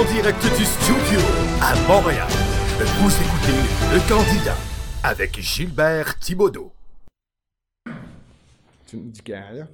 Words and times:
En 0.00 0.04
direct 0.04 0.42
du 0.56 0.64
studio 0.64 1.20
à 1.60 1.74
Montréal, 1.86 2.26
vous 3.00 3.10
écoutez 3.10 3.52
Le 3.92 4.08
Candidat 4.08 4.56
avec 5.02 5.38
Gilbert 5.38 6.18
Thibaudot. 6.18 6.72
Tu 8.86 8.96
me 8.96 9.10
dis 9.10 9.20
quand, 9.20 9.42
là? 9.52 9.66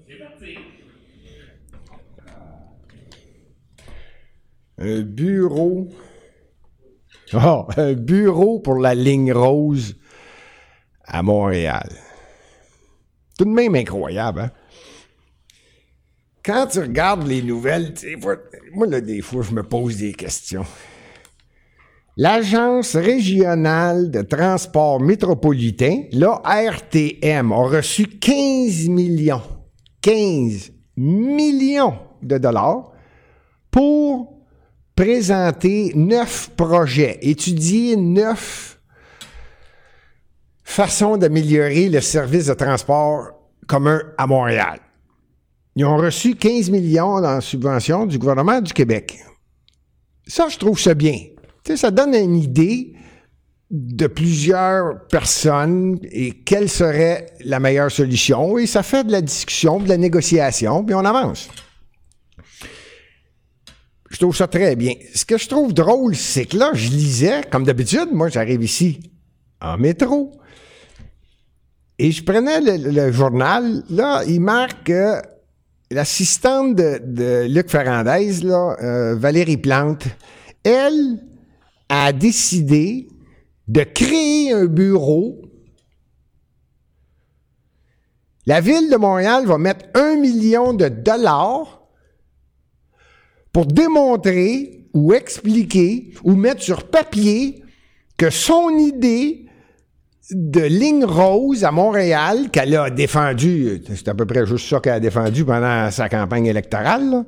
Un 4.79 5.03
bureau. 5.03 5.87
Ah, 7.33 7.67
un 7.77 7.93
bureau 7.93 8.59
pour 8.59 8.81
la 8.81 8.97
ligne 8.97 9.33
rose 9.33 9.95
à 11.05 11.23
Montréal. 11.23 11.89
Tout 13.39 13.45
de 13.45 13.51
même 13.51 13.77
incroyable, 13.77 14.41
hein? 14.41 14.51
Quand 16.47 16.69
tu 16.69 16.79
regardes 16.79 17.27
les 17.27 17.43
nouvelles, 17.43 17.93
moi, 18.73 18.87
là, 18.87 19.01
des 19.01 19.21
fois, 19.21 19.43
je 19.43 19.53
me 19.53 19.65
pose 19.65 19.97
des 19.97 20.13
questions. 20.13 20.65
L'Agence 22.17 22.95
régionale 22.95 24.13
de 24.13 24.23
transport 24.23 25.01
métropolitain, 25.01 26.05
la 26.13 26.41
RTM, 26.45 27.51
a 27.51 27.57
reçu 27.57 28.07
15 28.07 28.89
millions, 28.89 29.43
15 30.03 30.71
millions 30.97 31.99
de 32.23 32.39
dollars 32.39 32.93
pour 33.73 34.39
présenter 34.95 35.91
neuf 35.97 36.51
projets, 36.57 37.19
étudier 37.23 37.97
neuf 37.97 38.79
façons 40.63 41.17
d'améliorer 41.17 41.89
le 41.89 42.01
service 42.01 42.47
de 42.47 42.55
transport 42.55 43.33
commun 43.67 44.01
à 44.17 44.29
Montréal. 44.29 44.86
Ils 45.77 45.85
ont 45.85 45.99
reçu 45.99 46.35
15 46.35 46.71
millions 46.71 47.17
en 47.17 47.41
subvention 47.43 48.07
du 48.07 48.19
gouvernement 48.19 48.63
du 48.63 48.73
Québec. 48.73 49.19
Ça, 50.27 50.49
je 50.49 50.57
trouve 50.57 50.81
ça 50.81 50.95
bien. 50.95 51.19
Ça 51.75 51.91
donne 51.91 52.15
une 52.15 52.37
idée 52.37 52.95
de 53.71 54.07
plusieurs 54.07 55.07
personnes 55.09 55.99
et 56.11 56.33
quelle 56.33 56.71
serait 56.71 57.27
la 57.45 57.61
meilleure 57.61 57.91
solution. 57.91 58.57
Et 58.57 58.67
ça 58.67 58.83
fait 58.83 59.05
de 59.05 59.13
la 59.13 59.21
discussion, 59.21 59.79
de 59.79 59.89
la 59.89 59.99
négociation, 59.99 60.83
puis 60.83 60.95
on 60.95 61.05
avance. 61.05 61.49
Je 64.09 64.19
trouve 64.19 64.35
ça 64.37 64.47
très 64.47 64.77
bien. 64.77 64.95
Ce 65.15 65.27
que 65.27 65.37
je 65.37 65.47
trouve 65.47 65.75
drôle, 65.75 66.17
c'est 66.17 66.47
que 66.47 66.57
là, 66.57 66.71
je 66.73 66.89
lisais, 66.89 67.43
comme 67.51 67.65
d'habitude, 67.65 68.09
moi, 68.13 68.29
j'arrive 68.29 68.63
ici 68.63 69.01
en 69.61 69.77
métro. 69.77 70.33
Et 71.99 72.13
je 72.13 72.23
prenais 72.23 72.61
le, 72.61 73.13
journal. 73.13 73.83
Là, 73.91 74.23
il 74.27 74.41
marque 74.41 74.85
que 74.85 75.21
l'assistante 75.91 76.77
de, 76.77 77.47
Luc 77.47 77.71
Ferrandez, 77.71 78.45
euh, 78.45 79.15
Valérie 79.17 79.57
Plante, 79.57 80.07
elle 80.65 81.25
a 81.89 82.13
décidé 82.13 83.09
de 83.69 83.83
créer 83.83 84.53
un 84.53 84.67
bureau. 84.67 85.43
La 88.47 88.61
ville 88.61 88.91
de 88.91 88.97
Montréal 88.97 89.47
va 89.47 89.59
mettre 89.59 89.87
un 89.95 90.17
million 90.17 90.73
de 90.73 90.89
dollars 90.89 91.83
pour 93.53 93.67
démontrer 93.67 94.89
ou 94.93 95.13
expliquer 95.15 96.13
ou 96.25 96.35
mettre 96.35 96.63
sur 96.63 96.89
papier 96.89 97.63
que 98.17 98.31
son 98.31 98.71
idée 98.71 99.47
de 100.31 100.63
ligne 100.63 101.05
rose 101.05 101.65
à 101.65 101.71
Montréal 101.71 102.51
qu'elle 102.51 102.77
a 102.77 102.91
défendu, 102.91 103.83
c'est 103.87 104.09
à 104.09 104.15
peu 104.15 104.27
près 104.27 104.47
juste 104.47 104.69
ça 104.69 104.81
qu'elle 104.81 104.95
a 104.95 105.01
défendu 105.01 105.45
pendant 105.45 105.91
sa 105.91 106.09
campagne 106.09 106.47
électorale, 106.47 107.25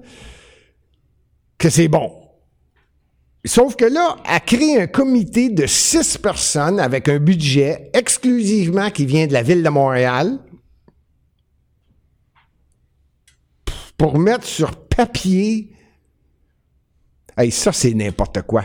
que 1.56 1.70
c'est 1.70 1.88
bon. 1.88 2.12
Sauf 3.44 3.76
que 3.76 3.84
là, 3.84 4.16
elle 4.28 4.40
crée 4.40 4.82
un 4.82 4.86
comité 4.88 5.48
de 5.48 5.66
six 5.66 6.18
personnes 6.18 6.80
avec 6.80 7.08
un 7.08 7.18
budget 7.18 7.90
exclusivement 7.94 8.90
qui 8.90 9.06
vient 9.06 9.26
de 9.26 9.32
la 9.32 9.42
ville 9.42 9.62
de 9.62 9.68
Montréal 9.68 10.38
pour 13.96 14.18
mettre 14.18 14.44
sur 14.44 14.74
papier. 14.76 15.72
Hey, 17.36 17.52
ça, 17.52 17.72
c'est 17.72 17.94
n'importe 17.94 18.42
quoi 18.42 18.64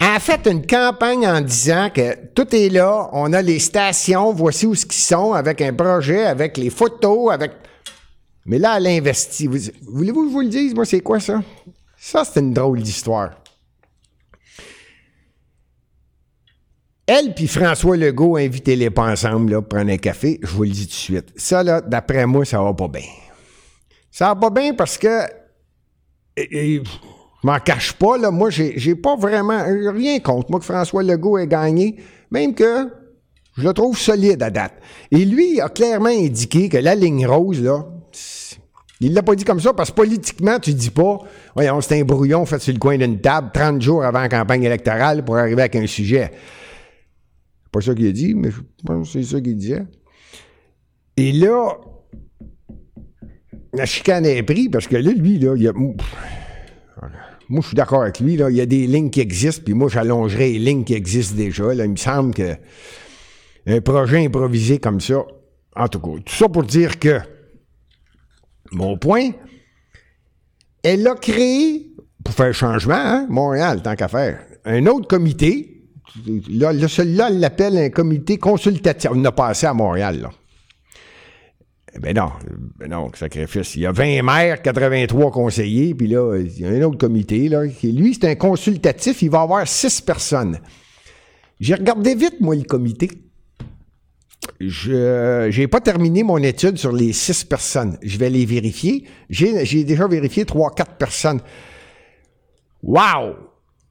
a 0.00 0.20
fait 0.20 0.46
une 0.46 0.66
campagne 0.66 1.26
en 1.26 1.40
disant 1.40 1.90
que 1.90 2.14
tout 2.34 2.54
est 2.54 2.68
là, 2.68 3.08
on 3.12 3.32
a 3.32 3.42
les 3.42 3.58
stations, 3.58 4.32
voici 4.32 4.66
où 4.66 4.74
ce 4.74 4.86
qu'ils 4.86 5.02
sont, 5.02 5.32
avec 5.32 5.60
un 5.60 5.72
projet, 5.72 6.24
avec 6.24 6.56
les 6.56 6.70
photos, 6.70 7.32
avec... 7.32 7.52
Mais 8.46 8.58
là, 8.58 8.76
elle 8.78 8.86
a 8.86 8.90
investi. 8.90 9.46
Voulez-vous 9.46 10.22
que 10.22 10.28
je 10.28 10.32
vous 10.32 10.40
le 10.40 10.48
dise, 10.48 10.74
moi, 10.74 10.84
c'est 10.84 11.00
quoi 11.00 11.20
ça? 11.20 11.42
Ça, 11.96 12.24
c'est 12.24 12.40
une 12.40 12.54
drôle 12.54 12.80
d'histoire. 12.80 13.30
Elle 17.06 17.34
puis 17.34 17.48
François 17.48 17.96
Legault, 17.96 18.36
invitez-les 18.36 18.90
pas 18.90 19.10
ensemble, 19.10 19.52
là, 19.52 19.62
pour 19.62 19.68
prendre 19.70 19.90
un 19.90 19.96
café, 19.96 20.38
je 20.42 20.48
vous 20.48 20.64
le 20.64 20.70
dis 20.70 20.86
tout 20.86 20.92
de 20.92 20.94
suite. 20.94 21.32
Ça, 21.36 21.62
là, 21.62 21.80
d'après 21.80 22.26
moi, 22.26 22.44
ça 22.44 22.62
va 22.62 22.72
pas 22.74 22.88
bien. 22.88 23.06
Ça 24.10 24.28
va 24.28 24.36
pas 24.36 24.50
bien 24.50 24.74
parce 24.74 24.96
que... 24.98 25.22
m'en 27.42 27.58
cache 27.58 27.92
pas, 27.92 28.18
là. 28.18 28.30
Moi, 28.30 28.50
j'ai 28.50 28.94
pas 28.94 29.16
vraiment 29.16 29.62
rien 29.92 30.18
contre. 30.20 30.50
Moi, 30.50 30.60
que 30.60 30.66
François 30.66 31.02
Legault 31.02 31.38
ait 31.38 31.46
gagné, 31.46 31.96
même 32.30 32.54
que 32.54 32.88
je 33.56 33.62
le 33.64 33.72
trouve 33.72 33.98
solide 33.98 34.42
à 34.42 34.50
date. 34.50 34.74
Et 35.10 35.24
lui 35.24 35.60
a 35.60 35.68
clairement 35.68 36.08
indiqué 36.08 36.68
que 36.68 36.78
la 36.78 36.94
ligne 36.94 37.26
rose, 37.26 37.62
là, 37.62 37.84
il 39.00 39.14
l'a 39.14 39.22
pas 39.22 39.34
dit 39.36 39.44
comme 39.44 39.60
ça 39.60 39.72
parce 39.72 39.90
que 39.90 39.96
politiquement, 39.96 40.58
tu 40.58 40.74
dis 40.74 40.90
pas, 40.90 41.18
voyons, 41.54 41.80
c'est 41.80 42.00
un 42.00 42.04
brouillon 42.04 42.44
fait 42.46 42.58
sur 42.58 42.72
le 42.72 42.80
coin 42.80 42.98
d'une 42.98 43.20
table 43.20 43.50
30 43.54 43.80
jours 43.80 44.04
avant 44.04 44.20
la 44.20 44.28
campagne 44.28 44.64
électorale 44.64 45.24
pour 45.24 45.36
arriver 45.36 45.62
avec 45.62 45.76
un 45.76 45.86
sujet. 45.86 46.32
C'est 47.62 47.72
pas 47.72 47.80
ça 47.80 47.94
qu'il 47.94 48.08
a 48.08 48.12
dit, 48.12 48.34
mais 48.34 48.50
je 48.50 48.60
pense 48.84 49.12
que 49.12 49.20
c'est 49.20 49.34
ça 49.34 49.40
qu'il 49.40 49.56
disait. 49.56 49.84
Et 51.16 51.32
là, 51.32 51.76
la 53.72 53.86
chicane 53.86 54.26
est 54.26 54.42
pris 54.42 54.68
parce 54.68 54.88
que 54.88 54.96
là, 54.96 55.12
lui, 55.12 55.38
là, 55.38 55.54
il 55.56 55.68
a. 55.68 55.72
Moi, 57.48 57.62
je 57.62 57.68
suis 57.68 57.76
d'accord 57.76 58.02
avec 58.02 58.20
lui. 58.20 58.34
Il 58.34 58.56
y 58.56 58.60
a 58.60 58.66
des 58.66 58.86
lignes 58.86 59.10
qui 59.10 59.20
existent, 59.20 59.62
puis 59.64 59.74
moi, 59.74 59.88
j'allongerais 59.88 60.50
les 60.50 60.58
lignes 60.58 60.84
qui 60.84 60.94
existent 60.94 61.36
déjà. 61.36 61.72
Il 61.72 61.90
me 61.90 61.96
semble 61.96 62.34
que 62.34 62.56
un 63.66 63.80
projet 63.80 64.24
improvisé 64.24 64.78
comme 64.78 65.00
ça, 65.00 65.24
en 65.76 65.88
tout 65.88 66.00
cas, 66.00 66.20
tout 66.24 66.34
ça 66.34 66.48
pour 66.48 66.64
dire 66.64 66.98
que, 66.98 67.20
mon 68.72 68.98
point, 68.98 69.30
elle 70.82 71.06
a 71.06 71.14
créé, 71.14 71.94
pour 72.24 72.34
faire 72.34 72.52
changement, 72.52 72.94
hein, 72.94 73.26
Montréal, 73.28 73.82
tant 73.82 73.94
qu'à 73.94 74.08
faire, 74.08 74.40
un 74.64 74.86
autre 74.86 75.08
comité. 75.08 75.74
Là, 76.50 76.72
celui-là, 76.88 77.28
elle 77.28 77.40
l'appelle 77.40 77.76
un 77.76 77.90
comité 77.90 78.38
consultatif. 78.38 79.10
On 79.12 79.24
a 79.24 79.32
passé 79.32 79.66
à 79.66 79.74
Montréal, 79.74 80.20
là. 80.20 80.30
Eh 81.98 82.00
ben 82.00 82.14
non, 82.14 82.30
ben 82.78 82.90
non, 82.90 83.10
sacrifice. 83.12 83.74
Il 83.74 83.82
y 83.82 83.86
a 83.86 83.90
20 83.90 84.22
maires, 84.22 84.62
83 84.62 85.32
conseillers, 85.32 85.94
puis 85.96 86.06
là, 86.06 86.38
il 86.38 86.60
y 86.60 86.64
a 86.64 86.68
un 86.68 86.82
autre 86.82 86.98
comité, 86.98 87.48
là. 87.48 87.64
Lui, 87.64 88.14
c'est 88.14 88.28
un 88.28 88.36
consultatif, 88.36 89.20
il 89.22 89.30
va 89.30 89.40
avoir 89.40 89.66
6 89.66 90.02
personnes. 90.02 90.60
J'ai 91.58 91.74
regardé 91.74 92.14
vite, 92.14 92.36
moi, 92.40 92.54
le 92.54 92.62
comité. 92.62 93.10
Je 94.60 95.58
n'ai 95.58 95.66
pas 95.66 95.80
terminé 95.80 96.22
mon 96.22 96.38
étude 96.38 96.78
sur 96.78 96.92
les 96.92 97.12
6 97.12 97.42
personnes. 97.44 97.98
Je 98.00 98.16
vais 98.16 98.30
les 98.30 98.46
vérifier. 98.46 99.04
J'ai 99.28 99.82
déjà 99.82 100.06
vérifié 100.06 100.44
3-4 100.44 100.96
personnes. 100.98 101.40
Wow! 102.80 103.34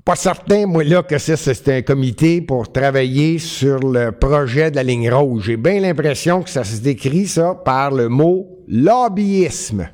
Pas 0.08 0.16
certain, 0.16 0.68
moi, 0.68 0.86
là, 0.86 1.04
que 1.04 1.18
c'est 1.18 1.68
un 1.68 1.82
comité 1.82 2.40
pour 2.40 2.72
travailler 2.72 3.40
sur 3.40 3.80
le 3.80 4.14
projet 4.14 4.72
de 4.72 4.78
la 4.78 4.84
ligne 4.84 5.12
rouge. 5.12 5.44
J'ai 5.48 5.58
bien 5.58 5.82
l'impression 5.82 6.44
que 6.44 6.50
ça 6.50 6.64
se 6.64 6.80
décrit, 6.80 7.28
ça, 7.28 7.56
par 7.56 7.92
le 7.92 8.08
mot 8.08 8.48
lobbyisme. 8.70 9.90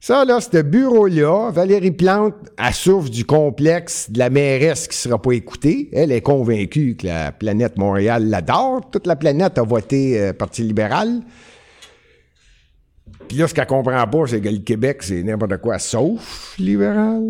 Ça, 0.00 0.24
là, 0.24 0.40
ce 0.40 0.60
bureau-là, 0.60 1.52
Valérie 1.52 1.92
Plante, 1.92 2.34
elle 2.58 2.74
souffre 2.74 3.10
du 3.10 3.24
complexe 3.24 4.10
de 4.10 4.18
la 4.18 4.28
mairesse 4.28 4.88
qui 4.88 4.96
ne 4.96 5.10
sera 5.10 5.22
pas 5.22 5.32
écoutée. 5.34 5.88
Elle 5.92 6.10
est 6.10 6.20
convaincue 6.20 6.96
que 6.96 7.06
la 7.06 7.30
planète 7.30 7.78
Montréal 7.78 8.28
l'adore. 8.28 8.90
Toute 8.90 9.06
la 9.06 9.14
planète 9.14 9.56
a 9.56 9.62
voté 9.62 10.20
euh, 10.20 10.32
Parti 10.32 10.64
libéral. 10.64 11.20
Puis 13.28 13.36
là, 13.36 13.46
ce 13.46 13.54
qu'elle 13.54 13.68
comprend 13.68 14.04
pas, 14.04 14.26
c'est 14.26 14.40
que 14.40 14.48
le 14.48 14.58
Québec, 14.58 15.04
c'est 15.04 15.22
n'importe 15.22 15.58
quoi 15.58 15.78
sauf 15.78 16.56
libéral. 16.58 17.22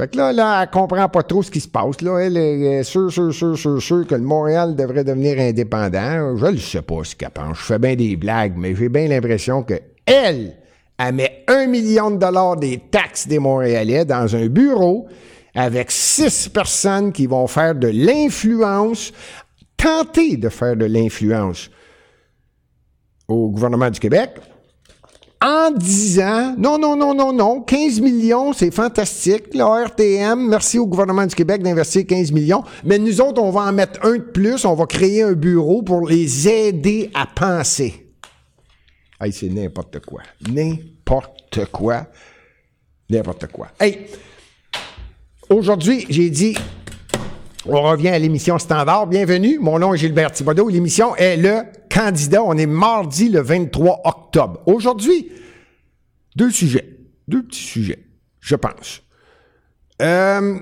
Fait 0.00 0.08
que 0.08 0.16
là, 0.16 0.32
là, 0.32 0.62
elle 0.62 0.70
comprend 0.70 1.10
pas 1.10 1.22
trop 1.22 1.42
ce 1.42 1.50
qui 1.50 1.60
se 1.60 1.68
passe. 1.68 2.00
Là, 2.00 2.20
elle 2.20 2.38
est 2.38 2.82
sûre, 2.84 3.12
sûre, 3.12 3.34
sûre, 3.34 3.58
sûre, 3.58 3.82
sûre 3.82 4.06
que 4.06 4.14
le 4.14 4.22
Montréal 4.22 4.74
devrait 4.74 5.04
devenir 5.04 5.38
indépendant. 5.38 6.38
Je 6.38 6.46
ne 6.46 6.56
sais 6.56 6.80
pas 6.80 7.04
ce 7.04 7.14
qu'elle 7.14 7.28
pense. 7.28 7.58
Je 7.58 7.64
fais 7.64 7.78
bien 7.78 7.96
des 7.96 8.16
blagues, 8.16 8.54
mais 8.56 8.74
j'ai 8.74 8.88
bien 8.88 9.08
l'impression 9.08 9.62
que 9.62 9.74
elle, 10.06 10.56
elle 10.98 11.14
met 11.14 11.44
un 11.48 11.66
million 11.66 12.10
de 12.10 12.16
dollars 12.16 12.56
des 12.56 12.78
taxes 12.78 13.28
des 13.28 13.38
Montréalais 13.38 14.06
dans 14.06 14.34
un 14.34 14.46
bureau 14.46 15.06
avec 15.54 15.90
six 15.90 16.48
personnes 16.48 17.12
qui 17.12 17.26
vont 17.26 17.46
faire 17.46 17.74
de 17.74 17.88
l'influence, 17.88 19.12
tenter 19.76 20.38
de 20.38 20.48
faire 20.48 20.76
de 20.76 20.86
l'influence 20.86 21.70
au 23.28 23.50
gouvernement 23.50 23.90
du 23.90 24.00
Québec 24.00 24.30
en 25.42 25.70
10 25.70 26.20
ans, 26.20 26.54
non, 26.58 26.78
non, 26.78 26.96
non, 26.96 27.14
non, 27.14 27.32
non, 27.32 27.62
15 27.62 28.00
millions, 28.00 28.52
c'est 28.52 28.70
fantastique. 28.70 29.54
La 29.54 29.84
RTM, 29.84 30.48
merci 30.48 30.78
au 30.78 30.86
gouvernement 30.86 31.24
du 31.24 31.34
Québec 31.34 31.62
d'investir 31.62 32.06
15 32.06 32.30
millions. 32.32 32.62
Mais 32.84 32.98
nous 32.98 33.22
autres, 33.22 33.42
on 33.42 33.50
va 33.50 33.62
en 33.62 33.72
mettre 33.72 34.04
un 34.04 34.16
de 34.16 34.22
plus. 34.22 34.66
On 34.66 34.74
va 34.74 34.84
créer 34.84 35.22
un 35.22 35.32
bureau 35.32 35.82
pour 35.82 36.06
les 36.06 36.46
aider 36.46 37.10
à 37.14 37.26
penser. 37.26 38.06
Hey, 39.18 39.32
c'est 39.32 39.48
n'importe 39.48 40.04
quoi. 40.04 40.20
N'importe 40.46 41.66
quoi. 41.72 42.06
N'importe 43.08 43.46
quoi. 43.46 43.68
Hey, 43.80 44.08
aujourd'hui, 45.48 46.06
j'ai 46.10 46.28
dit, 46.28 46.54
on 47.64 47.80
revient 47.80 48.08
à 48.08 48.18
l'émission 48.18 48.58
standard. 48.58 49.06
Bienvenue. 49.06 49.58
Mon 49.58 49.78
nom 49.78 49.94
est 49.94 49.98
Gilbert 49.98 50.32
Thibodeau. 50.32 50.68
L'émission 50.68 51.16
est 51.16 51.38
le 51.38 51.62
candidat. 51.90 52.42
On 52.42 52.56
est 52.56 52.66
mardi 52.66 53.28
le 53.28 53.40
23 53.40 54.02
octobre. 54.04 54.60
Aujourd'hui, 54.66 55.30
deux 56.36 56.50
sujets. 56.50 56.98
Deux 57.28 57.42
petits 57.42 57.62
sujets, 57.62 58.06
je 58.40 58.56
pense. 58.56 59.02
Euh, 60.02 60.58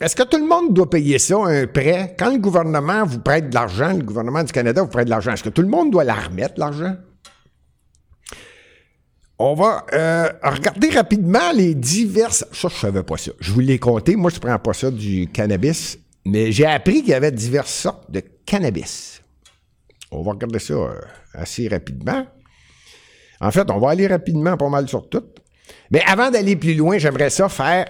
est-ce 0.00 0.16
que 0.16 0.24
tout 0.24 0.38
le 0.38 0.48
monde 0.48 0.74
doit 0.74 0.90
payer 0.90 1.20
ça, 1.20 1.36
un 1.36 1.66
prêt? 1.68 2.16
Quand 2.18 2.32
le 2.32 2.38
gouvernement 2.38 3.04
vous 3.04 3.20
prête 3.20 3.50
de 3.50 3.54
l'argent, 3.54 3.92
le 3.92 4.02
gouvernement 4.02 4.42
du 4.42 4.50
Canada 4.50 4.82
vous 4.82 4.88
prête 4.88 5.04
de 5.04 5.10
l'argent, 5.10 5.32
est-ce 5.32 5.44
que 5.44 5.48
tout 5.48 5.62
le 5.62 5.68
monde 5.68 5.92
doit 5.92 6.02
la 6.02 6.14
remettre, 6.14 6.54
l'argent? 6.56 6.96
On 9.38 9.54
va 9.54 9.86
euh, 9.92 10.28
regarder 10.42 10.90
rapidement 10.90 11.52
les 11.54 11.74
diverses. 11.74 12.44
Ça, 12.52 12.68
je 12.68 12.74
savais 12.74 13.02
pas 13.02 13.16
ça. 13.16 13.30
Je 13.38 13.52
vous 13.52 13.60
l'ai 13.60 13.78
compté. 13.78 14.16
Moi, 14.16 14.30
je 14.30 14.40
prends 14.40 14.58
pas 14.58 14.72
ça 14.72 14.90
du 14.90 15.28
cannabis, 15.28 15.98
mais 16.24 16.50
j'ai 16.50 16.66
appris 16.66 17.00
qu'il 17.00 17.10
y 17.10 17.14
avait 17.14 17.30
diverses 17.30 17.72
sortes 17.72 18.10
de 18.10 18.22
cannabis. 18.44 19.21
On 20.12 20.22
va 20.22 20.32
regarder 20.32 20.58
ça 20.58 20.74
euh, 20.74 21.00
assez 21.32 21.68
rapidement. 21.68 22.26
En 23.40 23.50
fait, 23.50 23.70
on 23.70 23.78
va 23.78 23.90
aller 23.90 24.06
rapidement 24.06 24.56
pas 24.56 24.68
mal 24.68 24.88
sur 24.88 25.08
tout. 25.08 25.24
Mais 25.90 26.02
avant 26.06 26.30
d'aller 26.30 26.54
plus 26.56 26.74
loin, 26.74 26.98
j'aimerais 26.98 27.30
ça 27.30 27.48
faire 27.48 27.86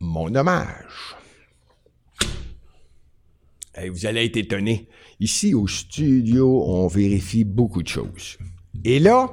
mon 0.00 0.34
hommage. 0.34 1.14
vous 3.90 4.06
allez 4.06 4.24
être 4.24 4.36
étonné. 4.38 4.88
Ici, 5.20 5.54
au 5.54 5.66
studio, 5.66 6.64
on 6.66 6.88
vérifie 6.88 7.44
beaucoup 7.44 7.82
de 7.82 7.88
choses. 7.88 8.38
Et 8.84 8.98
là, 8.98 9.30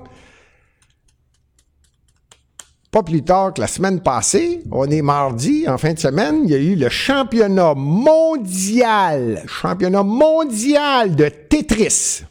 pas 2.98 3.04
plus 3.04 3.22
tard 3.22 3.54
que 3.54 3.62
la 3.62 3.68
semaine 3.68 4.02
passée, 4.02 4.64
on 4.72 4.90
est 4.90 5.04
mardi, 5.04 5.70
en 5.70 5.78
fin 5.78 5.94
de 5.94 6.00
semaine, 6.00 6.42
il 6.46 6.50
y 6.50 6.56
a 6.56 6.58
eu 6.58 6.74
le 6.74 6.90
championnat 6.90 7.76
mondial, 7.76 9.44
championnat 9.46 10.02
mondial 10.02 11.16
de 11.16 11.30
Tetris. 11.30 12.24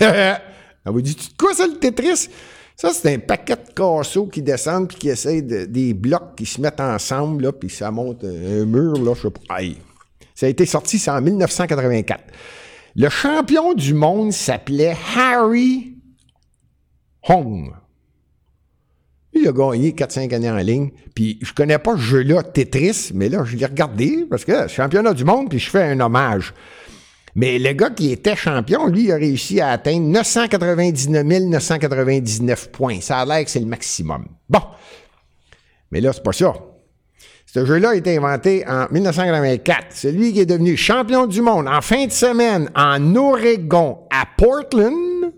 On 0.00 0.92
vous 0.92 1.02
dit, 1.02 1.14
quoi 1.38 1.52
ça 1.52 1.66
le 1.66 1.74
Tetris? 1.74 2.30
Ça, 2.74 2.92
c'est 2.94 3.12
un 3.12 3.18
paquet 3.18 3.56
de 3.56 3.74
casseaux 3.74 4.24
qui 4.24 4.40
descendent 4.40 4.88
puis 4.88 4.96
qui 4.96 5.10
essayent 5.10 5.42
des 5.42 5.92
blocs 5.92 6.34
qui 6.34 6.46
se 6.46 6.58
mettent 6.58 6.80
ensemble, 6.80 7.42
là, 7.42 7.52
puis 7.52 7.68
ça 7.68 7.90
monte 7.90 8.24
un 8.24 8.64
mur, 8.64 8.94
là, 9.04 9.12
je 9.14 9.20
sais 9.20 9.30
pas. 9.30 9.58
Ça 10.34 10.46
a 10.46 10.48
été 10.48 10.64
sorti, 10.64 10.98
c'est 10.98 11.10
en 11.10 11.20
1984. 11.20 12.24
Le 12.96 13.10
champion 13.10 13.74
du 13.74 13.92
monde 13.92 14.32
s'appelait 14.32 14.96
Harry 15.14 15.92
Hong. 17.28 17.74
Il 19.32 19.46
a 19.46 19.52
gagné 19.52 19.92
4-5 19.92 20.34
années 20.34 20.50
en 20.50 20.56
ligne. 20.56 20.90
Puis 21.14 21.38
je 21.42 21.52
connais 21.52 21.78
pas 21.78 21.96
ce 21.96 22.02
jeu-là, 22.02 22.42
Tetris, 22.42 23.10
mais 23.14 23.28
là, 23.28 23.44
je 23.44 23.56
l'ai 23.56 23.66
regardé 23.66 24.26
parce 24.28 24.44
que 24.44 24.66
championnat 24.68 25.14
du 25.14 25.24
monde, 25.24 25.48
puis 25.48 25.58
je 25.58 25.70
fais 25.70 25.84
un 25.84 26.00
hommage. 26.00 26.52
Mais 27.36 27.58
le 27.58 27.72
gars 27.72 27.90
qui 27.90 28.10
était 28.10 28.34
champion, 28.34 28.86
lui, 28.88 29.04
il 29.04 29.12
a 29.12 29.16
réussi 29.16 29.60
à 29.60 29.70
atteindre 29.70 30.06
999 30.06 31.24
999 31.24 32.72
points. 32.72 33.00
Ça 33.00 33.18
a 33.18 33.24
l'air 33.24 33.44
que 33.44 33.50
c'est 33.50 33.60
le 33.60 33.66
maximum. 33.66 34.26
Bon. 34.48 34.62
Mais 35.92 36.00
là, 36.00 36.12
c'est 36.12 36.24
pas 36.24 36.32
ça. 36.32 36.52
Ce 37.46 37.64
jeu-là 37.64 37.90
a 37.90 37.94
été 37.96 38.16
inventé 38.16 38.64
en 38.66 38.86
1984. 38.90 39.86
C'est 39.90 40.12
lui 40.12 40.32
qui 40.32 40.40
est 40.40 40.46
devenu 40.46 40.76
champion 40.76 41.26
du 41.26 41.40
monde 41.40 41.66
en 41.68 41.80
fin 41.80 42.06
de 42.06 42.12
semaine 42.12 42.70
en 42.76 43.14
Oregon, 43.16 43.98
à 44.10 44.24
Portland. 44.36 45.32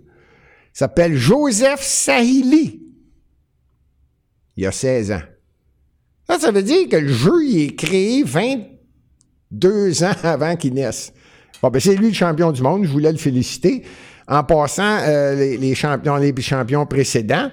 S'appelle 0.75 1.17
Joseph 1.17 1.81
Sahili 1.83 2.82
il 4.57 4.65
y 4.65 4.67
a 4.67 4.73
16 4.73 5.13
ans. 5.13 5.23
Ça, 6.29 6.39
ça 6.39 6.51
veut 6.51 6.63
dire 6.63 6.89
que 6.89 6.97
le 6.97 7.09
jeu, 7.09 7.45
il 7.45 7.63
est 7.63 7.77
créé 7.77 8.23
22 8.23 10.05
ans 10.05 10.13
avant 10.23 10.57
qu'il 10.57 10.75
naisse. 10.75 11.13
Bon, 11.63 11.69
ben, 11.71 11.81
c'est 11.81 11.95
lui 11.95 12.09
le 12.09 12.15
champion 12.15 12.53
du 12.53 12.63
monde. 12.63 12.85
Je 12.85 12.91
voulais 12.91 13.13
le 13.13 13.19
féliciter. 13.19 13.83
En 14.29 14.45
passant, 14.45 14.99
euh, 15.03 15.35
les, 15.35 15.75
champions, 15.75 16.17
les 16.17 16.35
champions 16.41 16.87
précédents, 16.87 17.51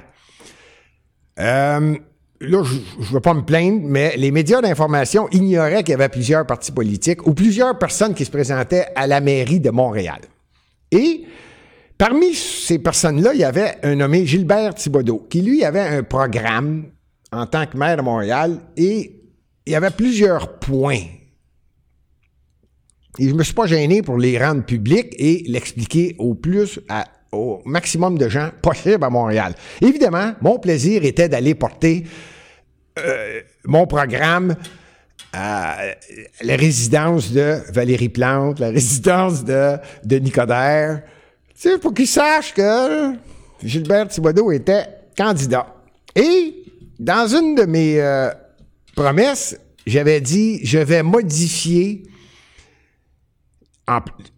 euh, 1.40 1.96
là, 2.42 2.64
je 2.64 2.76
ne 3.00 3.14
veux 3.14 3.20
pas 3.20 3.34
me 3.34 3.44
plaindre, 3.44 3.82
mais 3.84 4.16
les 4.18 4.32
médias 4.32 4.62
d'information 4.62 5.28
ignoraient 5.32 5.84
qu'il 5.84 5.92
y 5.92 5.96
avait 5.96 6.10
plusieurs 6.10 6.46
partis 6.46 6.72
politiques 6.72 7.26
ou 7.28 7.34
plusieurs 7.34 7.78
personnes 7.78 8.14
qui 8.14 8.26
se 8.26 8.32
présentaient 8.32 8.88
à 8.96 9.08
la 9.08 9.22
mairie 9.22 9.60
de 9.60 9.70
Montréal. 9.70 10.22
Et 10.92 11.26
parmi 11.98 12.34
ces 12.34 12.80
personnes-là, 12.80 13.34
il 13.34 13.39
y 13.39 13.44
avait 13.44 13.77
un 13.84 13.96
nommé 13.96 14.25
Gilbert 14.25 14.75
Thibodeau, 14.75 15.27
qui 15.30 15.42
lui 15.42 15.63
avait 15.63 15.80
un 15.80 16.04
programme 16.04 16.86
en 17.32 17.46
tant 17.46 17.65
que 17.65 17.77
maire 17.77 17.98
de 17.98 18.01
Montréal 18.01 18.60
et 18.77 19.22
il 19.65 19.74
y 19.74 19.75
avait 19.75 19.92
plusieurs 19.92 20.60
points. 20.60 21.04
Et 23.18 23.27
je 23.27 23.34
ne 23.34 23.38
me 23.38 23.44
suis 23.44 23.54
pas 23.54 23.65
gêné 23.65 24.01
pour 24.01 24.18
les 24.18 24.38
rendre 24.38 24.63
publics 24.63 25.15
et 25.18 25.44
l'expliquer 25.48 26.15
au 26.20 26.36
plus 26.36 26.80
au 27.36 27.62
maximum 27.65 28.18
de 28.18 28.30
gens 28.30 28.50
possible 28.62 29.04
à 29.04 29.10
Montréal. 29.10 29.54
Évidemment, 29.82 30.34
mon 30.42 30.58
plaisir 30.60 31.04
était 31.04 31.30
d'aller 31.30 31.56
porter 31.56 32.06
euh, 32.98 33.42
mon 33.65 33.86
programme 33.88 34.56
à 35.34 35.77
la 36.42 36.56
résidence 36.56 37.32
de 37.32 37.58
Valérie 37.74 38.10
Plante, 38.10 38.60
la 38.60 38.70
résidence 38.72 39.44
de, 39.44 39.77
de 40.04 40.18
Nicodère. 40.18 41.01
Tu 41.60 41.70
sais, 41.70 41.77
pour 41.77 41.94
qu'ils 41.94 42.08
sachent 42.08 42.54
que 42.54 43.13
Gilbert 43.63 44.08
Thibodeau 44.08 44.51
était 44.51 44.86
candidat. 45.18 45.68
Et 46.15 46.63
dans 47.00 47.27
une 47.27 47.56
de 47.56 47.63
mes 47.65 48.00
euh, 48.00 48.30
promesses, 48.96 49.60
j'avais 49.86 50.22
dit, 50.22 50.65
je 50.65 50.80
vais 50.80 51.04
modifier. 51.04 52.04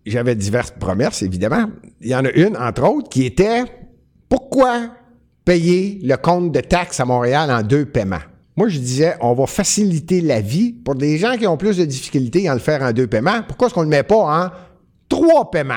J'avais 0.05 0.35
diverses 0.35 0.71
promesses, 0.71 1.21
évidemment. 1.21 1.69
Il 2.01 2.07
y 2.07 2.15
en 2.15 2.25
a 2.25 2.31
une, 2.31 2.57
entre 2.57 2.83
autres, 2.83 3.09
qui 3.09 3.25
était 3.25 3.63
pourquoi 4.27 4.91
payer 5.45 5.99
le 6.03 6.15
compte 6.17 6.51
de 6.51 6.59
taxes 6.59 6.99
à 6.99 7.05
Montréal 7.05 7.49
en 7.49 7.63
deux 7.63 7.85
paiements? 7.85 8.19
Moi, 8.57 8.67
je 8.67 8.79
disais, 8.79 9.15
on 9.21 9.33
va 9.33 9.45
faciliter 9.45 10.19
la 10.19 10.41
vie 10.41 10.73
pour 10.73 10.95
des 10.95 11.17
gens 11.17 11.37
qui 11.37 11.47
ont 11.47 11.57
plus 11.57 11.77
de 11.77 11.85
difficultés 11.85 12.49
à 12.49 12.53
le 12.53 12.59
faire 12.59 12.81
en 12.81 12.91
deux 12.91 13.07
paiements. 13.07 13.43
Pourquoi 13.47 13.67
est-ce 13.67 13.75
qu'on 13.75 13.81
ne 13.81 13.85
le 13.85 13.91
met 13.91 14.03
pas 14.03 14.15
en 14.15 14.49
trois 15.07 15.49
paiements? 15.49 15.75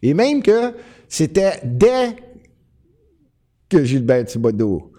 Et 0.00 0.14
même 0.14 0.42
que 0.42 0.72
c'était 1.08 1.60
dès 1.64 2.16
que 3.68 3.84
Gilbert 3.84 4.24
Thibodeau 4.24 4.92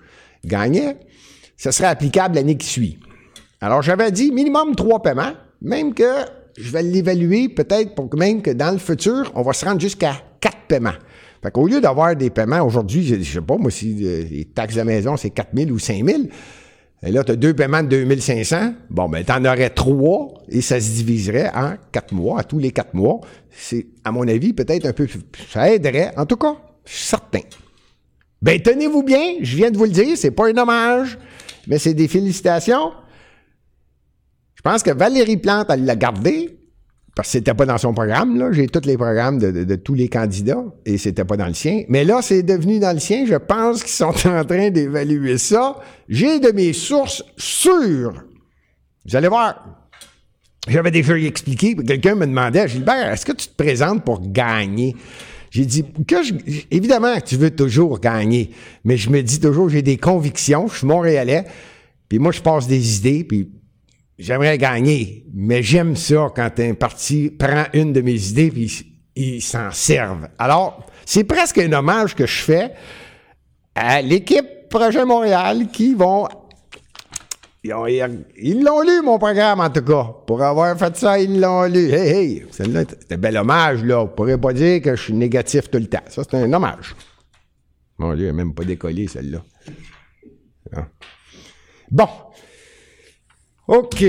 gagnait, 0.46 0.98
ce 1.58 1.72
serait 1.72 1.88
applicable 1.88 2.36
l'année 2.36 2.58
qui 2.58 2.68
suit. 2.68 3.00
Alors, 3.62 3.82
j'avais 3.82 4.12
dit 4.12 4.32
minimum 4.32 4.76
trois 4.76 5.02
paiements, 5.02 5.34
même 5.62 5.94
que 5.94 6.43
je 6.58 6.72
vais 6.72 6.84
l'évaluer 6.84 7.50
peut-être 7.50 7.96
pour 7.96 8.10
que 8.10 8.18
même 8.18 8.42
que 8.42 8.52
dans 8.52 8.72
le 8.72 8.78
futur, 8.78 9.32
on 9.36 9.42
va 9.42 9.54
se 9.54 9.66
rendre 9.66 9.82
jusqu'à 9.82 10.16
quatre 10.40 10.68
paiements. 10.68 10.94
Fait 11.42 11.52
qu'au 11.52 11.68
lieu 11.68 11.82
d'avoir 11.82 12.16
des 12.16 12.30
paiements 12.30 12.62
aujourd'hui, 12.62 13.04
je 13.06 13.16
ne 13.16 13.24
sais 13.24 13.42
pas, 13.42 13.58
moi, 13.58 13.70
si 13.70 13.98
euh, 14.02 14.24
les 14.30 14.46
taxes 14.46 14.76
de 14.76 14.82
maison, 14.84 15.18
c'est 15.18 15.30
4 15.30 15.50
000 15.54 15.72
ou 15.72 15.80
5 15.80 16.06
000, 16.06 16.24
et 17.06 17.12
là, 17.12 17.24
tu 17.24 17.34
as 17.34 17.36
deux 17.36 17.54
paiements 17.54 17.84
de 17.84 17.90
2500. 17.90 18.76
Bon, 18.90 19.10
ben, 19.10 19.26
tu 19.26 19.32
en 19.32 19.44
aurais 19.44 19.70
trois 19.70 20.34
et 20.48 20.62
ça 20.62 20.80
se 20.80 20.90
diviserait 20.92 21.52
en 21.54 21.74
quatre 21.92 22.14
mois, 22.14 22.40
à 22.40 22.44
tous 22.44 22.60
les 22.60 22.72
quatre 22.72 22.94
mois. 22.94 23.20
C'est, 23.52 23.88
à 24.06 24.12
mon 24.14 24.26
avis, 24.26 24.54
peut-être 24.54 24.86
un 24.86 24.94
peu, 24.94 25.08
ça 25.50 25.70
aiderait. 25.70 26.14
En 26.16 26.26
tout 26.26 26.38
cas, 26.38 26.56
je 26.86 26.94
suis 26.94 27.06
certain. 27.06 27.42
Ben, 28.42 28.62
tenez-vous 28.62 29.04
bien, 29.04 29.36
je 29.42 29.58
viens 29.58 29.70
de 29.70 29.78
vous 29.78 29.84
le 29.84 29.92
dire, 29.92 30.18
c'est 30.18 30.32
pas 30.32 30.48
un 30.48 30.58
hommage, 30.58 31.18
mais 31.68 31.78
c'est 31.78 31.94
des 31.94 32.08
félicitations. 32.08 32.92
Je 34.64 34.70
pense 34.70 34.82
que 34.82 34.92
Valérie 34.92 35.36
Plante, 35.36 35.68
elle 35.70 35.84
l'a 35.84 35.98
gardé, 35.98 36.58
parce 37.16 37.28
que 37.28 37.32
c'était 37.34 37.54
pas 37.54 37.66
dans 37.66 37.78
son 37.78 37.94
programme, 37.94 38.40
là. 38.40 38.54
J'ai 38.54 38.68
tous 38.68 38.88
les 38.88 38.96
programmes 38.96 39.38
de, 39.38 39.76
tous 39.76 39.94
les 39.94 40.08
candidats, 40.08 40.64
et 40.86 40.98
c'était 40.98 41.26
pas 41.26 41.36
dans 41.36 41.48
le 41.48 41.54
sien. 41.54 41.84
Mais 41.90 42.06
là, 42.06 42.22
c'est 42.22 42.44
devenu 42.44 42.80
dans 42.80 42.94
le 42.94 43.00
sien. 43.00 43.26
Je 43.28 43.36
pense 43.36 43.84
qu'ils 43.84 43.92
sont 43.92 44.06
en 44.28 44.46
train 44.46 44.70
d'évaluer 44.70 45.38
ça. 45.38 45.76
J'ai 46.08 46.40
de 46.40 46.52
mes 46.52 46.72
sources 46.72 47.24
sûres. 47.36 48.24
Vous 49.06 49.16
allez 49.18 49.28
voir. 49.28 49.80
J'avais 50.70 50.92
déjà 50.92 51.18
expliqué, 51.18 51.76
quelqu'un 51.76 52.16
me 52.16 52.26
demandait, 52.26 52.66
Gilbert, 52.70 53.12
est-ce 53.12 53.26
que 53.26 53.34
tu 53.34 53.50
te 53.50 53.62
présentes 53.62 54.06
pour 54.06 54.22
gagner? 54.32 54.96
J'ai 55.50 55.66
dit 55.66 55.84
que 56.08 56.16
évidemment 56.72 57.20
tu 57.20 57.36
veux 57.36 57.52
toujours 57.52 58.00
gagner, 58.00 58.52
mais 58.86 58.96
je 58.96 59.10
me 59.10 59.22
dis 59.22 59.42
toujours 59.42 59.68
j'ai 59.68 59.82
des 59.82 59.98
convictions, 59.98 60.68
je 60.68 60.78
suis 60.78 60.88
montréalais, 60.88 61.44
puis 62.08 62.18
moi 62.18 62.32
je 62.32 62.40
passe 62.40 62.66
des 62.66 62.98
idées, 62.98 63.26
puis 63.26 63.52
j'aimerais 64.18 64.58
gagner, 64.58 65.26
mais 65.34 65.64
j'aime 65.64 65.96
ça 65.96 66.32
quand 66.36 66.60
un 66.60 66.74
parti 66.74 67.30
prend 67.30 67.66
une 67.74 67.94
de 67.94 68.02
mes 68.02 68.30
idées 68.30 68.52
puis 68.52 69.00
ils 69.16 69.42
s'en 69.42 69.72
servent. 69.72 70.28
Alors, 70.38 70.86
c'est 71.06 71.24
presque 71.24 71.58
un 71.58 71.72
hommage 71.74 72.16
que 72.16 72.26
je 72.26 72.42
fais 72.42 72.72
à 73.76 74.02
l'équipe 74.02 74.46
Projet 74.70 75.06
Montréal 75.06 75.68
qui 75.72 75.94
vont 75.94 76.28
ils 77.66 78.62
l'ont 78.62 78.82
lu, 78.82 79.02
mon 79.04 79.18
programme, 79.18 79.62
en 79.62 79.70
tout 79.70 79.84
cas. 79.84 80.10
Pour 80.28 80.42
avoir 80.44 80.78
fait 80.78 80.96
ça, 80.98 81.18
ils 81.18 81.40
l'ont 81.40 81.64
lu. 81.64 81.92
Hey, 81.92 82.10
hey, 82.10 82.46
celle-là, 82.52 82.82
c'était 82.82 83.16
un 83.16 83.18
bel 83.18 83.38
hommage, 83.38 83.84
là. 83.86 84.02
On 84.02 84.08
pourrait 84.08 84.38
pas 84.38 84.52
dire 84.52 84.82
que 84.82 84.96
je 84.96 85.02
suis 85.02 85.14
négatif 85.14 85.70
tout 85.72 85.78
le 85.78 85.88
temps. 85.88 86.04
Ça, 86.08 86.24
c'est 86.30 86.36
un 86.36 86.52
hommage. 86.52 86.94
Mon 87.98 88.14
Dieu, 88.16 88.28
elle 88.28 88.36
n'a 88.36 88.44
même 88.44 88.54
pas 88.54 88.66
décollé, 88.66 89.08
celle-là. 89.08 89.44
Ah. 90.76 90.88
Bon. 91.90 92.08
OK. 93.68 94.06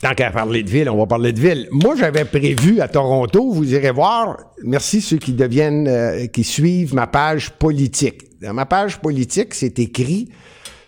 Tant 0.00 0.14
qu'à 0.14 0.30
parler 0.30 0.62
de 0.62 0.70
ville, 0.70 0.88
on 0.88 0.96
va 0.96 1.06
parler 1.06 1.32
de 1.32 1.40
ville. 1.40 1.68
Moi, 1.70 1.94
j'avais 1.96 2.24
prévu 2.24 2.80
à 2.80 2.88
Toronto, 2.88 3.52
vous 3.52 3.74
irez 3.74 3.90
voir, 3.90 4.38
merci 4.64 5.00
ceux 5.00 5.18
qui 5.18 5.32
deviennent, 5.32 5.88
euh, 5.88 6.26
qui 6.26 6.42
suivent 6.42 6.94
ma 6.94 7.06
page 7.06 7.50
politique. 7.50 8.40
Dans 8.40 8.54
ma 8.54 8.66
page 8.66 8.98
politique, 9.00 9.54
c'est 9.54 9.78
écrit 9.78 10.30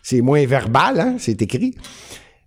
c'est 0.02 0.20
moins 0.20 0.44
verbal, 0.46 1.00
hein, 1.00 1.16
c'est 1.18 1.40
écrit. 1.42 1.74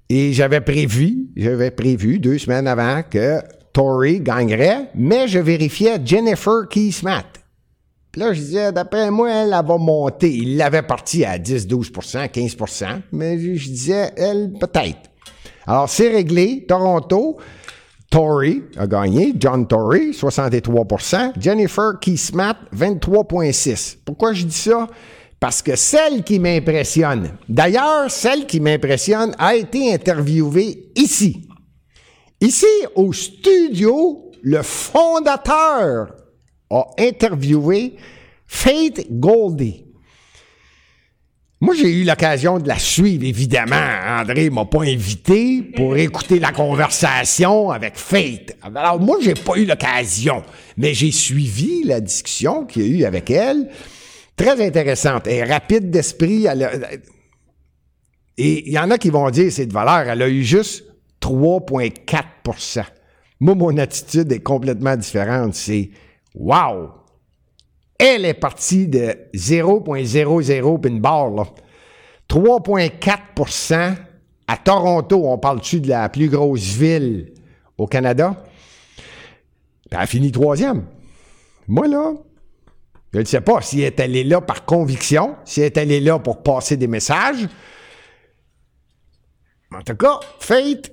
Et 0.10 0.34
j'avais 0.34 0.62
prévu, 0.62 1.28
j'avais 1.36 1.72
prévu 1.72 2.20
deux 2.20 2.38
semaines 2.38 2.68
avant 2.68 3.02
que 3.04 3.40
Tory 3.72 4.20
gagnerait, 4.20 4.90
mais 4.96 5.28
je 5.28 5.40
vérifiais 5.40 5.98
Jennifer 6.04 6.68
Keysmat. 6.70 7.26
Puis 8.14 8.22
là, 8.22 8.32
je 8.32 8.40
disais, 8.40 8.72
d'après 8.72 9.10
moi, 9.10 9.28
elle, 9.32 9.56
elle 9.60 9.66
va 9.66 9.78
monter. 9.80 10.32
Il 10.32 10.56
l'avait 10.56 10.84
parti 10.84 11.26
à 11.26 11.40
10, 11.40 11.68
12% 11.68 12.30
15% 12.30 13.02
mais 13.12 13.40
je 13.40 13.70
disais, 13.70 14.12
elle, 14.16 14.54
peut-être. 14.54 15.10
Alors, 15.66 15.90
c'est 15.90 16.10
réglé. 16.10 16.64
Toronto, 16.68 17.38
Tory 18.12 18.62
a 18.78 18.86
gagné. 18.86 19.34
John 19.36 19.68
Tory, 19.68 20.12
63% 20.12 21.32
Jennifer 21.40 21.94
Keysmat, 22.00 22.56
23,6 22.76 23.98
Pourquoi 24.06 24.34
je 24.34 24.46
dis 24.46 24.56
ça? 24.56 24.88
Parce 25.40 25.64
que 25.64 25.76
celle 25.76 26.24
qui 26.24 26.38
m'impressionne, 26.38 27.32
d'ailleurs, 27.50 28.12
celle 28.12 28.46
qui 28.46 28.60
m'impressionne 28.60 29.34
a 29.40 29.56
été 29.56 29.92
interviewée 29.92 30.92
ici. 30.96 31.50
Ici, 32.40 32.68
au 32.94 33.12
studio, 33.12 34.32
le 34.44 34.62
fondateur 34.62 36.10
a 36.74 36.88
interviewé 36.98 37.96
Faith 38.48 39.08
Goldie. 39.12 39.86
Moi, 41.64 41.76
j'ai 41.76 41.90
eu 41.94 42.04
l'occasion 42.04 42.60
de 42.60 42.68
la 42.68 42.78
suivre, 42.78 43.24
évidemment. 43.24 43.76
André 44.20 44.50
m'a 44.50 44.66
pas 44.66 44.82
invité 44.82 45.62
pour 45.62 45.96
écouter 45.96 46.38
la 46.40 46.52
conversation 46.52 47.72
avec 47.72 47.96
Faith. 47.96 48.58
Alors, 48.62 49.00
moi, 49.00 49.16
j'ai 49.22 49.34
pas 49.34 49.56
eu 49.56 49.64
l'occasion, 49.64 50.44
mais 50.76 50.94
j'ai 50.94 51.12
suivi 51.12 51.84
la 51.86 52.02
discussion 52.02 52.66
qu'il 52.66 52.82
y 52.82 52.86
a 52.86 52.98
eu 52.98 53.06
avec 53.06 53.32
elle. 53.32 53.70
Très 54.36 54.62
intéressante. 54.66 55.26
Est 55.28 55.46
rapide 55.46 55.90
d'esprit. 55.90 56.48
et 58.38 58.68
il 58.68 58.74
y 58.74 58.80
en 58.80 58.92
a 58.92 58.98
qui 58.98 59.10
vont 59.10 59.30
dire 59.30 59.50
c'est 59.50 59.68
de 59.68 59.74
valeur. 59.74 60.10
Elle 60.10 60.22
a 60.22 60.28
eu 60.28 60.44
juste 60.44 60.84
3,4% 61.22 62.84
Moi, 63.40 63.56
mon 63.56 63.78
attitude 63.78 64.30
est 64.34 64.44
complètement 64.44 64.98
différente. 64.98 65.54
C'est 65.54 65.92
wow! 66.36 66.92
Elle 67.98 68.26
est 68.26 68.34
partie 68.34 68.88
de 68.88 69.16
0,00 69.34 70.80
puis 70.80 70.92
une 70.92 71.00
barre, 71.00 71.54
3,4% 72.30 73.96
à 74.48 74.58
Toronto. 74.58 75.22
On 75.26 75.38
parle-tu 75.38 75.80
de 75.80 75.90
la 75.90 76.10
plus 76.10 76.30
grosse 76.30 76.74
ville 76.74 77.34
au 77.78 77.88
Canada? 77.88 78.44
elle 79.92 80.00
a 80.00 80.08
fini 80.08 80.32
troisième. 80.32 80.86
Moi, 81.68 81.88
là, 81.88 82.14
je 83.14 83.20
ne 83.20 83.26
sais 83.26 83.42
pas 83.42 83.62
si 83.62 83.82
elle 83.82 83.94
est 83.94 84.00
allée 84.00 84.24
là 84.24 84.42
par 84.42 84.66
conviction, 84.66 85.36
si 85.46 85.62
elle 85.62 85.68
est 85.68 85.78
allée 85.78 86.00
là 86.00 86.18
pour 86.18 86.42
passer 86.42 86.78
des 86.78 86.88
messages. 86.88 87.48
En 89.72 89.82
tout 89.82 89.96
cas, 89.96 90.20
Faith, 90.40 90.92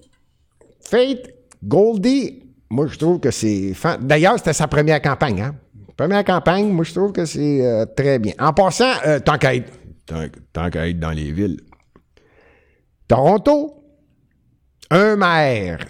Faith, 0.81 1.35
Goldie, 1.65 2.50
moi 2.71 2.87
je 2.87 2.97
trouve 2.97 3.21
que 3.21 3.31
c'est... 3.31 3.75
D'ailleurs, 4.01 4.39
c'était 4.39 4.53
sa 4.53 4.69
première 4.69 5.03
campagne. 5.03 5.43
Hein? 5.43 5.57
Première 5.97 6.25
campagne, 6.25 6.71
moi 6.71 6.85
je 6.85 6.95
trouve 6.95 7.13
que 7.13 7.25
c'est 7.25 7.67
euh, 7.67 7.85
très 7.85 8.19
bien. 8.19 8.33
En 8.39 8.53
passant, 8.53 8.93
euh, 9.07 9.19
tant 9.21 9.37
qu'à 9.37 9.55
être, 9.55 9.71
tant, 10.07 10.23
être 10.67 10.99
dans 10.99 11.11
les 11.11 11.33
villes. 11.33 11.61
Toronto, 13.07 13.85
un 14.91 15.17
maire, 15.17 15.85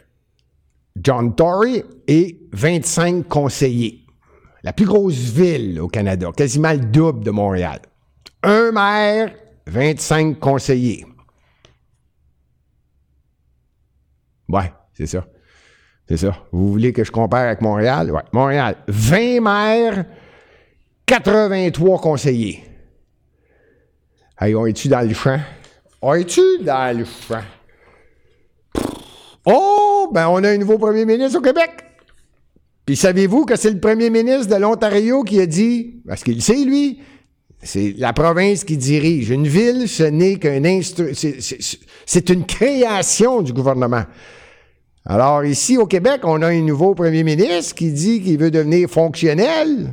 John 0.97 1.35
Tory, 1.35 1.85
et 2.09 2.41
25 2.53 3.29
conseillers 3.29 4.01
la 4.63 4.73
plus 4.73 4.87
grosse 4.87 5.15
ville 5.15 5.81
au 5.81 5.89
Canada, 5.89 6.31
quasiment 6.37 6.73
le 6.73 6.81
double 6.81 7.25
de 7.25 7.31
Montréal. 7.31 7.81
Un 8.43 8.73
maire, 8.73 9.35
25 9.67 10.39
conseillers. 10.39 11.07
Ouais, 14.49 14.73
c'est 14.93 15.07
ça. 15.07 15.25
C'est 16.11 16.17
ça. 16.17 16.37
Vous 16.51 16.73
voulez 16.73 16.93
que 16.93 17.05
je 17.05 17.13
compare 17.13 17.47
avec 17.47 17.61
Montréal? 17.61 18.11
Ouais. 18.11 18.23
Montréal, 18.33 18.79
20 18.89 19.41
maires, 19.41 20.05
83 21.07 22.01
conseillers. 22.01 22.65
Hey, 24.41 24.57
on 24.57 24.67
est-tu 24.67 24.89
dans 24.89 25.07
le 25.07 25.15
champ? 25.15 25.39
On 26.03 26.15
est-tu 26.15 26.41
dans 26.63 26.99
le 26.99 27.05
champ? 27.05 27.45
Oh, 29.47 30.11
ben 30.13 30.27
on 30.29 30.43
a 30.43 30.49
un 30.49 30.57
nouveau 30.57 30.79
premier 30.79 31.05
ministre 31.05 31.39
au 31.39 31.43
Québec. 31.43 31.71
Puis 32.85 32.97
savez-vous 32.97 33.45
que 33.45 33.55
c'est 33.55 33.71
le 33.71 33.79
premier 33.79 34.11
ministre 34.11 34.53
de 34.53 34.61
l'Ontario 34.61 35.23
qui 35.23 35.41
a 35.41 35.47
dit, 35.47 36.03
parce 36.09 36.25
qu'il 36.25 36.43
sait, 36.43 36.65
lui, 36.65 37.03
c'est 37.63 37.95
la 37.99 38.13
province 38.13 38.65
qui 38.65 38.77
dirige. 38.77 39.31
Une 39.31 39.47
ville, 39.47 39.89
ce 39.89 40.03
n'est 40.03 40.41
qu'un 40.41 40.65
instru... 40.65 41.15
C'est 41.15 42.31
une 42.31 42.47
création 42.47 43.43
du 43.43 43.53
gouvernement. 43.53 44.03
Alors 45.11 45.45
ici, 45.45 45.77
au 45.77 45.87
Québec, 45.87 46.21
on 46.23 46.41
a 46.41 46.47
un 46.47 46.61
nouveau 46.61 46.95
premier 46.95 47.25
ministre 47.25 47.75
qui 47.75 47.91
dit 47.91 48.23
qu'il 48.23 48.39
veut 48.39 48.53
devenir 48.53 48.89
fonctionnel. 48.89 49.93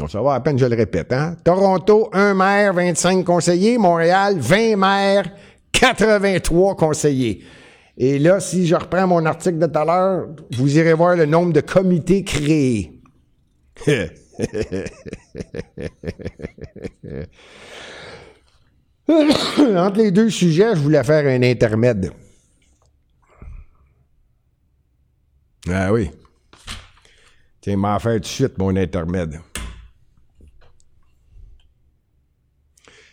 On 0.00 0.06
ça 0.06 0.22
va 0.22 0.34
à 0.34 0.40
peine, 0.40 0.56
je 0.56 0.66
le 0.66 0.76
répète. 0.76 1.12
Hein? 1.12 1.34
Toronto, 1.42 2.08
un 2.12 2.32
maire, 2.32 2.74
25 2.74 3.24
conseillers. 3.24 3.76
Montréal, 3.76 4.36
20 4.38 4.76
maires, 4.76 5.32
83 5.72 6.76
conseillers. 6.76 7.42
Et 7.98 8.20
là, 8.20 8.38
si 8.38 8.68
je 8.68 8.76
reprends 8.76 9.08
mon 9.08 9.26
article 9.26 9.58
de 9.58 9.66
tout 9.66 9.76
à 9.76 9.84
l'heure, 9.84 10.28
vous 10.56 10.78
irez 10.78 10.94
voir 10.94 11.16
le 11.16 11.26
nombre 11.26 11.52
de 11.52 11.60
comités 11.60 12.22
créés. 12.22 13.00
Entre 19.76 19.98
les 19.98 20.10
deux 20.10 20.30
sujets, 20.30 20.74
je 20.74 20.80
voulais 20.80 21.02
faire 21.04 21.26
un 21.26 21.42
intermède. 21.42 22.12
Ah 25.68 25.92
oui. 25.92 26.10
Tiens, 27.60 27.76
m'en 27.76 27.98
faire 27.98 28.14
tout 28.14 28.20
de 28.20 28.26
suite 28.26 28.58
mon 28.58 28.74
intermède. 28.76 29.40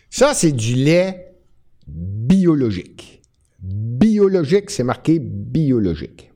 Ça, 0.09 0.33
c'est 0.33 0.51
du 0.51 0.75
lait 0.75 1.35
biologique 1.85 3.17
biologique, 3.59 4.69
c'est 4.69 4.83
marqué 4.83 5.19
biologique. 5.19 6.31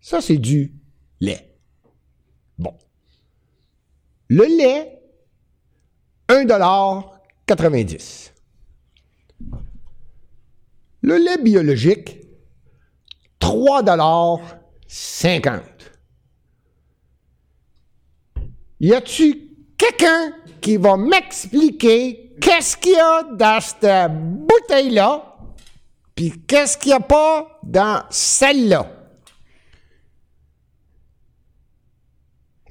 Ça, 0.00 0.20
c'est 0.20 0.38
du 0.38 0.72
lait. 1.20 1.56
Bon. 2.58 2.74
Le 4.28 4.44
lait, 4.44 5.00
1,90 6.28 8.32
Le 11.02 11.16
lait 11.16 11.38
biologique, 11.38 12.20
3,99 13.40 14.40
50. 14.88 15.62
Y 18.80 18.92
a-tu 18.92 19.50
quelqu'un 19.78 20.32
qui 20.60 20.76
va 20.76 20.96
m'expliquer 20.96 22.34
qu'est-ce 22.40 22.76
qu'il 22.76 22.92
y 22.92 22.98
a 22.98 23.22
dans 23.22 23.60
cette 23.60 24.12
bouteille-là, 24.12 25.36
puis 26.14 26.32
qu'est-ce 26.46 26.76
qu'il 26.76 26.90
n'y 26.90 26.94
a 26.94 27.00
pas 27.00 27.58
dans 27.62 28.04
celle-là? 28.10 28.95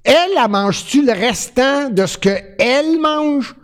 Elle, 0.06 0.38
elle 0.38 0.52
mange-tu 0.52 1.04
le 1.04 1.14
restant 1.14 1.90
de 1.90 2.06
ce 2.06 2.18
qu'elle 2.18 3.00
mange? 3.00 3.56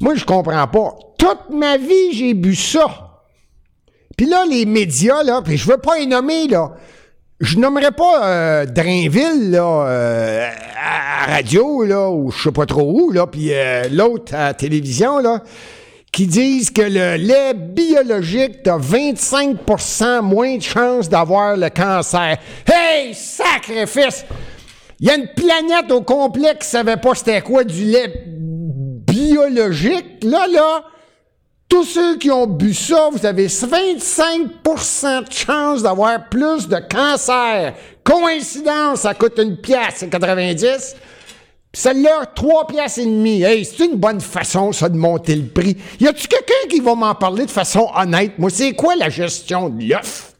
Moi, 0.00 0.14
je 0.14 0.24
comprends 0.24 0.66
pas. 0.66 0.94
Toute 1.18 1.50
ma 1.50 1.76
vie, 1.76 2.12
j'ai 2.12 2.32
bu 2.32 2.54
ça. 2.54 3.20
Puis 4.16 4.26
là, 4.26 4.44
les 4.48 4.64
médias, 4.64 5.22
là, 5.22 5.42
puis 5.44 5.56
je 5.56 5.68
veux 5.68 5.76
pas 5.76 5.98
les 5.98 6.06
nommer, 6.06 6.48
là. 6.48 6.72
Je 7.40 7.56
nommerai 7.58 7.92
pas 7.92 8.26
euh, 8.26 8.66
Drainville, 8.66 9.52
là, 9.52 9.86
euh, 9.86 10.50
à 10.76 11.36
radio, 11.36 11.84
là, 11.84 12.10
ou 12.10 12.32
je 12.32 12.44
sais 12.44 12.52
pas 12.52 12.66
trop 12.66 12.90
où, 12.90 13.12
là, 13.12 13.28
puis 13.28 13.52
euh, 13.52 13.88
l'autre 13.92 14.34
à 14.34 14.54
télévision, 14.54 15.18
là, 15.18 15.42
qui 16.12 16.26
disent 16.26 16.70
que 16.70 16.82
le 16.82 17.16
lait 17.16 17.54
biologique 17.54 18.66
a 18.66 18.78
25% 18.78 20.22
moins 20.22 20.56
de 20.56 20.62
chances 20.62 21.08
d'avoir 21.08 21.56
le 21.56 21.68
cancer. 21.68 22.38
Hey, 22.66 23.14
sacrifice! 23.14 24.24
Il 25.00 25.06
y 25.06 25.10
a 25.10 25.16
une 25.16 25.28
planète 25.28 25.92
au 25.92 26.02
complet 26.02 26.56
qui 26.60 26.66
savait 26.66 26.96
pas 26.96 27.14
c'était 27.14 27.40
quoi 27.40 27.62
du 27.64 27.84
lait 27.84 28.24
biologique. 28.26 30.24
Là, 30.24 30.46
là, 30.48 30.84
tous 31.68 31.84
ceux 31.84 32.16
qui 32.16 32.30
ont 32.30 32.46
bu 32.46 32.74
ça, 32.74 33.08
vous 33.12 33.24
avez 33.24 33.46
25% 33.46 35.28
de 35.28 35.32
chance 35.32 35.82
d'avoir 35.82 36.28
plus 36.28 36.66
de 36.66 36.78
cancer. 36.90 37.74
Coïncidence, 38.02 39.00
ça 39.00 39.14
coûte 39.14 39.38
une 39.38 39.56
pièce 39.56 40.02
et 40.02 40.08
90. 40.08 40.96
Celle-là, 41.72 42.26
trois 42.34 42.66
pièces 42.66 42.98
et 42.98 43.04
demie. 43.04 43.42
Hey, 43.42 43.64
c'est 43.64 43.84
une 43.84 43.96
bonne 43.96 44.20
façon, 44.20 44.72
ça, 44.72 44.88
de 44.88 44.96
monter 44.96 45.36
le 45.36 45.46
prix. 45.46 45.76
Y 46.00 46.08
a-tu 46.08 46.26
quelqu'un 46.26 46.68
qui 46.68 46.80
va 46.80 46.94
m'en 46.94 47.14
parler 47.14 47.44
de 47.44 47.50
façon 47.50 47.88
honnête? 47.94 48.32
Moi, 48.38 48.50
c'est 48.50 48.72
quoi 48.72 48.96
la 48.96 49.10
gestion 49.10 49.68
de 49.68 49.84
l'œuf? 49.84 50.32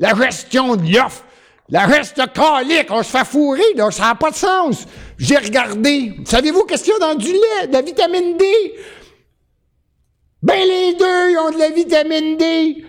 La 0.00 0.14
gestion 0.14 0.74
de 0.74 0.90
l'œuf. 0.90 1.22
La 1.70 1.84
reste 1.84 2.20
calique, 2.32 2.86
on 2.90 3.02
se 3.02 3.10
fait 3.10 3.26
fourrer, 3.26 3.74
là, 3.76 3.90
ça 3.90 4.04
n'a 4.04 4.14
pas 4.14 4.30
de 4.30 4.36
sens. 4.36 4.86
J'ai 5.18 5.36
regardé. 5.36 6.14
Savez-vous 6.24 6.64
qu'est-ce 6.64 6.84
qu'il 6.84 6.94
y 6.94 6.96
a 6.96 6.98
dans 6.98 7.14
du 7.14 7.30
lait? 7.30 7.66
De 7.66 7.72
la 7.72 7.82
vitamine 7.82 8.38
D? 8.38 8.44
Ben, 10.42 10.66
les 10.66 10.94
deux, 10.94 11.30
ils 11.30 11.38
ont 11.38 11.50
de 11.50 11.58
la 11.58 11.70
vitamine 11.70 12.36
D. 12.38 12.84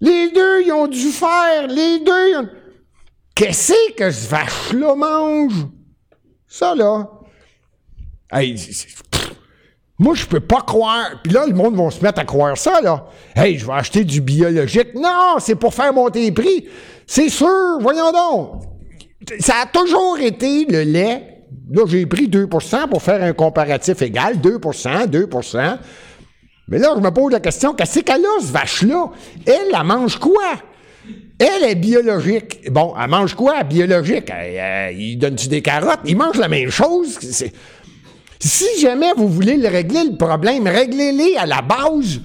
Les 0.00 0.30
deux, 0.30 0.62
ils 0.62 0.72
ont 0.72 0.86
du 0.86 1.08
fer. 1.08 1.66
Les 1.68 1.98
deux, 1.98 2.28
ils 2.30 2.36
ont... 2.36 2.48
Qu'est-ce 3.34 3.94
que 3.94 4.10
ce 4.10 4.28
vache-là 4.28 4.94
mange? 4.94 5.66
Ça, 6.46 6.74
là. 6.74 7.10
Hey, 8.30 8.56
moi, 9.98 10.14
je 10.14 10.26
peux 10.26 10.40
pas 10.40 10.60
croire. 10.60 11.20
Puis 11.24 11.32
là, 11.32 11.46
le 11.46 11.54
monde 11.54 11.74
va 11.74 11.90
se 11.90 12.02
mettre 12.02 12.20
à 12.20 12.24
croire 12.24 12.56
ça, 12.56 12.80
là. 12.80 13.06
Hey, 13.34 13.58
je 13.58 13.66
vais 13.66 13.72
acheter 13.72 14.04
du 14.04 14.20
biologique. 14.20 14.94
Non, 14.94 15.36
c'est 15.40 15.56
pour 15.56 15.74
faire 15.74 15.92
monter 15.92 16.20
les 16.20 16.32
prix. 16.32 16.68
C'est 17.08 17.30
sûr, 17.30 17.78
voyons 17.80 18.12
donc. 18.12 18.62
Ça 19.40 19.54
a 19.62 19.66
toujours 19.66 20.18
été 20.18 20.66
le 20.66 20.82
lait. 20.82 21.38
Là, 21.70 21.82
j'ai 21.86 22.04
pris 22.04 22.28
2% 22.28 22.88
pour 22.88 23.02
faire 23.02 23.22
un 23.22 23.32
comparatif 23.32 24.02
égal. 24.02 24.36
2% 24.36 25.06
2% 25.06 25.78
Mais 26.68 26.78
là, 26.78 26.92
je 26.94 27.00
me 27.00 27.10
pose 27.10 27.32
la 27.32 27.40
question, 27.40 27.72
qu'est-ce 27.72 28.00
qu'elle 28.00 28.24
a, 28.24 28.40
ce 28.42 28.52
vache-là? 28.52 29.10
Elle, 29.46 29.74
elle 29.74 29.84
mange 29.84 30.18
quoi? 30.18 30.52
Elle 31.38 31.70
est 31.70 31.76
biologique. 31.76 32.70
Bon, 32.70 32.94
elle 33.02 33.08
mange 33.08 33.34
quoi, 33.34 33.62
biologique? 33.62 34.30
il 34.92 35.16
donne-tu 35.16 35.48
des 35.48 35.62
carottes? 35.62 36.00
Il 36.04 36.16
mange 36.16 36.36
la 36.36 36.48
même 36.48 36.70
chose. 36.70 37.18
Si 38.38 38.80
jamais 38.80 39.12
vous 39.16 39.28
voulez 39.28 39.56
le 39.56 39.68
régler, 39.68 40.04
le 40.04 40.16
problème, 40.16 40.66
réglez-les 40.66 41.36
à 41.38 41.46
la 41.46 41.62
base. 41.62 42.20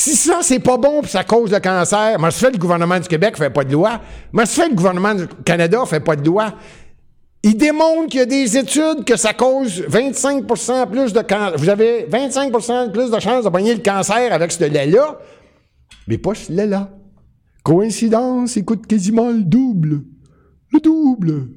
Si 0.00 0.14
ça, 0.14 0.38
c'est 0.42 0.60
pas 0.60 0.76
bon 0.76 1.00
puis 1.00 1.10
ça 1.10 1.24
cause 1.24 1.50
le 1.50 1.58
cancer, 1.58 2.20
moi, 2.20 2.30
je 2.30 2.36
fais 2.36 2.52
le 2.52 2.56
gouvernement 2.56 3.00
du 3.00 3.08
Québec 3.08 3.36
fait 3.36 3.50
pas 3.50 3.64
de 3.64 3.72
loi. 3.72 4.00
Moi, 4.30 4.44
je 4.44 4.50
fais 4.50 4.68
le 4.68 4.76
gouvernement 4.76 5.12
du 5.12 5.26
Canada 5.44 5.84
fait 5.86 5.98
pas 5.98 6.14
de 6.14 6.24
loi. 6.24 6.54
Il 7.42 7.56
démontre 7.56 8.06
qu'il 8.06 8.20
y 8.20 8.22
a 8.22 8.26
des 8.26 8.56
études 8.56 9.04
que 9.04 9.16
ça 9.16 9.34
cause 9.34 9.82
25% 9.88 10.88
plus 10.88 11.12
de 11.12 11.20
cancer. 11.20 11.58
Vous 11.58 11.68
avez 11.68 12.06
25% 12.08 12.92
plus 12.92 13.10
de 13.10 13.18
chances 13.18 13.44
de 13.44 13.48
pogner 13.50 13.74
le 13.74 13.82
cancer 13.82 14.32
avec 14.32 14.52
ce 14.52 14.62
lait-là, 14.66 15.18
mais 16.06 16.16
pas 16.16 16.36
ce 16.36 16.52
lait-là. 16.52 16.90
Coïncidence, 17.64 18.54
il 18.54 18.64
coûte 18.64 18.86
quasiment 18.86 19.30
le 19.30 19.42
double. 19.42 20.04
Le 20.72 20.78
double. 20.78 21.48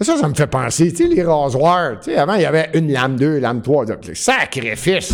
Ça, 0.00 0.16
ça 0.16 0.26
me 0.26 0.34
fait 0.34 0.46
penser, 0.46 0.90
tu 0.90 1.06
sais, 1.06 1.14
les 1.14 1.22
rasoirs. 1.22 2.00
Tu 2.00 2.12
sais, 2.12 2.16
avant, 2.16 2.36
il 2.36 2.42
y 2.42 2.46
avait 2.46 2.70
une 2.72 2.90
lame, 2.90 3.16
deux, 3.16 3.40
lame, 3.40 3.60
trois. 3.60 3.84
Sacrifice! 4.14 5.12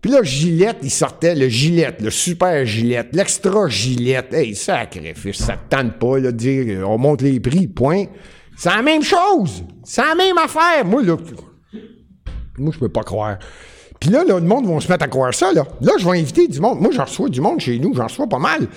Puis 0.00 0.12
là, 0.12 0.22
Gillette, 0.22 0.78
il 0.82 0.90
sortait 0.90 1.34
le 1.34 1.48
Gillette, 1.48 2.00
le 2.00 2.10
super 2.10 2.64
Gillette, 2.64 3.08
l'extra 3.12 3.68
Gillette. 3.68 4.32
Hey, 4.32 4.54
sacrifice, 4.54 5.38
ça 5.38 5.56
te 5.56 5.74
tente 5.76 5.98
pas 5.98 6.18
là, 6.18 6.30
de 6.30 6.36
dire 6.36 6.64
euh, 6.68 6.84
on 6.84 6.98
monte 6.98 7.22
les 7.22 7.40
prix, 7.40 7.66
point. 7.66 8.04
C'est 8.56 8.70
la 8.70 8.82
même 8.82 9.02
chose. 9.02 9.64
C'est 9.82 10.02
la 10.02 10.14
même 10.14 10.38
affaire. 10.38 10.84
Moi, 10.84 11.02
là, 11.02 11.16
moi, 12.58 12.72
je 12.72 12.78
peux 12.78 12.88
pas 12.88 13.02
croire. 13.02 13.38
Puis 14.00 14.10
là, 14.10 14.22
le 14.24 14.40
monde 14.40 14.66
va 14.66 14.80
se 14.80 14.88
mettre 14.88 15.04
à 15.04 15.08
croire 15.08 15.34
ça. 15.34 15.52
Là, 15.52 15.66
là 15.80 15.92
je 15.98 16.04
vais 16.04 16.18
inviter 16.18 16.46
du 16.46 16.60
monde. 16.60 16.80
Moi, 16.80 16.90
j'en 16.92 17.04
reçois 17.04 17.28
du 17.28 17.40
monde 17.40 17.58
chez 17.58 17.78
nous, 17.78 17.92
j'en 17.94 18.04
reçois 18.04 18.28
pas 18.28 18.38
mal. 18.38 18.68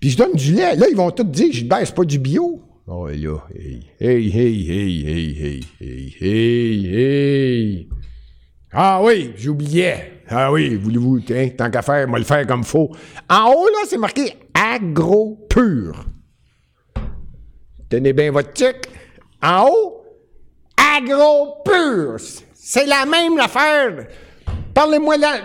Puis 0.00 0.10
je 0.10 0.16
donne 0.16 0.34
du 0.34 0.52
lait. 0.54 0.74
Là, 0.74 0.86
ils 0.90 0.96
vont 0.96 1.10
tous 1.12 1.24
dire, 1.24 1.52
je 1.52 1.64
baisse 1.64 1.92
pas 1.92 2.04
du 2.04 2.18
bio. 2.18 2.62
Oh 2.86 3.08
là, 3.08 3.38
hey, 3.54 3.80
hey, 4.00 4.28
hey, 4.28 4.70
hey, 4.70 5.06
hey, 5.06 5.60
hey, 5.80 6.16
hey, 6.20 6.86
hey. 6.92 7.88
Ah 8.72 9.00
oui, 9.02 9.30
j'oubliais. 9.36 10.13
Ah 10.28 10.50
oui, 10.50 10.76
voulez-vous, 10.76 11.20
tant 11.56 11.70
qu'à 11.70 11.82
faire, 11.82 12.08
moi 12.08 12.18
le 12.18 12.24
faire 12.24 12.46
comme 12.46 12.64
faut. 12.64 12.90
En 13.28 13.52
haut, 13.52 13.66
là, 13.66 13.86
c'est 13.86 13.98
marqué 13.98 14.36
agro 14.54 15.38
pur. 15.48 16.04
Tenez 17.90 18.12
bien 18.12 18.30
votre 18.30 18.52
tic. 18.52 18.88
En 19.42 19.68
haut, 19.68 20.02
agro 20.76 21.56
pur. 21.64 22.16
C'est 22.54 22.86
la 22.86 23.04
même 23.04 23.38
affaire. 23.38 24.06
Parlez-moi 24.72 25.16
là. 25.18 25.36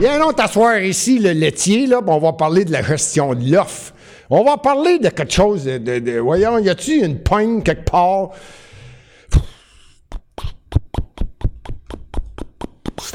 Viens 0.00 0.18
donc 0.18 0.36
t'asseoir 0.36 0.80
ici, 0.80 1.20
le 1.20 1.30
laitier, 1.30 1.86
là, 1.86 2.00
on 2.04 2.18
va 2.18 2.32
parler 2.32 2.64
de 2.64 2.72
la 2.72 2.82
gestion 2.82 3.34
de 3.34 3.50
l'offre. 3.50 3.94
On 4.28 4.42
va 4.42 4.56
parler 4.56 4.98
de 4.98 5.08
quelque 5.10 5.32
chose 5.32 5.64
de. 5.64 6.18
voyons, 6.18 6.58
y 6.58 6.68
a-tu 6.68 7.04
une 7.04 7.20
poigne 7.20 7.62
quelque 7.62 7.88
part? 7.88 8.30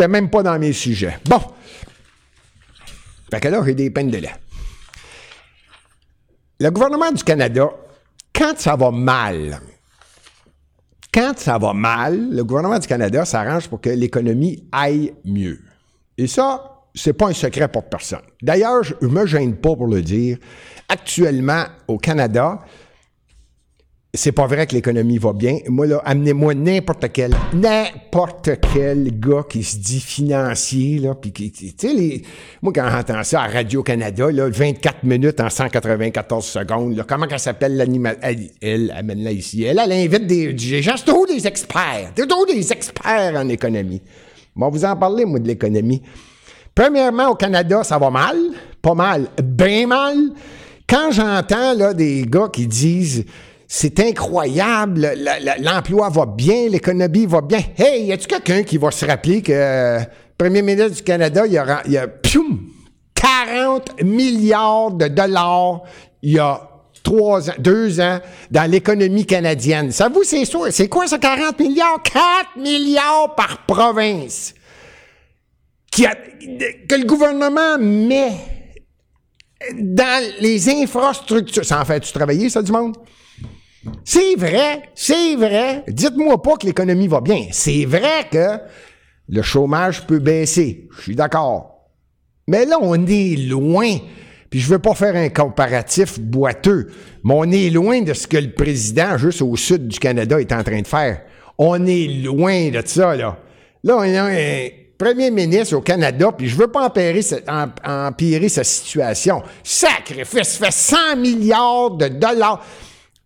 Même 0.08 0.30
pas 0.30 0.44
dans 0.44 0.58
mes 0.60 0.74
sujets. 0.74 1.18
Bon. 1.26 1.42
Fait 3.32 3.40
que 3.40 3.48
là, 3.48 3.62
j'ai 3.66 3.76
des 3.76 3.90
peines 3.90 4.10
de 4.10 4.18
lait. 4.18 4.36
Le 6.60 6.72
gouvernement 6.72 7.12
du 7.12 7.24
Canada, 7.24 7.70
quand 8.34 8.58
ça 8.58 8.76
va 8.76 8.92
mal, 8.92 9.60
quand 11.14 11.38
ça 11.38 11.58
va 11.58 11.74
mal, 11.74 12.32
le 12.32 12.44
gouvernement 12.44 12.80
du 12.80 12.88
Canada 12.88 13.26
s'arrange 13.26 13.68
pour 13.68 13.82
que 13.82 13.90
l'économie 13.90 14.68
aille 14.72 15.14
mieux. 15.26 15.60
Et 16.18 16.28
ça, 16.28 16.80
c'est 16.94 17.14
pas 17.14 17.28
un 17.28 17.34
secret 17.34 17.68
pour 17.68 17.86
personne. 17.86 18.22
D'ailleurs, 18.42 18.84
je 18.84 18.94
me 19.08 19.26
gêne 19.26 19.56
pas 19.56 19.76
pour 19.76 19.88
le 19.88 20.02
dire 20.02 20.38
actuellement 20.88 21.66
au 21.88 21.98
Canada, 21.98 22.60
c'est 24.12 24.32
pas 24.32 24.48
vrai 24.48 24.65
que 24.65 24.74
l'économie 24.74 25.19
va 25.19 25.34
bien. 25.34 25.60
Moi, 25.67 25.86
là, 25.86 26.02
amenez-moi 26.04 26.56
n'importe 26.56 27.12
quel, 27.13 27.32
n'importe 27.54 28.50
quel 28.74 29.19
gars 29.19 29.43
qui 29.48 29.63
se 29.63 29.78
dit 29.78 30.00
financier, 30.00 30.98
là, 30.98 31.13
puis 31.13 31.32
qui, 31.32 31.52
tu 31.52 31.74
sais, 31.78 32.22
moi, 32.63 32.74
quand 32.74 32.89
j'entends 32.89 33.24
ça 33.24 33.43
à 33.43 33.48
Radio-Canada, 33.48 34.32
là, 34.32 34.50
24 34.50 35.04
minutes 35.04 35.39
en 35.39 35.50
194 35.52 36.43
secondes, 36.43 36.98
là, 36.98 37.04
comment 37.08 37.28
qu'elle 37.28 37.39
s'appelle 37.39 37.78
l'animal, 37.78 38.17
elle, 38.62 38.91
amène-la 38.98 39.32
ici. 39.32 39.63
Elle, 39.63 39.80
elle 39.80 39.91
invite 39.91 40.26
des, 40.26 40.54
des 40.54 40.82
gens, 40.82 40.95
c'est 40.98 41.36
des 41.36 41.45
experts, 41.45 42.12
c'est 42.15 42.56
des 42.56 42.72
experts 42.72 43.34
en 43.36 43.48
économie. 43.48 44.02
Bon, 44.56 44.69
vous 44.69 44.86
en 44.86 44.95
parler, 44.95 45.26
moi, 45.26 45.38
de 45.38 45.48
l'économie. 45.48 46.02
Premièrement, 46.74 47.30
au 47.30 47.36
Canada, 47.36 47.84
ça 47.84 48.00
va 48.00 48.10
mal, 48.10 48.38
pas 48.82 48.95
mal, 48.95 49.28
bien 49.43 49.86
mal 49.86 50.32
quand 50.89 51.12
j'entends 51.12 51.74
là, 51.76 51.93
des 51.93 52.26
gars 52.28 52.50
qui 52.52 52.65
disent 52.65 53.26
c'est 53.71 53.99
incroyable, 53.99 55.13
l'emploi 55.60 56.10
va 56.10 56.25
bien, 56.25 56.67
l'économie 56.69 57.27
va 57.27 57.41
bien. 57.41 57.62
Hey, 57.77 58.05
y 58.08 58.12
a-tu 58.12 58.25
quelqu'un 58.25 58.63
qui 58.63 58.79
va 58.79 58.89
se 58.89 59.05
rappeler 59.05 59.43
que 59.43 59.51
le 59.99 60.05
premier 60.36 60.63
ministre 60.63 60.95
du 60.95 61.03
Canada, 61.03 61.45
il 61.45 61.53
y 61.53 61.58
a, 61.60 61.84
il 61.86 61.91
y 61.91 61.97
a 61.99 62.08
40 63.13 64.01
milliards 64.01 64.89
de 64.93 65.08
dollars 65.08 65.84
il 66.23 66.34
y 66.34 66.39
a 66.39 66.67
trois 67.03 67.47
ans, 67.51 67.53
deux 67.60 67.99
ans 68.01 68.19
dans 68.49 68.69
l'économie 68.71 69.27
canadienne? 69.27 69.91
Ça 69.91 70.10
vous, 70.10 70.23
c'est 70.23 70.45
C'est 70.71 70.89
quoi 70.89 71.05
ça, 71.05 71.19
40 71.19 71.60
milliards? 71.60 72.01
4 72.01 72.58
milliards 72.58 73.36
par 73.36 73.67
province. 73.67 74.55
Que 75.95 76.95
le 76.95 77.05
gouvernement 77.05 77.77
met 77.77 78.34
dans 79.75 80.23
les 80.39 80.69
infrastructures. 80.69 81.63
Ça 81.63 81.79
en 81.79 81.86
fait-tu 81.86 82.12
travailler, 82.12 82.49
ça, 82.49 82.63
du 82.63 82.71
monde? 82.71 82.97
C'est 84.04 84.36
vrai, 84.36 84.84
c'est 84.95 85.36
vrai. 85.36 85.84
Dites-moi 85.88 86.41
pas 86.41 86.58
que 86.58 86.65
l'économie 86.65 87.08
va 87.08 87.21
bien. 87.21 87.47
C'est 87.52 87.86
vrai 87.86 88.28
que 88.32 88.60
le 89.28 89.41
chômage 89.41 90.06
peut 90.08 90.19
baisser. 90.19 90.88
Je 90.97 91.02
suis 91.02 91.15
d'accord. 91.15 91.89
Mais 92.47 92.65
là, 92.65 92.78
on 92.82 93.06
est 93.06 93.36
loin. 93.47 93.97
Puis 94.49 94.60
je 94.60 94.69
veux 94.69 94.80
pas 94.80 94.95
faire 94.95 95.15
un 95.15 95.30
comparatif 95.30 96.19
boiteux, 96.19 96.89
mais 97.23 97.34
on 97.36 97.52
est 97.52 97.69
loin 97.69 98.02
de 98.02 98.13
ce 98.13 98.25
que 98.25 98.38
le 98.38 98.52
président, 98.52 99.17
juste 99.17 99.43
au 99.43 99.56
sud 99.56 99.88
du 99.88 99.99
Canada, 99.99 100.41
est 100.41 100.52
en 100.52 100.63
train 100.63 100.82
de 100.82 100.88
faire. 100.88 101.21
On 101.60 101.86
est 101.86 102.08
loin 102.23 102.69
de 102.69 102.82
ça, 102.84 103.15
là. 103.15 103.38
Là, 103.84 103.97
on 103.97 104.02
a 104.02 104.23
un 104.23 104.67
premier 104.97 105.30
ministre 105.30 105.75
au 105.78 105.82
Canada, 105.82 106.32
puis 106.36 106.47
je 106.47 106.56
veux 106.56 106.67
pas 106.67 106.88
empirer, 106.88 107.21
empirer 107.86 108.49
sa 108.49 108.63
situation. 108.63 109.43
Sacrifice, 109.63 110.58
fait 110.58 110.71
100 110.71 111.17
milliards 111.17 111.91
de 111.91 112.08
dollars. 112.08 112.65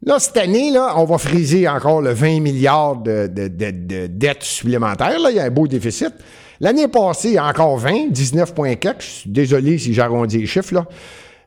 Là, 0.05 0.19
cette 0.19 0.37
année, 0.37 0.69
là, 0.69 0.93
on 0.97 1.05
va 1.05 1.17
friser 1.17 1.67
encore 1.67 2.01
le 2.01 2.11
20 2.11 2.41
milliards 2.41 2.97
de, 2.97 3.27
dettes 3.27 4.43
supplémentaires. 4.43 5.19
Là, 5.19 5.31
il 5.31 5.37
y 5.37 5.39
a 5.39 5.43
un 5.43 5.49
beau 5.49 5.67
déficit. 5.67 6.13
L'année 6.59 6.87
passée, 6.87 7.39
encore 7.39 7.77
20, 7.77 8.09
19,4. 8.11 8.95
Je 8.99 9.05
suis 9.05 9.29
désolé 9.29 9.77
si 9.77 9.93
j'arrondis 9.93 10.39
les 10.39 10.45
chiffres, 10.45 10.73
là. 10.73 10.85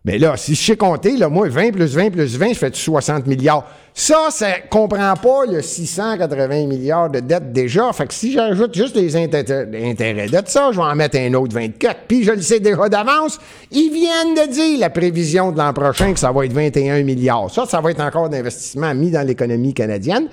Mais 0.06 0.18
là, 0.18 0.36
si 0.36 0.54
je 0.54 0.64
sais 0.64 0.76
compter, 0.76 1.16
là, 1.16 1.28
moi, 1.28 1.48
20 1.48 1.72
plus 1.72 1.96
20 1.96 2.10
plus 2.10 2.38
20, 2.38 2.50
ça 2.50 2.54
fait 2.54 2.76
60 2.76 3.26
milliards. 3.26 3.68
Ça, 3.92 4.28
ça 4.30 4.60
comprend 4.70 5.14
pas 5.14 5.46
le 5.50 5.60
680 5.60 6.66
milliards 6.66 7.10
de 7.10 7.18
dettes 7.18 7.52
déjà. 7.52 7.92
Fait 7.92 8.06
que 8.06 8.14
si 8.14 8.30
j'ajoute 8.30 8.72
juste 8.72 8.94
les 8.94 9.16
intérêts 9.16 10.28
de 10.28 10.42
ça, 10.46 10.70
je 10.70 10.76
vais 10.76 10.84
en 10.84 10.94
mettre 10.94 11.18
un 11.18 11.34
autre 11.34 11.52
24. 11.52 12.02
Puis 12.06 12.22
je 12.22 12.30
le 12.30 12.40
sais 12.40 12.60
déjà 12.60 12.88
d'avance, 12.88 13.40
ils 13.72 13.90
viennent 13.90 14.46
de 14.46 14.52
dire 14.52 14.78
la 14.78 14.90
prévision 14.90 15.50
de 15.50 15.58
l'an 15.58 15.72
prochain 15.72 16.12
que 16.12 16.20
ça 16.20 16.30
va 16.30 16.44
être 16.44 16.52
21 16.52 17.02
milliards. 17.02 17.50
Ça, 17.50 17.66
ça 17.66 17.80
va 17.80 17.90
être 17.90 18.00
encore 18.00 18.28
d'investissement 18.28 18.94
mis 18.94 19.10
dans 19.10 19.26
l'économie 19.26 19.74
canadienne 19.74 20.28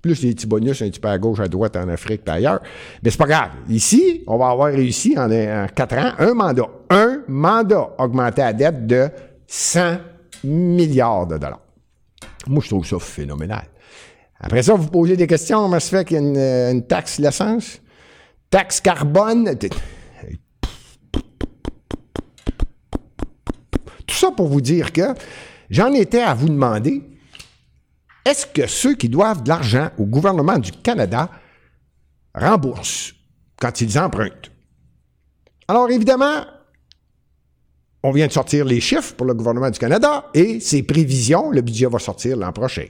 plus 0.00 0.22
les 0.22 0.34
petits 0.34 0.46
bonus 0.46 0.82
un 0.82 0.88
petit 0.88 1.00
peu 1.00 1.08
à 1.08 1.18
gauche, 1.18 1.40
à 1.40 1.48
droite, 1.48 1.76
en 1.76 1.88
Afrique, 1.88 2.22
et 2.26 2.30
ailleurs. 2.30 2.60
Mais 3.02 3.10
c'est 3.10 3.18
pas 3.18 3.26
grave. 3.26 3.50
Ici, 3.68 4.22
on 4.26 4.38
va 4.38 4.48
avoir 4.48 4.68
réussi 4.68 5.16
en, 5.18 5.28
quatre 5.74 5.96
ans 5.96 6.12
un 6.18 6.34
mandat. 6.34 6.68
Un 6.90 7.22
mandat 7.28 7.90
augmenté 7.98 8.42
à 8.42 8.52
dette 8.52 8.86
de 8.86 9.08
100 9.46 9.96
milliards 10.44 11.26
de 11.26 11.38
dollars. 11.38 11.60
Moi, 12.46 12.62
je 12.62 12.68
trouve 12.68 12.86
ça 12.86 12.98
phénoménal. 12.98 13.64
Après 14.38 14.62
ça, 14.62 14.74
vous 14.74 14.88
posez 14.88 15.16
des 15.16 15.26
questions. 15.26 15.62
Comment 15.62 15.80
se 15.80 15.88
fait 15.88 16.04
qu'il 16.04 16.16
y 16.16 16.20
a 16.20 16.22
une, 16.22 16.76
une 16.76 16.86
taxe 16.86 17.18
l'essence? 17.18 17.80
Taxe 18.50 18.80
carbone? 18.80 19.56
Tout 24.06 24.14
ça 24.14 24.30
pour 24.30 24.46
vous 24.46 24.60
dire 24.60 24.92
que 24.92 25.14
j'en 25.68 25.92
étais 25.92 26.22
à 26.22 26.34
vous 26.34 26.48
demander 26.48 27.02
est-ce 28.26 28.44
que 28.44 28.66
ceux 28.66 28.96
qui 28.96 29.08
doivent 29.08 29.44
de 29.44 29.48
l'argent 29.48 29.90
au 29.98 30.04
gouvernement 30.04 30.58
du 30.58 30.72
Canada 30.72 31.30
remboursent 32.34 33.14
quand 33.60 33.80
ils 33.80 33.96
empruntent? 33.96 34.50
Alors 35.68 35.88
évidemment, 35.90 36.44
on 38.02 38.10
vient 38.10 38.26
de 38.26 38.32
sortir 38.32 38.64
les 38.64 38.80
chiffres 38.80 39.14
pour 39.14 39.26
le 39.26 39.34
gouvernement 39.34 39.70
du 39.70 39.78
Canada 39.78 40.28
et 40.34 40.58
ses 40.58 40.82
prévisions, 40.82 41.50
le 41.52 41.60
budget 41.60 41.86
va 41.86 42.00
sortir 42.00 42.36
l'an 42.36 42.52
prochain. 42.52 42.86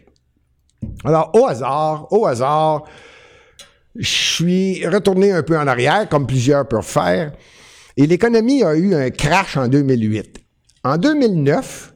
Alors 1.05 1.31
au 1.35 1.47
hasard, 1.47 2.11
au 2.13 2.25
hasard, 2.25 2.85
je 3.95 4.09
suis 4.09 4.87
retourné 4.87 5.33
un 5.33 5.43
peu 5.43 5.59
en 5.59 5.67
arrière, 5.67 6.09
comme 6.09 6.27
plusieurs 6.27 6.67
peuvent 6.67 6.83
faire, 6.83 7.33
et 7.99 8.07
l'économie 8.07 8.63
a 8.63 8.75
eu 8.75 8.95
un 8.95 9.11
crash 9.11 9.59
en 9.59 9.69
2008. 9.69 10.39
En 10.83 10.97
2009, 10.97 11.95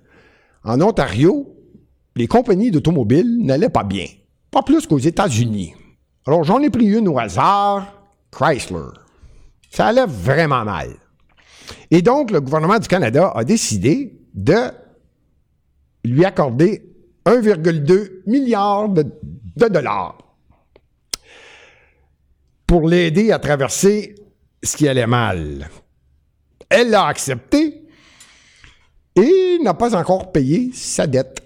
en 0.65 0.81
Ontario, 0.83 1.57
les 2.17 2.27
compagnies 2.27 2.71
d'automobiles 2.71 3.39
n'allaient 3.45 3.69
pas 3.69 3.85
bien. 3.85 4.07
Pas 4.51 4.63
plus 4.63 4.87
qu'aux 4.87 4.99
États-Unis. 4.99 5.75
Alors 6.27 6.45
j'en 6.45 6.61
ai 6.61 6.71
pris 6.71 6.87
une 6.87 7.09
au 7.09 7.19
hasard, 7.19 8.01
Chrysler. 8.31 8.91
Ça 9.71 9.87
allait 9.87 10.07
vraiment 10.07 10.65
mal. 10.65 10.91
Et 11.91 12.03
donc, 12.03 12.31
le 12.31 12.41
gouvernement 12.41 12.79
du 12.79 12.89
Canada 12.89 13.33
a 13.35 13.45
décidé 13.45 14.21
de 14.35 14.71
lui 16.05 16.25
accorder 16.25 16.83
1,2 17.27 18.23
milliard 18.27 18.89
de, 18.89 19.05
dollars 19.57 20.19
pour 22.67 22.89
l'aider 22.89 23.33
à 23.33 23.39
traverser 23.39 24.15
ce 24.63 24.77
qui 24.77 24.89
allait 24.89 25.07
mal. 25.07 25.69
Elle 26.69 26.91
l'a 26.91 27.07
accepté 27.07 27.83
et 29.17 29.59
n'a 29.63 29.75
pas 29.75 29.95
encore 29.95 30.33
payé 30.33 30.71
sa 30.73 31.07
dette. 31.07 31.40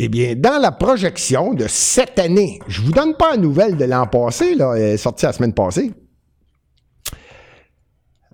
Eh 0.00 0.08
bien, 0.08 0.36
dans 0.36 0.60
la 0.60 0.70
projection 0.70 1.54
de 1.54 1.66
cette 1.66 2.20
année, 2.20 2.60
je 2.68 2.82
vous 2.82 2.92
donne 2.92 3.16
pas 3.16 3.32
la 3.32 3.36
nouvelle 3.36 3.76
de 3.76 3.84
l'an 3.84 4.06
passé, 4.06 4.54
là, 4.54 4.74
elle 4.76 4.94
est 4.94 4.96
sortie 4.96 5.26
la 5.26 5.32
semaine 5.32 5.52
passée. 5.52 5.92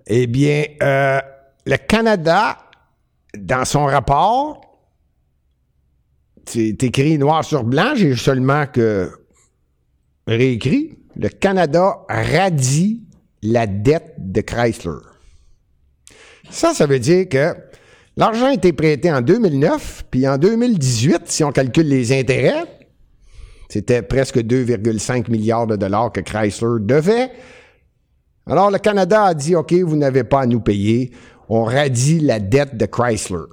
Eh 0.07 0.27
bien, 0.27 0.65
euh, 0.83 1.19
le 1.65 1.77
Canada, 1.79 2.59
dans 3.35 3.65
son 3.65 3.87
rapport, 3.87 4.61
c'est 6.47 6.83
écrit 6.83 7.17
noir 7.17 7.43
sur 7.43 7.65
blanc, 7.65 7.95
j'ai 7.95 8.15
seulement 8.15 8.67
que 8.67 9.11
réécrit, 10.27 10.99
le 11.17 11.31
Canada 11.31 12.05
radie 12.11 13.05
la 13.43 13.67
dette 13.67 14.15
de 14.19 14.43
Chrysler. 14.43 15.01
Ça, 16.51 16.75
ça 16.75 16.85
veut 16.87 16.99
dire 16.99 17.27
que 17.29 17.55
L'argent 18.17 18.47
a 18.47 18.55
été 18.55 18.73
prêté 18.73 19.13
en 19.13 19.21
2009, 19.21 20.05
puis 20.11 20.29
en 20.29 20.39
2018, 20.39 21.23
si 21.27 21.43
on 21.43 21.51
calcule 21.51 21.89
les 21.89 22.17
intérêts, 22.19 22.65
c'était 23.69 24.03
presque 24.03 24.39
2,5 24.39 25.31
milliards 25.31 25.67
de 25.67 25.75
dollars 25.75 26.13
que 26.13 26.21
Chrysler 26.21 26.81
devait. 26.81 27.33
Alors 28.47 28.71
le 28.71 28.79
Canada 28.79 29.25
a 29.25 29.35
dit, 29.35 29.57
OK, 29.57 29.73
vous 29.73 29.97
n'avez 29.97 30.23
pas 30.23 30.43
à 30.43 30.47
nous 30.47 30.61
payer, 30.61 31.11
on 31.49 31.65
radie 31.65 32.21
la 32.21 32.39
dette 32.39 32.77
de 32.77 32.87
Chrysler. 32.87 33.47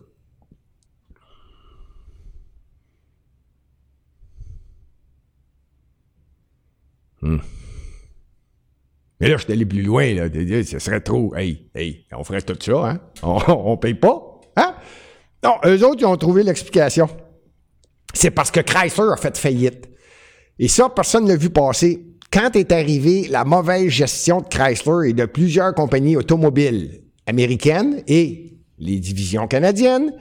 Hmm. 7.21 7.37
Mais 9.19 9.29
là, 9.29 9.37
je 9.37 9.43
suis 9.43 9.53
allé 9.53 9.65
plus 9.65 9.83
loin. 9.83 10.13
Là. 10.15 10.27
Ce 10.63 10.79
serait 10.79 11.01
trop. 11.01 11.35
Hey, 11.35 11.69
hey, 11.75 12.07
on 12.11 12.23
ferait 12.23 12.41
tout 12.41 12.57
ça, 12.59 12.89
hein? 12.89 12.99
On 13.21 13.71
ne 13.71 13.75
paye 13.75 13.93
pas. 13.93 14.30
Non, 15.43 15.55
eux 15.65 15.83
autres, 15.85 16.01
ils 16.01 16.05
ont 16.05 16.17
trouvé 16.17 16.43
l'explication. 16.43 17.09
C'est 18.13 18.31
parce 18.31 18.51
que 18.51 18.59
Chrysler 18.59 19.09
a 19.13 19.17
fait 19.17 19.37
faillite. 19.37 19.89
Et 20.59 20.67
ça, 20.67 20.89
personne 20.89 21.23
ne 21.23 21.29
l'a 21.29 21.35
vu 21.35 21.49
passer. 21.49 22.05
Quand 22.31 22.55
est 22.55 22.71
arrivée 22.71 23.27
la 23.29 23.43
mauvaise 23.43 23.89
gestion 23.89 24.41
de 24.41 24.47
Chrysler 24.47 25.09
et 25.09 25.13
de 25.13 25.25
plusieurs 25.25 25.73
compagnies 25.73 26.15
automobiles 26.15 27.01
américaines 27.25 28.03
et 28.07 28.53
les 28.77 28.99
divisions 28.99 29.47
canadiennes, 29.47 30.13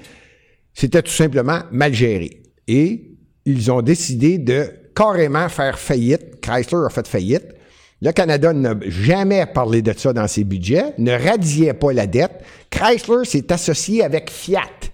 c'était 0.74 1.02
tout 1.02 1.12
simplement 1.12 1.60
mal 1.70 1.92
géré. 1.92 2.42
Et 2.66 3.16
ils 3.44 3.70
ont 3.70 3.82
décidé 3.82 4.38
de 4.38 4.70
carrément 4.94 5.48
faire 5.48 5.78
faillite. 5.78 6.40
Chrysler 6.40 6.86
a 6.86 6.90
fait 6.90 7.06
faillite. 7.06 7.54
Le 8.02 8.12
Canada 8.12 8.52
n'a 8.52 8.74
jamais 8.86 9.44
parlé 9.46 9.82
de 9.82 9.92
ça 9.92 10.12
dans 10.12 10.26
ses 10.26 10.44
budgets, 10.44 10.94
ne 10.96 11.12
radiait 11.12 11.74
pas 11.74 11.92
la 11.92 12.06
dette. 12.06 12.42
Chrysler 12.70 13.24
s'est 13.24 13.52
associé 13.52 14.02
avec 14.02 14.30
Fiat. 14.30 14.89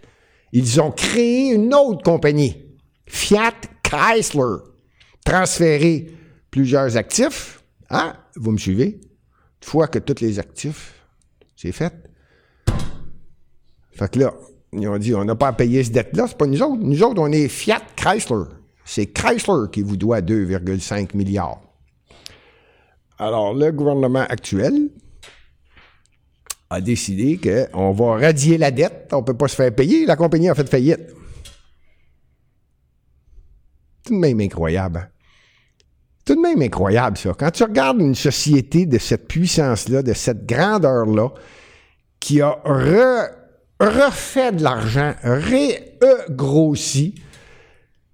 Ils 0.59 0.81
ont 0.81 0.91
créé 0.91 1.53
une 1.53 1.75
autre 1.75 2.03
compagnie, 2.03 2.57
Fiat 3.05 3.53
Chrysler, 3.83 4.57
transféré 5.23 6.07
plusieurs 6.51 6.97
actifs. 6.97 7.63
Ah, 7.91 8.17
vous 8.37 8.53
me 8.53 8.57
suivez? 8.57 8.99
Une 8.99 9.69
fois 9.69 9.87
que 9.87 9.99
tous 9.99 10.23
les 10.23 10.39
actifs, 10.39 10.95
c'est 11.57 11.73
fait. 11.73 11.93
Fait 13.91 14.11
que 14.11 14.19
là, 14.19 14.33
ils 14.73 14.89
ont 14.89 14.97
dit, 14.97 15.15
on 15.15 15.27
n'a 15.27 15.35
pas 15.35 15.49
à 15.49 15.53
payer 15.53 15.85
cette 15.85 15.93
dette-là, 15.93 16.25
c'est 16.27 16.39
pas 16.39 16.47
nous 16.47 16.63
autres. 16.63 16.83
Nous 16.83 17.03
autres, 17.03 17.21
on 17.21 17.33
est 17.33 17.49
Fiat 17.49 17.83
Chrysler. 17.95 18.45
C'est 18.83 19.13
Chrysler 19.13 19.71
qui 19.71 19.83
vous 19.83 19.99
doit 19.99 20.23
2,5 20.23 21.15
milliards. 21.15 21.61
Alors, 23.19 23.53
le 23.53 23.73
gouvernement 23.73 24.25
actuel 24.27 24.89
a 26.71 26.81
décidé 26.81 27.39
qu'on 27.39 27.93
va 27.93 28.17
radier 28.17 28.59
la 28.59 28.71
dette, 28.71 29.09
on 29.13 29.19
ne 29.19 29.25
peut 29.25 29.37
pas 29.37 29.49
se 29.49 29.55
faire 29.55 29.75
payer, 29.75 30.07
la 30.07 30.17
compagnie 30.17 30.49
a 30.49 30.55
fait 30.55 30.69
faillite. 30.69 31.15
Tout 34.05 34.15
de 34.15 34.19
même 34.19 34.41
incroyable. 34.41 34.99
Hein? 34.99 35.09
Tout 36.25 36.35
de 36.35 36.41
même 36.41 36.61
incroyable, 36.61 37.17
ça. 37.17 37.33
Quand 37.39 37.53
tu 37.53 37.63
regardes 37.63 38.01
une 38.01 38.17
société 38.17 38.85
de 38.85 38.99
cette 38.99 39.29
puissance-là, 39.29 40.03
de 40.03 40.13
cette 40.13 40.45
grandeur-là, 40.45 41.29
qui 42.19 42.41
a 42.41 42.59
refait 42.65 44.53
de 44.53 44.63
l'argent, 44.65 45.15
ré-grossi, 45.23 47.15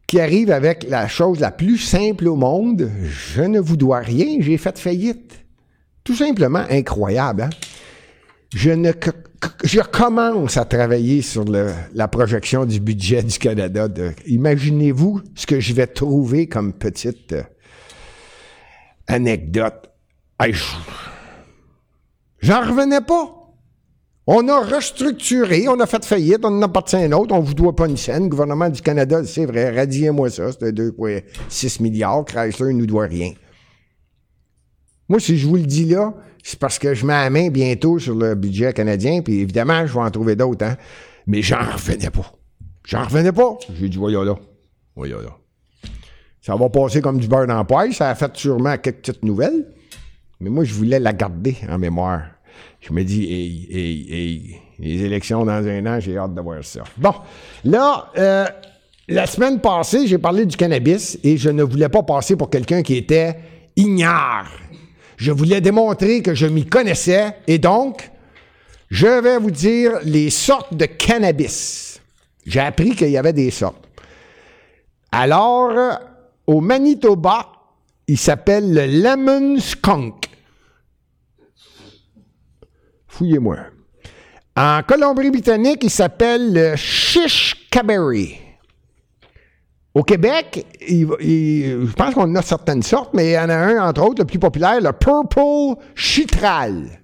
qui 0.07 0.21
arrive 0.21 0.51
avec 0.51 0.85
la 0.91 1.09
chose 1.09 1.41
la 1.41 1.51
plus 1.51 1.79
simple 1.79 2.29
au 2.29 2.37
monde, 2.37 2.91
je 3.03 3.41
ne 3.41 3.59
vous 3.59 3.79
dois 3.79 4.01
rien, 4.01 4.37
j'ai 4.41 4.59
fait 4.59 4.79
faillite. 4.79 5.47
Tout 6.05 6.15
simplement 6.15 6.65
incroyable. 6.69 7.45
Hein? 7.45 7.51
Je 8.55 8.71
ne 8.71 8.93
je 9.65 9.81
commence 9.81 10.57
à 10.57 10.65
travailler 10.65 11.23
sur 11.23 11.45
la 11.45 12.09
projection 12.09 12.65
du 12.65 12.81
budget 12.81 13.23
du 13.23 13.38
Canada. 13.38 13.88
Imaginez-vous 14.27 15.23
ce 15.35 15.47
que 15.47 15.59
je 15.59 15.73
vais 15.73 15.87
trouver 15.87 16.49
comme 16.49 16.73
petite 16.73 17.33
euh, 17.33 17.43
anecdote. 19.07 19.91
J'en 22.41 22.61
revenais 22.61 23.01
pas. 23.01 23.38
On 24.27 24.47
a 24.49 24.61
restructuré, 24.61 25.67
on 25.67 25.81
a 25.81 25.87
fait 25.87 26.05
faillite, 26.05 26.45
on 26.45 26.59
en 26.59 26.62
a 26.62 26.69
parti 26.69 26.95
un 26.97 27.11
autre, 27.11 27.35
on 27.35 27.41
vous 27.41 27.55
doit 27.55 27.75
pas 27.75 27.88
une 27.88 27.97
scène. 27.97 28.25
Le 28.25 28.29
gouvernement 28.29 28.69
du 28.69 28.81
Canada, 28.81 29.25
c'est 29.25 29.47
vrai, 29.47 29.71
radiez-moi 29.71 30.31
ça, 30.31 30.53
c'est 30.53 30.73
2,6 30.73 31.83
milliards. 31.83 32.25
Chrysler 32.25 32.73
ne 32.73 32.79
nous 32.79 32.87
doit 32.87 33.07
rien. 33.07 33.33
Moi, 35.09 35.21
si 35.21 35.37
je 35.37 35.47
vous 35.47 35.57
le 35.57 35.62
dis 35.62 35.85
là, 35.85 36.15
c'est 36.43 36.59
parce 36.59 36.79
que 36.79 36.95
je 36.95 37.07
mets 37.07 37.12
la 37.12 37.31
main 37.31 37.49
bientôt 37.49 37.99
sur 37.99 38.15
le 38.15 38.35
budget 38.35 38.73
canadien, 38.73 39.23
puis 39.23 39.41
évidemment, 39.41 39.87
je 39.87 39.93
vais 39.93 40.01
en 40.01 40.11
trouver 40.11 40.37
d'autres, 40.37 40.65
hein. 40.65 40.77
Mais 41.27 41.41
j'en 41.43 41.61
revenais 41.61 42.11
pas. 42.11 42.33
J'en 42.85 43.05
revenais 43.05 43.33
pas. 43.33 43.57
J'ai 43.79 43.88
dit, 43.88 43.97
voyons 43.97 44.23
là. 44.25 44.35
Voyons 44.97 45.21
là. 45.21 45.37
Ça 46.41 46.57
va 46.57 46.69
passer 46.69 47.01
comme 47.01 47.19
du 47.19 47.29
beurre 47.29 47.47
dans. 47.47 47.65
Ça 47.93 48.11
a 48.11 48.15
fait 48.17 48.37
sûrement 48.37 48.77
quelques 48.77 48.97
petites 48.97 49.25
nouvelles. 49.25 49.67
Mais 50.41 50.51
moi, 50.51 50.65
je 50.65 50.75
voulais 50.75 50.99
la 50.99 51.12
garder 51.12 51.57
en 51.69 51.79
mémoire. 51.79 52.23
Je 52.81 52.93
me 52.93 53.05
dis, 53.05 53.23
hey, 53.25 53.69
hey, 53.71 54.07
hey, 54.12 54.57
les 54.81 55.05
élections 55.05 55.45
dans 55.45 55.65
un 55.65 55.87
an, 55.87 56.01
j'ai 56.01 56.19
hâte 56.19 56.35
de 56.35 56.41
voir 56.41 56.65
ça. 56.65 56.83
Bon, 56.97 57.15
là, 57.65 58.11
euh, 58.19 58.47
la 59.07 59.27
semaine 59.27 59.61
passée, 59.61 60.09
j'ai 60.09 60.19
parlé 60.19 60.45
du 60.45 60.57
cannabis 60.57 61.17
et 61.23 61.37
je 61.37 61.51
ne 61.51 61.62
voulais 61.62 61.88
pas 61.88 62.03
passer 62.03 62.35
pour 62.35 62.51
quelqu'un 62.51 62.83
qui 62.83 62.97
était 62.97 63.37
ignare 63.77 64.51
je 65.23 65.31
voulais 65.31 65.61
démontrer 65.61 66.21
que 66.21 66.35
je 66.35 66.47
m'y 66.47 66.67
connaissais 66.67 67.37
et 67.47 67.59
donc, 67.59 68.11
je 68.91 69.07
vais 69.07 69.39
vous 69.39 69.53
dire 69.53 70.01
les 70.03 70.31
sortes 70.31 70.75
de 70.75 70.85
cannabis. 70.85 72.01
J'ai 72.45 72.59
appris 72.59 72.97
qu'il 72.97 73.11
y 73.11 73.17
avait 73.17 73.33
des 73.33 73.53
sortes. 73.53 73.89
Alors, 75.13 76.01
au 76.49 76.61
Manitoba, 76.61 77.53
il 78.09 78.19
s'appelle 78.19 78.75
le 78.75 78.85
Lemon 78.85 79.61
Skunk. 79.61 80.29
Fouillez-moi. 83.07 83.59
En 84.57 84.83
Colombie-Britannique, 84.83 85.85
il 85.85 85.91
s'appelle 85.91 86.53
le 86.53 86.75
Shish 86.75 87.69
Caberry. 87.71 88.41
Au 89.95 90.03
Québec, 90.03 90.67
je 90.81 91.93
pense 91.93 92.15
qu'on 92.15 92.35
a 92.35 92.43
certaines 92.43 92.83
sortes, 92.83 93.13
mais 93.13 93.31
il 93.31 93.33
y 93.33 93.39
en 93.39 93.51
a 93.51 93.55
un, 93.55 93.89
entre 93.89 94.03
autres, 94.03 94.23
le 94.23 94.27
plus 94.27 94.39
populaire, 94.39 94.81
le 94.81 94.93
Purple 94.93 95.83
Chitral. 95.95 97.03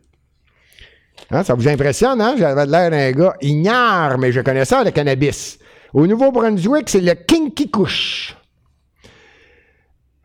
Hein, 1.31 1.45
ça 1.45 1.53
vous 1.53 1.69
impressionne, 1.69 2.23
hein? 2.23 2.35
J'avais 2.39 2.65
l'air 2.65 2.91
d'un 2.91 3.13
gars 3.13 3.35
ignare, 3.43 4.17
mais 4.17 4.33
je 4.33 4.41
connais 4.41 4.65
ça, 4.65 4.83
le 4.83 4.91
cannabis. 4.91 5.59
Au 5.93 6.07
Nouveau-Brunswick, 6.07 6.89
c'est 6.89 7.03
le 7.03 7.13
Kinky 7.13 7.71
Kush. 7.71 8.35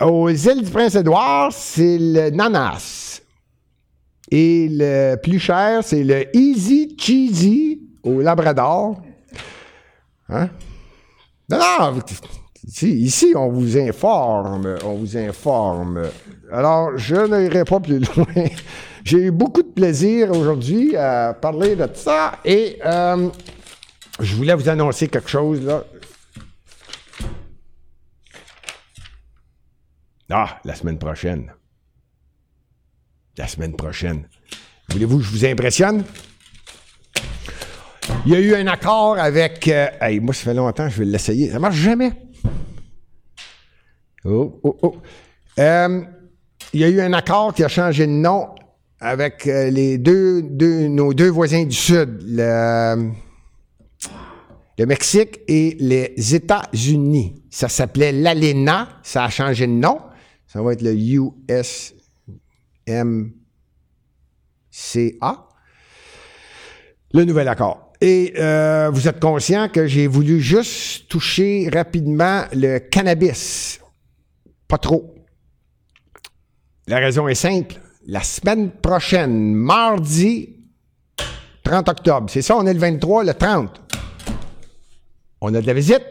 Aux 0.01 0.29
îles 0.29 0.63
du 0.63 0.71
Prince-Édouard, 0.71 1.51
c'est 1.51 1.97
le 1.99 2.29
Nanas. 2.29 3.21
Et 4.31 4.69
le 4.71 5.15
plus 5.15 5.39
cher, 5.39 5.83
c'est 5.83 6.03
le 6.03 6.35
Easy 6.35 6.95
Cheesy 6.97 7.81
au 8.03 8.21
Labrador. 8.21 9.01
Hein? 10.29 10.49
Non, 11.49 11.99
Ici, 12.65 13.33
on 13.35 13.49
vous 13.49 13.77
informe, 13.77 14.77
on 14.85 14.95
vous 14.95 15.17
informe. 15.17 16.09
Alors, 16.51 16.97
je 16.97 17.15
n'irai 17.15 17.65
pas 17.65 17.79
plus 17.79 17.99
loin. 18.15 18.45
J'ai 19.03 19.17
eu 19.17 19.31
beaucoup 19.31 19.63
de 19.63 19.67
plaisir 19.67 20.31
aujourd'hui 20.31 20.95
à 20.95 21.33
parler 21.33 21.75
de 21.75 21.89
ça 21.93 22.39
et 22.45 22.79
euh, 22.85 23.27
je 24.19 24.35
voulais 24.35 24.53
vous 24.55 24.69
annoncer 24.69 25.09
quelque 25.09 25.29
chose 25.29 25.61
là. 25.61 25.83
Ah, 30.29 30.59
la 30.63 30.73
semaine 30.73 30.97
prochaine. 30.97 31.51
La 33.37 33.47
semaine 33.47 33.75
prochaine. 33.75 34.27
Voulez-vous 34.89 35.17
que 35.17 35.23
je 35.23 35.29
vous 35.29 35.45
impressionne? 35.45 36.05
Il 38.25 38.31
y 38.31 38.35
a 38.35 38.39
eu 38.39 38.55
un 38.55 38.67
accord 38.67 39.19
avec. 39.19 39.67
Euh, 39.67 39.89
moi, 40.21 40.33
ça 40.33 40.45
fait 40.45 40.53
longtemps, 40.53 40.87
je 40.87 40.99
vais 40.99 41.05
l'essayer. 41.05 41.51
Ça 41.51 41.59
marche 41.59 41.75
jamais. 41.75 42.13
Oh, 44.25 44.59
oh, 44.63 44.79
oh. 44.81 44.95
Euh, 45.59 46.01
il 46.71 46.79
y 46.79 46.83
a 46.85 46.89
eu 46.89 47.01
un 47.01 47.11
accord 47.11 47.53
qui 47.53 47.63
a 47.63 47.67
changé 47.67 48.07
de 48.07 48.11
nom 48.11 48.55
avec 49.01 49.47
euh, 49.47 49.69
les 49.69 49.97
deux, 49.97 50.41
nos 50.41 51.13
deux 51.13 51.27
voisins 51.29 51.65
du 51.65 51.75
Sud, 51.75 52.23
le, 52.25 53.11
Mexique 54.85 55.41
et 55.47 55.75
les 55.79 56.13
États-Unis. 56.33 57.43
Ça 57.49 57.67
s'appelait 57.67 58.13
l'ALENA, 58.13 58.87
ça 59.03 59.25
a 59.25 59.29
changé 59.29 59.67
de 59.67 59.73
nom. 59.73 59.99
Ça 60.47 60.61
va 60.61 60.71
être 60.73 60.81
le 60.81 60.93
USMCA. 60.95 61.93
Le 67.13 67.25
nouvel 67.25 67.47
accord. 67.49 67.91
Et 67.99 68.33
euh, 68.37 68.89
vous 68.91 69.07
êtes 69.07 69.19
conscient 69.19 69.67
que 69.69 69.85
j'ai 69.85 70.07
voulu 70.07 70.39
juste 70.39 71.07
toucher 71.09 71.69
rapidement 71.71 72.43
le 72.53 72.79
cannabis 72.79 73.82
trop. 74.77 75.15
La 76.87 76.99
raison 76.99 77.27
est 77.27 77.35
simple. 77.35 77.75
La 78.07 78.21
semaine 78.21 78.71
prochaine, 78.71 79.53
mardi 79.53 80.49
30 81.63 81.87
octobre, 81.87 82.29
c'est 82.29 82.41
ça, 82.41 82.57
on 82.57 82.65
est 82.65 82.73
le 82.73 82.79
23, 82.79 83.23
le 83.23 83.33
30. 83.33 83.81
On 85.41 85.53
a 85.53 85.61
de 85.61 85.67
la 85.67 85.73
visite. 85.73 86.03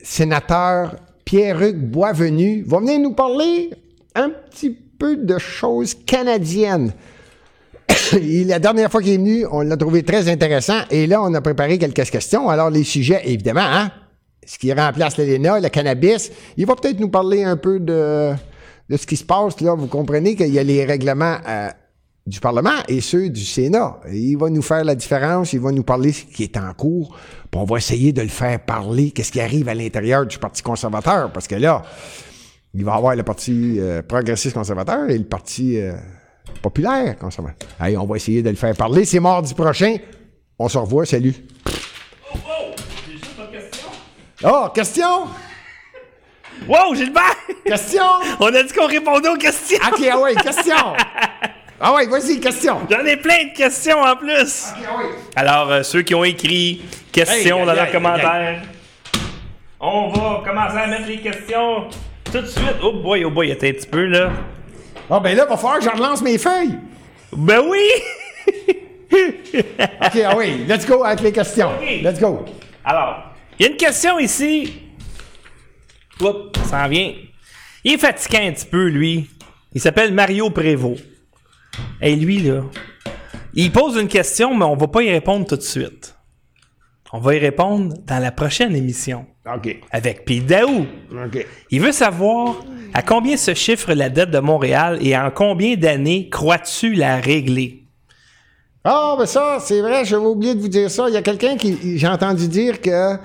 Sénateur 0.00 0.96
Pierre-Hugues 1.24 1.90
Boisvenu 1.90 2.62
va 2.66 2.78
venir 2.78 3.00
nous 3.00 3.14
parler 3.14 3.70
un 4.14 4.30
petit 4.30 4.70
peu 4.70 5.16
de 5.16 5.38
choses 5.38 5.94
canadiennes. 5.94 6.92
la 8.12 8.58
dernière 8.58 8.90
fois 8.90 9.02
qu'il 9.02 9.12
est 9.12 9.16
venu, 9.16 9.46
on 9.50 9.60
l'a 9.60 9.76
trouvé 9.76 10.02
très 10.02 10.28
intéressant 10.28 10.80
et 10.90 11.06
là, 11.06 11.22
on 11.22 11.32
a 11.34 11.40
préparé 11.40 11.78
quelques 11.78 12.08
questions. 12.10 12.48
Alors, 12.48 12.70
les 12.70 12.84
sujets, 12.84 13.22
évidemment, 13.24 13.60
hein? 13.62 13.90
Ce 14.46 14.58
qui 14.58 14.72
remplace 14.72 15.16
l'ELENA, 15.16 15.60
le 15.60 15.68
cannabis. 15.68 16.30
Il 16.56 16.66
va 16.66 16.76
peut-être 16.76 17.00
nous 17.00 17.08
parler 17.08 17.44
un 17.44 17.56
peu 17.56 17.80
de, 17.80 18.32
de 18.88 18.96
ce 18.96 19.06
qui 19.06 19.16
se 19.16 19.24
passe 19.24 19.60
là. 19.60 19.74
Vous 19.74 19.86
comprenez 19.86 20.36
qu'il 20.36 20.52
y 20.52 20.58
a 20.58 20.62
les 20.62 20.84
règlements 20.84 21.36
euh, 21.46 21.70
du 22.26 22.40
Parlement 22.40 22.82
et 22.88 23.00
ceux 23.00 23.28
du 23.28 23.44
Sénat. 23.44 24.00
il 24.10 24.36
va 24.36 24.48
nous 24.48 24.62
faire 24.62 24.84
la 24.84 24.94
différence, 24.94 25.52
il 25.52 25.60
va 25.60 25.72
nous 25.72 25.82
parler 25.82 26.12
ce 26.12 26.24
qui 26.24 26.42
est 26.42 26.56
en 26.56 26.72
cours, 26.72 27.16
puis 27.50 27.60
on 27.60 27.64
va 27.64 27.76
essayer 27.76 28.12
de 28.12 28.22
le 28.22 28.28
faire 28.28 28.60
parler, 28.64 29.10
qu'est-ce 29.10 29.30
qui 29.30 29.40
arrive 29.40 29.68
à 29.68 29.74
l'intérieur 29.74 30.24
du 30.26 30.38
Parti 30.38 30.62
conservateur, 30.62 31.30
parce 31.32 31.46
que 31.46 31.54
là, 31.54 31.82
il 32.72 32.84
va 32.84 32.94
avoir 32.94 33.14
le 33.14 33.22
Parti 33.22 33.76
euh, 33.78 34.02
progressiste 34.02 34.54
conservateur 34.54 35.08
et 35.10 35.18
le 35.18 35.24
Parti 35.24 35.78
euh, 35.78 35.92
populaire 36.62 37.16
conservateur. 37.18 37.68
Allez, 37.78 37.96
on 37.96 38.06
va 38.06 38.16
essayer 38.16 38.42
de 38.42 38.50
le 38.50 38.56
faire 38.56 38.74
parler. 38.74 39.04
C'est 39.04 39.20
mardi 39.20 39.54
prochain. 39.54 39.96
On 40.58 40.68
se 40.68 40.78
revoit. 40.78 41.06
Salut. 41.06 41.34
Oh, 44.42 44.68
question? 44.74 45.28
Wow, 46.66 46.94
Gilbert! 46.94 47.36
Question! 47.64 48.02
On 48.40 48.52
a 48.54 48.62
dit 48.62 48.72
qu'on 48.72 48.86
répondait 48.86 49.28
aux 49.28 49.36
questions! 49.36 49.78
OK, 49.86 50.00
ah 50.10 50.18
ouais, 50.18 50.34
question! 50.34 50.74
Ah 51.80 51.94
ouais, 51.94 52.06
vas-y, 52.06 52.40
question! 52.40 52.80
J'en 52.90 53.04
ai 53.04 53.16
plein 53.16 53.44
de 53.44 53.56
questions 53.56 54.00
en 54.00 54.16
plus! 54.16 54.72
Ah. 54.74 55.00
Alors, 55.36 55.70
euh, 55.70 55.82
ceux 55.82 56.02
qui 56.02 56.14
ont 56.14 56.24
écrit 56.24 56.82
questions 57.12 57.64
dans 57.64 57.74
leurs 57.74 57.92
commentaires, 57.92 58.62
on 59.80 60.08
va 60.08 60.42
commencer 60.44 60.78
à 60.78 60.86
mettre 60.86 61.06
les 61.06 61.18
questions 61.18 61.88
tout 62.24 62.40
de 62.40 62.46
suite. 62.46 62.76
Oh 62.82 62.92
boy, 62.92 63.24
oh 63.24 63.30
boy, 63.30 63.46
il 63.46 63.50
y 63.50 63.52
a 63.52 63.56
un 63.56 63.72
petit 63.72 63.86
peu 63.86 64.06
là. 64.06 64.30
Ah 65.10 65.20
ben 65.20 65.36
là, 65.36 65.44
il 65.46 65.48
va 65.48 65.56
falloir 65.56 65.78
que 65.78 65.84
je 65.84 65.90
relance 65.90 66.22
mes 66.22 66.38
feuilles! 66.38 66.78
Ben 67.32 67.60
oui! 67.68 67.88
OK, 69.12 70.20
ah 70.26 70.34
oui, 70.36 70.64
let's 70.66 70.86
go 70.86 71.04
avec 71.04 71.20
les 71.20 71.32
questions. 71.32 71.70
Let's 72.02 72.18
go. 72.18 72.44
Alors, 72.84 73.33
il 73.58 73.62
y 73.62 73.68
a 73.68 73.70
une 73.70 73.76
question 73.76 74.18
ici. 74.18 74.74
Oups, 76.20 76.58
ça 76.64 76.84
en 76.84 76.88
vient. 76.88 77.12
Il 77.84 77.92
est 77.92 77.98
fatigué 77.98 78.38
un 78.38 78.52
petit 78.52 78.66
peu, 78.66 78.86
lui. 78.86 79.28
Il 79.72 79.80
s'appelle 79.80 80.12
Mario 80.12 80.50
Prévost. 80.50 81.04
Et 82.00 82.16
lui, 82.16 82.38
là, 82.38 82.62
il 83.54 83.70
pose 83.72 83.96
une 83.96 84.08
question, 84.08 84.56
mais 84.56 84.64
on 84.64 84.76
va 84.76 84.88
pas 84.88 85.02
y 85.02 85.10
répondre 85.10 85.46
tout 85.46 85.56
de 85.56 85.62
suite. 85.62 86.16
On 87.12 87.18
va 87.18 87.34
y 87.34 87.38
répondre 87.38 87.94
dans 88.06 88.18
la 88.18 88.32
prochaine 88.32 88.74
émission. 88.74 89.26
OK. 89.46 89.76
Avec 89.90 90.24
Pete 90.24 90.46
Daou. 90.46 90.86
OK. 91.12 91.46
Il 91.70 91.80
veut 91.80 91.92
savoir 91.92 92.56
à 92.92 93.02
combien 93.02 93.36
se 93.36 93.54
chiffre 93.54 93.92
la 93.92 94.08
dette 94.08 94.30
de 94.30 94.38
Montréal 94.38 94.98
et 95.00 95.16
en 95.16 95.30
combien 95.30 95.76
d'années 95.76 96.28
crois-tu 96.28 96.94
la 96.94 97.20
régler? 97.20 97.84
Ah, 98.84 99.14
ben 99.18 99.26
ça, 99.26 99.58
c'est 99.60 99.80
vrai, 99.80 100.04
j'avais 100.04 100.26
oublié 100.26 100.54
de 100.54 100.60
vous 100.60 100.68
dire 100.68 100.90
ça. 100.90 101.08
Il 101.08 101.14
y 101.14 101.16
a 101.16 101.22
quelqu'un 101.22 101.56
qui, 101.56 101.98
j'ai 101.98 102.08
entendu 102.08 102.48
dire 102.48 102.80
que 102.80 103.16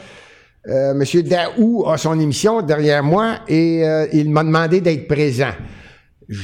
euh, 0.67 0.91
M. 0.91 1.21
Daou 1.23 1.85
a 1.87 1.97
son 1.97 2.19
émission 2.19 2.61
derrière 2.61 3.03
moi 3.03 3.39
et 3.47 3.83
euh, 3.85 4.07
il 4.13 4.29
m'a 4.29 4.43
demandé 4.43 4.81
d'être 4.81 5.07
présent. 5.07 5.51
je, 6.27 6.41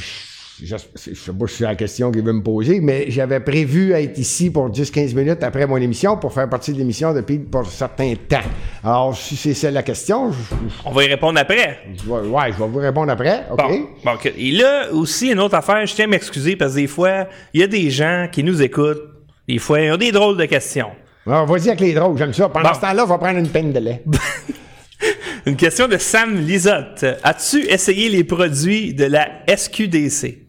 je 0.63 0.77
sais 0.77 1.33
pas 1.37 1.47
si 1.47 1.55
c'est 1.57 1.63
la 1.65 1.75
question 1.75 2.11
qu'il 2.11 2.23
veut 2.23 2.31
me 2.31 2.41
poser, 2.41 2.79
mais 2.79 3.11
j'avais 3.11 3.41
prévu 3.41 3.91
être 3.91 4.17
ici 4.17 4.49
pour 4.49 4.69
10-15 4.71 5.13
minutes 5.13 5.43
après 5.43 5.67
mon 5.67 5.75
émission 5.75 6.15
pour 6.15 6.31
faire 6.31 6.47
partie 6.49 6.71
de 6.71 6.77
l'émission 6.77 7.13
depuis 7.13 7.39
pour 7.39 7.61
un 7.61 7.65
certain 7.65 8.13
temps. 8.29 8.39
Alors, 8.81 9.17
si 9.17 9.35
c'est 9.35 9.53
ça 9.53 9.69
la 9.69 9.83
question, 9.83 10.31
je, 10.31 10.37
On 10.85 10.91
va 10.91 11.03
y 11.03 11.07
répondre 11.07 11.37
après. 11.37 11.79
je 11.93 12.03
vais- 12.05 12.29
ouais, 12.29 12.53
je 12.53 12.57
vais 12.63 12.67
vous 12.69 12.79
répondre 12.79 13.11
après. 13.11 13.43
OK? 13.51 13.57
Bon, 13.57 13.79
bon. 14.05 14.11
Et 14.37 14.51
là, 14.53 14.93
aussi, 14.93 15.31
une 15.31 15.39
autre 15.41 15.55
affaire, 15.55 15.85
je 15.85 15.93
tiens 15.93 16.05
à 16.05 16.07
m'excuser 16.07 16.55
parce 16.55 16.71
que 16.73 16.77
des 16.79 16.87
fois, 16.87 17.27
il 17.53 17.59
y 17.59 17.63
a 17.63 17.67
des 17.67 17.89
gens 17.89 18.29
qui 18.31 18.41
nous 18.41 18.61
écoutent. 18.61 19.03
Des 19.49 19.57
fois, 19.57 19.81
ils 19.81 19.91
ont 19.91 19.97
des 19.97 20.13
drôles 20.13 20.37
de 20.37 20.45
questions. 20.45 20.91
Alors, 21.27 21.45
vas-y 21.47 21.67
avec 21.69 21.79
les 21.79 21.93
drôles, 21.93 22.17
j'aime 22.17 22.33
ça. 22.33 22.49
Pendant 22.49 22.69
Bon. 22.69 22.75
ce 22.75 22.81
temps-là, 22.81 23.03
on 23.03 23.07
va 23.07 23.17
prendre 23.17 23.39
une 23.39 23.49
peine 23.49 23.71
de 23.73 23.79
lait. 23.79 24.03
Une 25.45 25.55
question 25.55 25.87
de 25.87 25.97
Sam 25.97 26.35
Lisotte. 26.39 27.05
As-tu 27.23 27.59
essayé 27.67 28.09
les 28.09 28.23
produits 28.23 28.93
de 28.95 29.05
la 29.05 29.29
SQDC? 29.47 30.39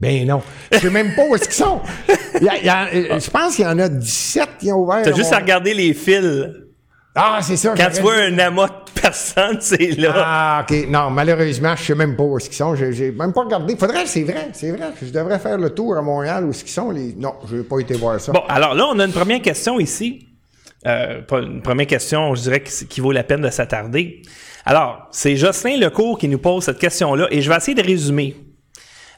Ben 0.00 0.24
non. 0.28 0.42
Je 0.70 0.78
sais 0.78 0.90
même 0.90 1.12
pas 1.16 1.24
où 1.26 1.34
est-ce 1.34 1.44
qu'ils 1.44 1.54
sont. 1.54 1.80
Il 2.40 2.44
y 2.44 2.48
a- 2.48 2.56
il 2.58 2.64
y 2.64 2.68
a- 2.68 2.86
euh, 2.94 3.18
je 3.18 3.30
pense 3.30 3.56
qu'il 3.56 3.64
y 3.64 3.68
en 3.68 3.78
a 3.80 3.88
17 3.88 4.48
qui 4.60 4.70
ont 4.70 4.82
ouvert. 4.84 5.02
T'as 5.02 5.12
juste 5.12 5.30
mon- 5.32 5.36
à 5.38 5.40
regarder 5.40 5.74
les 5.74 5.92
fils. 5.92 6.44
Ah, 7.20 7.40
c'est 7.42 7.56
ça. 7.56 7.74
Quand 7.76 7.90
tu 7.92 8.00
vois 8.00 8.14
un 8.14 8.38
amas 8.38 8.68
de 8.68 9.00
personnes, 9.00 9.58
c'est 9.60 9.98
là. 9.98 10.12
Ah, 10.16 10.66
OK. 10.68 10.88
Non, 10.88 11.10
malheureusement, 11.10 11.74
je 11.76 11.82
sais 11.82 11.94
même 11.94 12.14
pas 12.16 12.22
où 12.22 12.38
est-ce 12.38 12.48
qu'ils 12.48 12.56
sont. 12.56 12.74
J'ai, 12.76 13.10
même 13.10 13.32
pas 13.32 13.42
regardé. 13.42 13.76
Faudrait, 13.76 14.06
c'est 14.06 14.22
vrai, 14.22 14.48
c'est 14.52 14.70
vrai. 14.70 14.90
Je 15.02 15.10
devrais 15.10 15.38
faire 15.38 15.58
le 15.58 15.70
tour 15.70 15.96
à 15.96 16.02
Montréal 16.02 16.44
où 16.44 16.50
est-ce 16.50 16.62
qu'ils 16.62 16.72
sont. 16.72 16.90
Les... 16.90 17.14
Non, 17.16 17.34
je 17.50 17.56
n'ai 17.56 17.62
pas 17.64 17.78
été 17.80 17.94
voir 17.94 18.20
ça. 18.20 18.32
Bon, 18.32 18.42
alors 18.48 18.74
là, 18.74 18.86
on 18.92 18.98
a 18.98 19.04
une 19.04 19.12
première 19.12 19.42
question 19.42 19.80
ici. 19.80 20.26
Euh, 20.86 21.20
une 21.32 21.60
première 21.60 21.88
question, 21.88 22.34
je 22.36 22.42
dirais, 22.42 22.62
qui, 22.62 22.86
qui 22.86 23.00
vaut 23.00 23.10
la 23.12 23.24
peine 23.24 23.40
de 23.40 23.50
s'attarder. 23.50 24.22
Alors, 24.64 25.08
c'est 25.10 25.34
Jocelyn 25.34 25.78
Lecourt 25.78 26.18
qui 26.18 26.28
nous 26.28 26.38
pose 26.38 26.62
cette 26.64 26.78
question-là 26.78 27.26
et 27.30 27.40
je 27.42 27.48
vais 27.50 27.56
essayer 27.56 27.74
de 27.74 27.82
résumer. 27.82 28.36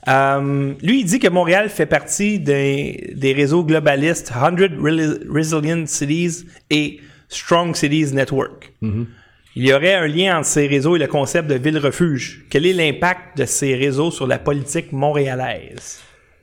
Euh, 0.09 0.73
lui, 0.83 1.01
il 1.01 1.05
dit 1.05 1.19
que 1.19 1.29
Montréal 1.29 1.69
fait 1.69 1.85
partie 1.87 2.39
des, 2.41 3.13
des 3.15 3.35
réseaux 3.35 3.63
globalistes 3.63 4.29
100 4.29 4.57
Reli- 4.57 5.21
Resilient 5.31 5.85
Cities 5.87 6.47
et 6.71 7.01
Strong 7.31 7.75
Cities 7.77 8.13
Network. 8.13 8.73
Il 8.83 9.67
y 9.67 9.73
aurait 9.73 9.95
un 9.95 10.07
lien 10.07 10.39
entre 10.39 10.49
ces 10.49 10.67
réseaux 10.67 10.97
et 10.97 10.99
le 10.99 11.07
concept 11.07 11.49
de 11.49 11.55
ville-refuge. 11.55 12.45
Quel 12.51 12.67
est 12.67 12.73
l'impact 12.73 13.39
de 13.39 13.47
ces 13.47 13.75
réseaux 13.75 14.11
sur 14.11 14.27
la 14.27 14.39
politique 14.39 14.93
montréalaise? 14.93 16.01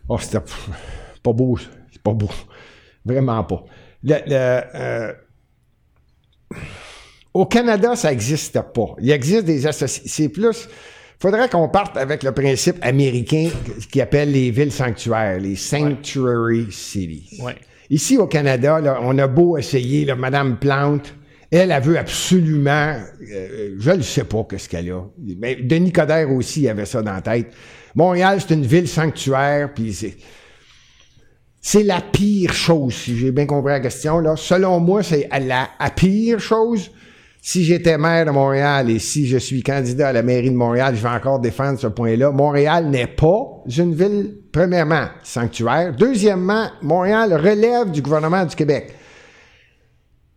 Oh, 0.10 0.18
c'était 0.18 0.40
pas 1.24 1.34
beau. 1.34 1.58
C'est 1.92 2.02
pas 2.02 2.14
beau. 2.14 2.30
Vraiment 3.06 3.44
pas. 3.44 3.64
Le- 4.04 4.16
le, 4.26 4.62
euh, 4.76 5.14
Au 7.34 7.46
Canada, 7.46 7.96
ça 7.96 8.10
n'existe 8.10 8.60
pas. 8.74 8.96
Il 9.00 9.12
existe 9.12 9.46
des 9.46 9.68
associations. 9.68 10.04
C'est 10.08 10.30
plus. 10.30 10.68
faudrait 11.20 11.50
qu'on 11.50 11.70
parte 11.70 11.98
avec 11.98 12.24
le 12.24 12.32
principe 12.32 12.78
américain 12.82 13.50
qui 13.92 14.02
appelle 14.02 14.32
les 14.32 14.52
villes 14.52 14.72
sanctuaires, 14.72 15.40
les 15.40 15.56
sanctuary 15.56 16.68
cities. 16.72 17.40
Ouais. 17.42 17.56
Ici 17.90 18.18
au 18.18 18.28
Canada, 18.28 18.82
on 19.02 19.18
a 19.18 19.28
beau 19.28 19.58
essayer, 19.58 20.06
là, 20.06 20.16
Madame 20.16 20.58
Plante, 20.58 21.14
elle, 21.52 21.72
elle 21.72 21.82
veut 21.82 21.98
absolument, 21.98 22.96
euh, 23.32 23.76
je 23.80 23.92
ne 23.92 24.02
sais 24.02 24.26
pas 24.26 24.46
qu'est-ce 24.50 24.68
qu'elle 24.68 24.92
a. 24.92 25.04
Mais 25.18 25.56
Denis 25.56 25.94
Coderre 25.94 26.32
aussi 26.32 26.68
avait 26.68 26.86
ça 26.86 27.02
dans 27.02 27.14
la 27.14 27.22
tête. 27.22 27.54
Montréal, 27.96 28.40
c'est 28.42 28.54
une 28.54 28.66
ville 28.66 28.88
sanctuaire, 28.88 29.74
puis 29.74 29.94
c'est, 31.62 31.84
la 31.84 32.02
pire 32.02 32.54
chose, 32.54 32.94
si 32.94 33.18
j'ai 33.18 33.32
bien 33.32 33.46
compris 33.46 33.72
la 33.72 33.80
question. 33.80 34.36
Selon 34.36 34.80
moi, 34.80 35.04
c'est 35.04 35.30
la 35.32 35.70
pire 35.96 36.40
chose. 36.40 36.92
Si 37.42 37.64
j'étais 37.64 37.98
maire 37.98 38.26
de 38.26 38.32
Montréal 38.32 38.90
et 38.90 39.00
si 39.00 39.26
je 39.28 39.38
suis 39.38 39.64
candidat 39.64 40.10
à 40.10 40.14
la 40.14 40.24
mairie 40.24 40.50
de 40.50 40.56
Montréal, 40.56 40.96
je 40.96 41.02
vais 41.02 41.10
encore 41.10 41.40
défendre 41.40 41.80
ce 41.80 41.88
point-là. 41.88 42.32
Montréal 42.32 42.90
n'est 42.90 43.08
pas 43.08 43.64
une 43.78 43.96
ville, 43.96 44.36
premièrement, 44.52 45.06
sanctuaire. 45.24 45.94
Deuxièmement, 45.94 46.68
Montréal 46.82 47.34
relève 47.34 47.92
du 47.92 48.02
gouvernement 48.02 48.44
du 48.44 48.56
Québec. 48.56 48.94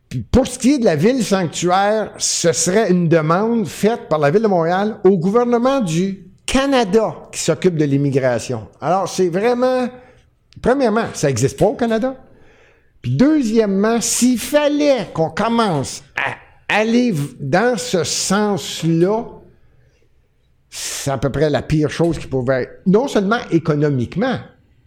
Puis 0.09 0.21
pour 0.21 0.47
ce 0.47 0.59
qui 0.59 0.75
est 0.75 0.79
de 0.79 0.85
la 0.85 0.97
ville 0.97 1.25
sanctuaire, 1.25 2.13
ce 2.19 2.53
serait 2.53 2.91
une 2.91 3.09
demande 3.09 3.67
faite 3.67 4.09
par 4.09 4.19
la 4.19 4.31
ville 4.31 4.43
de 4.43 4.49
Montréal 4.49 4.97
au 5.05 5.17
gouvernement 5.19 5.81
du 5.81 6.27
Canada 6.47 7.15
qui 7.31 7.41
s'occupe 7.41 7.77
de 7.77 7.85
l'immigration. 7.85 8.67
Alors, 8.81 9.09
c'est 9.09 9.29
vraiment... 9.29 9.89
Premièrement, 10.61 11.05
ça 11.15 11.29
n'existe 11.29 11.59
pas 11.59 11.67
au 11.67 11.75
Canada. 11.75 12.17
Puis 13.01 13.17
deuxièmement, 13.17 14.01
s'il 14.01 14.39
fallait 14.39 15.09
qu'on 15.15 15.31
commence 15.31 16.03
à 16.17 16.35
aller 16.71 17.13
dans 17.39 17.77
ce 17.77 18.05
sens-là, 18.05 19.25
c'est 20.71 21.11
à 21.11 21.19
peu 21.19 21.31
près 21.31 21.51
la 21.51 21.63
pire 21.63 21.91
chose 21.91 22.19
qui 22.19 22.27
pouvait 22.29 22.63
être, 22.63 22.81
non 22.87 23.09
seulement 23.09 23.41
économiquement, 23.51 24.39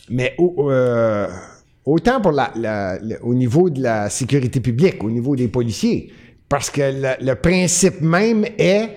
mais 0.09 0.35
euh, 0.39 1.27
autant 1.85 2.21
pour 2.21 2.33
au 3.21 3.33
niveau 3.33 3.69
de 3.69 3.81
la 3.81 4.09
sécurité 4.09 4.61
publique, 4.61 5.03
au 5.03 5.11
niveau 5.11 5.35
des 5.35 5.49
policiers. 5.49 6.11
Parce 6.47 6.69
que 6.69 6.81
le, 7.19 7.33
principe 7.35 8.01
même 8.01 8.45
est, 8.57 8.89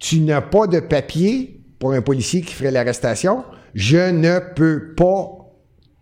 tu 0.00 0.20
n'as 0.20 0.40
pas 0.40 0.66
de 0.66 0.80
papier 0.80 1.60
pour 1.78 1.92
un 1.92 2.02
policier 2.02 2.40
qui 2.40 2.54
ferait 2.54 2.70
l'arrestation, 2.70 3.44
je 3.74 4.10
ne 4.10 4.38
peux 4.54 4.94
pas 4.94 5.28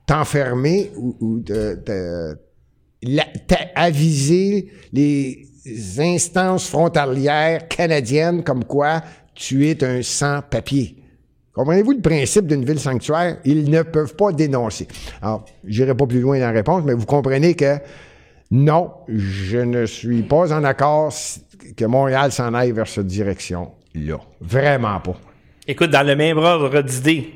t'enfermer 0.06 0.90
ou, 0.96 1.16
ou 1.20 1.42
les 4.92 5.49
instances 5.98 6.68
frontalières 6.68 7.68
canadiennes 7.68 8.42
comme 8.42 8.64
quoi 8.64 9.02
tu 9.34 9.68
es 9.68 9.82
un 9.84 10.02
sans-papier. 10.02 10.96
Comprenez-vous 11.52 11.92
le 11.92 12.00
principe 12.00 12.46
d'une 12.46 12.64
ville 12.64 12.78
sanctuaire? 12.78 13.38
Ils 13.44 13.68
ne 13.70 13.82
peuvent 13.82 14.14
pas 14.14 14.32
dénoncer. 14.32 14.86
Alors, 15.20 15.44
j'irai 15.64 15.94
pas 15.94 16.06
plus 16.06 16.20
loin 16.20 16.38
dans 16.38 16.46
la 16.46 16.52
réponse, 16.52 16.84
mais 16.84 16.94
vous 16.94 17.06
comprenez 17.06 17.54
que 17.54 17.76
non, 18.50 18.92
je 19.08 19.58
ne 19.58 19.86
suis 19.86 20.22
pas 20.22 20.52
en 20.52 20.64
accord 20.64 21.12
que 21.76 21.84
Montréal 21.84 22.32
s'en 22.32 22.54
aille 22.54 22.72
vers 22.72 22.88
cette 22.88 23.06
direction-là. 23.06 24.20
Vraiment 24.40 25.00
pas. 25.00 25.16
Écoute, 25.66 25.90
dans 25.90 26.06
le 26.06 26.16
même 26.16 26.38
ordre 26.38 26.82
d'idées, 26.82 27.32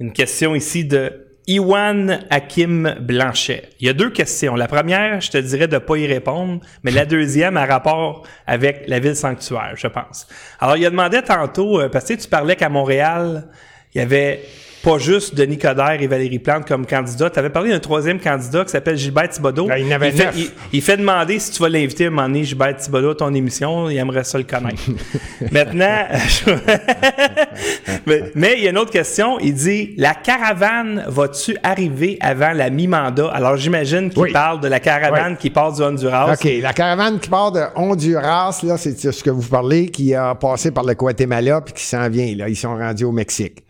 une 0.00 0.12
question 0.12 0.54
ici 0.54 0.84
de 0.84 1.23
Iwan 1.46 2.24
Hakim 2.30 2.96
Blanchet. 3.00 3.70
Il 3.80 3.86
y 3.86 3.90
a 3.90 3.92
deux 3.92 4.10
questions. 4.10 4.54
La 4.54 4.68
première, 4.68 5.20
je 5.20 5.30
te 5.30 5.38
dirais 5.38 5.68
de 5.68 5.78
pas 5.78 5.96
y 5.96 6.06
répondre, 6.06 6.60
mais 6.82 6.90
la 6.90 7.04
deuxième 7.04 7.56
a 7.56 7.66
rapport 7.66 8.26
avec 8.46 8.84
la 8.88 8.98
ville 8.98 9.16
sanctuaire, 9.16 9.74
je 9.76 9.86
pense. 9.86 10.26
Alors, 10.60 10.76
il 10.76 10.86
a 10.86 10.90
demandé 10.90 11.20
tantôt, 11.22 11.80
euh, 11.80 11.88
parce 11.88 12.06
que 12.06 12.14
tu 12.14 12.28
parlais 12.28 12.56
qu'à 12.56 12.68
Montréal, 12.68 13.48
il 13.94 13.98
y 13.98 14.00
avait 14.00 14.42
pas 14.84 14.98
juste 14.98 15.34
Denis 15.34 15.56
Coderre 15.58 15.96
et 16.00 16.06
Valérie 16.06 16.38
Plante 16.38 16.66
comme 16.68 16.86
candidats. 16.86 17.30
Tu 17.30 17.38
avais 17.38 17.50
parlé 17.50 17.70
d'un 17.70 17.78
troisième 17.80 18.20
candidat 18.20 18.64
qui 18.64 18.70
s'appelle 18.70 18.96
Gilbert 18.98 19.28
Thibodeau. 19.30 19.66
Ben, 19.66 19.76
il 19.78 19.92
avait 19.92 20.10
fait, 20.12 20.26
neuf. 20.26 20.34
il- 20.38 20.50
il 20.74 20.82
fait 20.82 20.96
demander 20.96 21.38
si 21.38 21.50
tu 21.52 21.62
vas 21.62 21.68
l'inviter 21.68 22.04
à 22.04 22.08
un 22.08 22.10
moment 22.10 22.28
donné, 22.28 22.44
Gilbert 22.44 22.76
Thibodeau, 22.76 23.10
à 23.10 23.14
ton 23.14 23.32
émission. 23.34 23.88
Il 23.88 23.96
aimerait 23.96 24.24
ça 24.24 24.36
le 24.38 24.44
connaître. 24.44 24.82
Maintenant, 25.52 26.04
mais, 28.06 28.24
mais 28.34 28.54
il 28.58 28.64
y 28.64 28.66
a 28.66 28.70
une 28.70 28.78
autre 28.78 28.90
question. 28.90 29.38
Il 29.40 29.54
dit 29.54 29.94
La 29.96 30.14
caravane 30.14 31.04
va-tu 31.06 31.56
arriver 31.62 32.18
avant 32.20 32.52
la 32.52 32.70
mi-mandat? 32.70 33.30
Alors, 33.32 33.56
j'imagine 33.56 34.10
qu'il 34.10 34.22
Oui. 34.22 34.32
parle 34.32 34.60
de 34.60 34.68
la 34.68 34.80
caravane 34.80 35.32
Oui. 35.32 35.38
qui 35.38 35.50
part 35.50 35.72
du 35.72 35.82
Honduras. 35.82 36.32
OK, 36.34 36.48
la 36.60 36.72
caravane 36.72 37.18
qui 37.18 37.28
part 37.30 37.52
de 37.52 37.62
Honduras, 37.74 38.60
là, 38.62 38.76
c'est 38.76 38.98
ce 39.12 39.22
que 39.24 39.30
vous 39.30 39.48
parlez, 39.48 39.88
qui 39.88 40.14
a 40.14 40.34
passé 40.34 40.70
par 40.70 40.84
le 40.84 40.94
Guatemala 40.94 41.60
puis 41.62 41.74
qui 41.74 41.84
s'en 41.84 42.08
vient, 42.08 42.34
là. 42.36 42.48
Ils 42.48 42.56
sont 42.56 42.76
rendus 42.76 43.04
au 43.04 43.12
Mexique. 43.12 43.63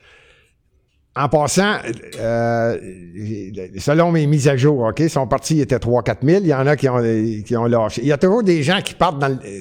En 1.16 1.29
passant, 1.29 1.77
euh, 2.18 2.77
selon 3.79 4.11
mes 4.11 4.27
mises 4.27 4.48
à 4.48 4.57
jour, 4.57 4.81
OK, 4.81 5.00
sont 5.09 5.29
partis, 5.29 5.57
ils 5.57 5.61
étaient 5.61 5.77
3-4 5.79 6.16
000. 6.24 6.40
Il 6.42 6.48
y 6.48 6.55
en 6.55 6.66
a 6.66 6.74
qui 6.77 6.88
ont, 6.88 7.00
qui 7.44 7.57
ont 7.57 7.66
lâché. 7.66 8.03
Il 8.03 8.09
y 8.09 8.12
a 8.12 8.18
toujours 8.18 8.42
des 8.42 8.62
gens 8.64 8.81
qui 8.81 8.94
partent 8.94 9.20
dans 9.20 9.29
le- 9.29 9.35
euh, 9.46 9.61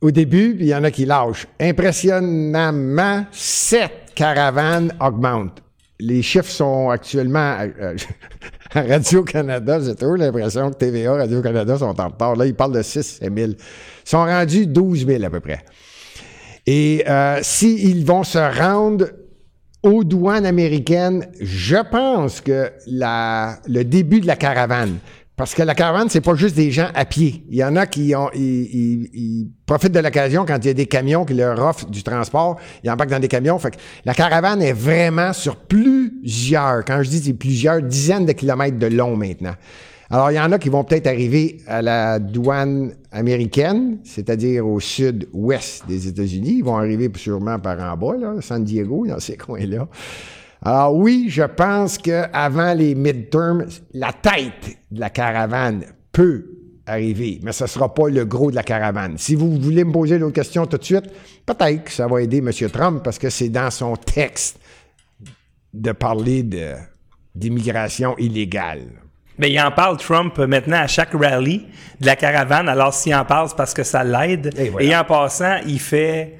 au 0.00 0.10
début, 0.10 0.54
puis 0.56 0.64
il 0.64 0.68
y 0.68 0.74
en 0.74 0.82
a 0.84 0.90
qui 0.90 1.04
lâchent. 1.04 1.46
Impressionnamment, 1.60 3.26
sept 3.32 3.92
caravanes 4.14 4.92
augmentent. 5.00 5.62
Les 6.00 6.22
chiffres 6.22 6.50
sont 6.50 6.88
actuellement 6.88 7.56
euh, 7.60 7.94
à 8.74 8.82
Radio-Canada. 8.82 9.78
J'ai 9.84 9.94
toujours 9.94 10.16
l'impression 10.16 10.70
que 10.70 10.76
TVA, 10.76 11.12
Radio-Canada 11.16 11.76
sont 11.76 12.00
en 12.00 12.08
retard. 12.08 12.34
Là, 12.34 12.46
ils 12.46 12.54
parlent 12.54 12.72
de 12.72 12.82
6 12.82 13.20
000. 13.20 13.34
Ils 13.36 13.56
sont 14.04 14.24
rendus 14.24 14.66
12 14.66 15.06
000 15.06 15.22
à 15.22 15.30
peu 15.30 15.40
près. 15.40 15.60
Et 16.66 17.04
euh, 17.06 17.38
s'ils 17.42 18.04
vont 18.06 18.24
se 18.24 18.38
rendre 18.38 19.06
aux 19.82 20.04
douanes 20.04 20.46
américaines, 20.46 21.26
je 21.40 21.76
pense 21.90 22.40
que 22.40 22.70
le 22.86 23.82
début 23.82 24.20
de 24.20 24.26
la 24.26 24.36
caravane, 24.36 24.98
parce 25.34 25.54
que 25.54 25.62
la 25.62 25.74
caravane, 25.74 26.08
c'est 26.08 26.20
pas 26.20 26.34
juste 26.34 26.54
des 26.54 26.70
gens 26.70 26.88
à 26.94 27.04
pied. 27.04 27.44
Il 27.50 27.56
y 27.56 27.64
en 27.64 27.74
a 27.74 27.86
qui 27.86 28.14
profitent 29.66 29.92
de 29.92 29.98
l'occasion 29.98 30.44
quand 30.46 30.58
il 30.58 30.66
y 30.66 30.70
a 30.70 30.74
des 30.74 30.86
camions 30.86 31.24
qui 31.24 31.34
leur 31.34 31.58
offrent 31.58 31.88
du 31.90 32.02
transport. 32.02 32.60
Ils 32.84 32.90
embarquent 32.90 33.10
dans 33.10 33.18
des 33.18 33.28
camions. 33.28 33.58
Fait 33.58 33.76
la 34.04 34.14
caravane 34.14 34.62
est 34.62 34.74
vraiment 34.74 35.32
sur 35.32 35.56
plusieurs, 35.56 36.84
quand 36.84 37.02
je 37.02 37.08
dis 37.08 37.32
plusieurs 37.32 37.82
dizaines 37.82 38.26
de 38.26 38.32
kilomètres 38.32 38.78
de 38.78 38.86
long 38.86 39.16
maintenant. 39.16 39.54
Alors, 40.12 40.30
il 40.30 40.34
y 40.34 40.40
en 40.40 40.52
a 40.52 40.58
qui 40.58 40.68
vont 40.68 40.84
peut-être 40.84 41.06
arriver 41.06 41.62
à 41.66 41.80
la 41.80 42.18
douane 42.18 42.92
américaine, 43.12 43.96
c'est-à-dire 44.04 44.66
au 44.66 44.78
sud-ouest 44.78 45.88
des 45.88 46.06
États-Unis. 46.06 46.56
Ils 46.58 46.64
vont 46.64 46.76
arriver 46.76 47.10
sûrement 47.16 47.58
par 47.58 47.80
en 47.80 47.96
bas, 47.96 48.18
là, 48.18 48.34
San 48.42 48.62
Diego, 48.62 49.06
dans 49.06 49.18
ces 49.20 49.38
coins-là. 49.38 49.88
Alors 50.60 50.94
oui, 50.94 51.28
je 51.30 51.44
pense 51.44 51.96
qu'avant 51.96 52.74
les 52.74 52.94
midterms, 52.94 53.64
la 53.94 54.12
tête 54.12 54.76
de 54.90 55.00
la 55.00 55.08
caravane 55.08 55.82
peut 56.12 56.44
arriver, 56.84 57.40
mais 57.42 57.52
ce 57.52 57.64
ne 57.64 57.68
sera 57.68 57.94
pas 57.94 58.10
le 58.10 58.26
gros 58.26 58.50
de 58.50 58.56
la 58.56 58.64
caravane. 58.64 59.16
Si 59.16 59.34
vous 59.34 59.58
voulez 59.58 59.82
me 59.82 59.92
poser 59.92 60.18
l'autre 60.18 60.34
question 60.34 60.66
tout 60.66 60.76
de 60.76 60.84
suite, 60.84 61.06
peut-être 61.46 61.84
que 61.84 61.90
ça 61.90 62.06
va 62.06 62.20
aider 62.20 62.38
M. 62.38 62.50
Trump 62.70 63.02
parce 63.02 63.18
que 63.18 63.30
c'est 63.30 63.48
dans 63.48 63.70
son 63.70 63.96
texte 63.96 64.60
de 65.72 65.92
parler 65.92 66.44
d'immigration 67.34 68.14
illégale. 68.18 69.01
Mais 69.38 69.50
il 69.50 69.60
en 69.60 69.70
parle, 69.70 69.96
Trump, 69.96 70.38
maintenant, 70.38 70.78
à 70.78 70.86
chaque 70.86 71.14
rallye 71.14 71.66
de 72.00 72.06
la 72.06 72.16
caravane. 72.16 72.68
Alors, 72.68 72.92
s'il 72.92 73.14
en 73.14 73.24
parle, 73.24 73.48
c'est 73.48 73.56
parce 73.56 73.74
que 73.74 73.82
ça 73.82 74.04
l'aide. 74.04 74.50
Et 74.78 74.94
en 74.94 75.04
passant, 75.04 75.56
il 75.66 75.80
fait... 75.80 76.38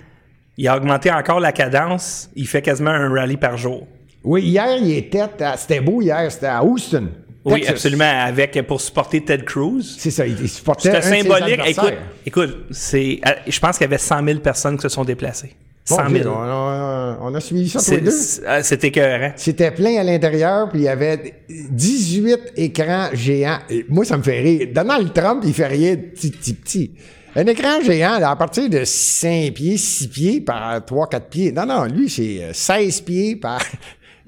Il 0.58 0.68
a 0.68 0.76
augmenté 0.76 1.10
encore 1.10 1.40
la 1.40 1.52
cadence. 1.52 2.28
Il 2.36 2.46
fait 2.46 2.60
quasiment 2.60 2.90
un 2.90 3.10
rallye 3.10 3.38
par 3.38 3.56
jour. 3.56 3.86
Oui, 4.22 4.42
hier, 4.42 4.76
il 4.80 4.92
était 4.92 5.20
à, 5.40 5.56
c'était 5.56 5.80
beau 5.80 6.00
hier, 6.02 6.30
c'était 6.30 6.46
à 6.46 6.62
Houston. 6.62 7.08
Oui, 7.44 7.66
absolument. 7.66 8.04
Avec, 8.04 8.60
pour 8.66 8.80
supporter 8.80 9.24
Ted 9.24 9.44
Cruz. 9.44 9.96
C'est 9.98 10.10
ça, 10.10 10.26
il, 10.26 10.48
supportait 10.48 10.92
C'était 10.92 11.22
symbolique. 11.22 11.60
Écoute, 11.66 11.94
écoute 12.26 12.56
c'est, 12.70 13.20
euh, 13.26 13.30
je 13.48 13.58
pense 13.58 13.78
qu'il 13.78 13.84
y 13.84 13.88
avait 13.88 13.98
100 13.98 14.24
000 14.24 14.38
personnes 14.38 14.76
qui 14.76 14.82
se 14.82 14.88
sont 14.90 15.04
déplacées. 15.04 15.54
Bon, 15.90 15.96
100 15.96 16.10
000. 16.10 16.28
On, 16.28 16.40
a, 16.42 17.18
on 17.20 17.34
a 17.34 17.40
suivi 17.40 17.68
ça 17.68 17.80
tous 17.80 17.90
les 17.90 18.10
C'est, 18.10 18.40
deux. 18.42 18.46
euh, 18.48 18.60
c'est 18.62 18.84
écœurant. 18.84 19.32
C'était 19.36 19.70
plein 19.72 19.98
à 19.98 20.04
l'intérieur, 20.04 20.68
puis 20.68 20.80
il 20.80 20.84
y 20.84 20.88
avait 20.88 21.42
18 21.48 22.52
écrans 22.56 23.08
géants. 23.12 23.58
Et 23.68 23.84
moi, 23.88 24.04
ça 24.04 24.16
me 24.16 24.22
fait 24.22 24.40
rire. 24.40 24.68
Donald 24.72 25.12
Trump, 25.12 25.42
il 25.44 25.52
fait 25.52 25.66
rien 25.66 25.96
de 25.96 26.00
petit, 26.02 26.30
petit, 26.30 26.54
petit. 26.54 26.90
Un 27.34 27.46
écran 27.46 27.80
géant, 27.82 28.18
là, 28.18 28.30
à 28.30 28.36
partir 28.36 28.68
de 28.68 28.84
5 28.84 29.52
pieds, 29.54 29.76
6 29.76 30.08
pieds 30.08 30.40
par 30.40 30.78
3-4 30.80 31.20
pieds. 31.30 31.50
Non, 31.52 31.66
non, 31.66 31.84
lui, 31.86 32.08
c'est 32.08 32.44
euh, 32.44 32.52
16 32.52 33.00
pieds 33.00 33.36
par... 33.36 33.60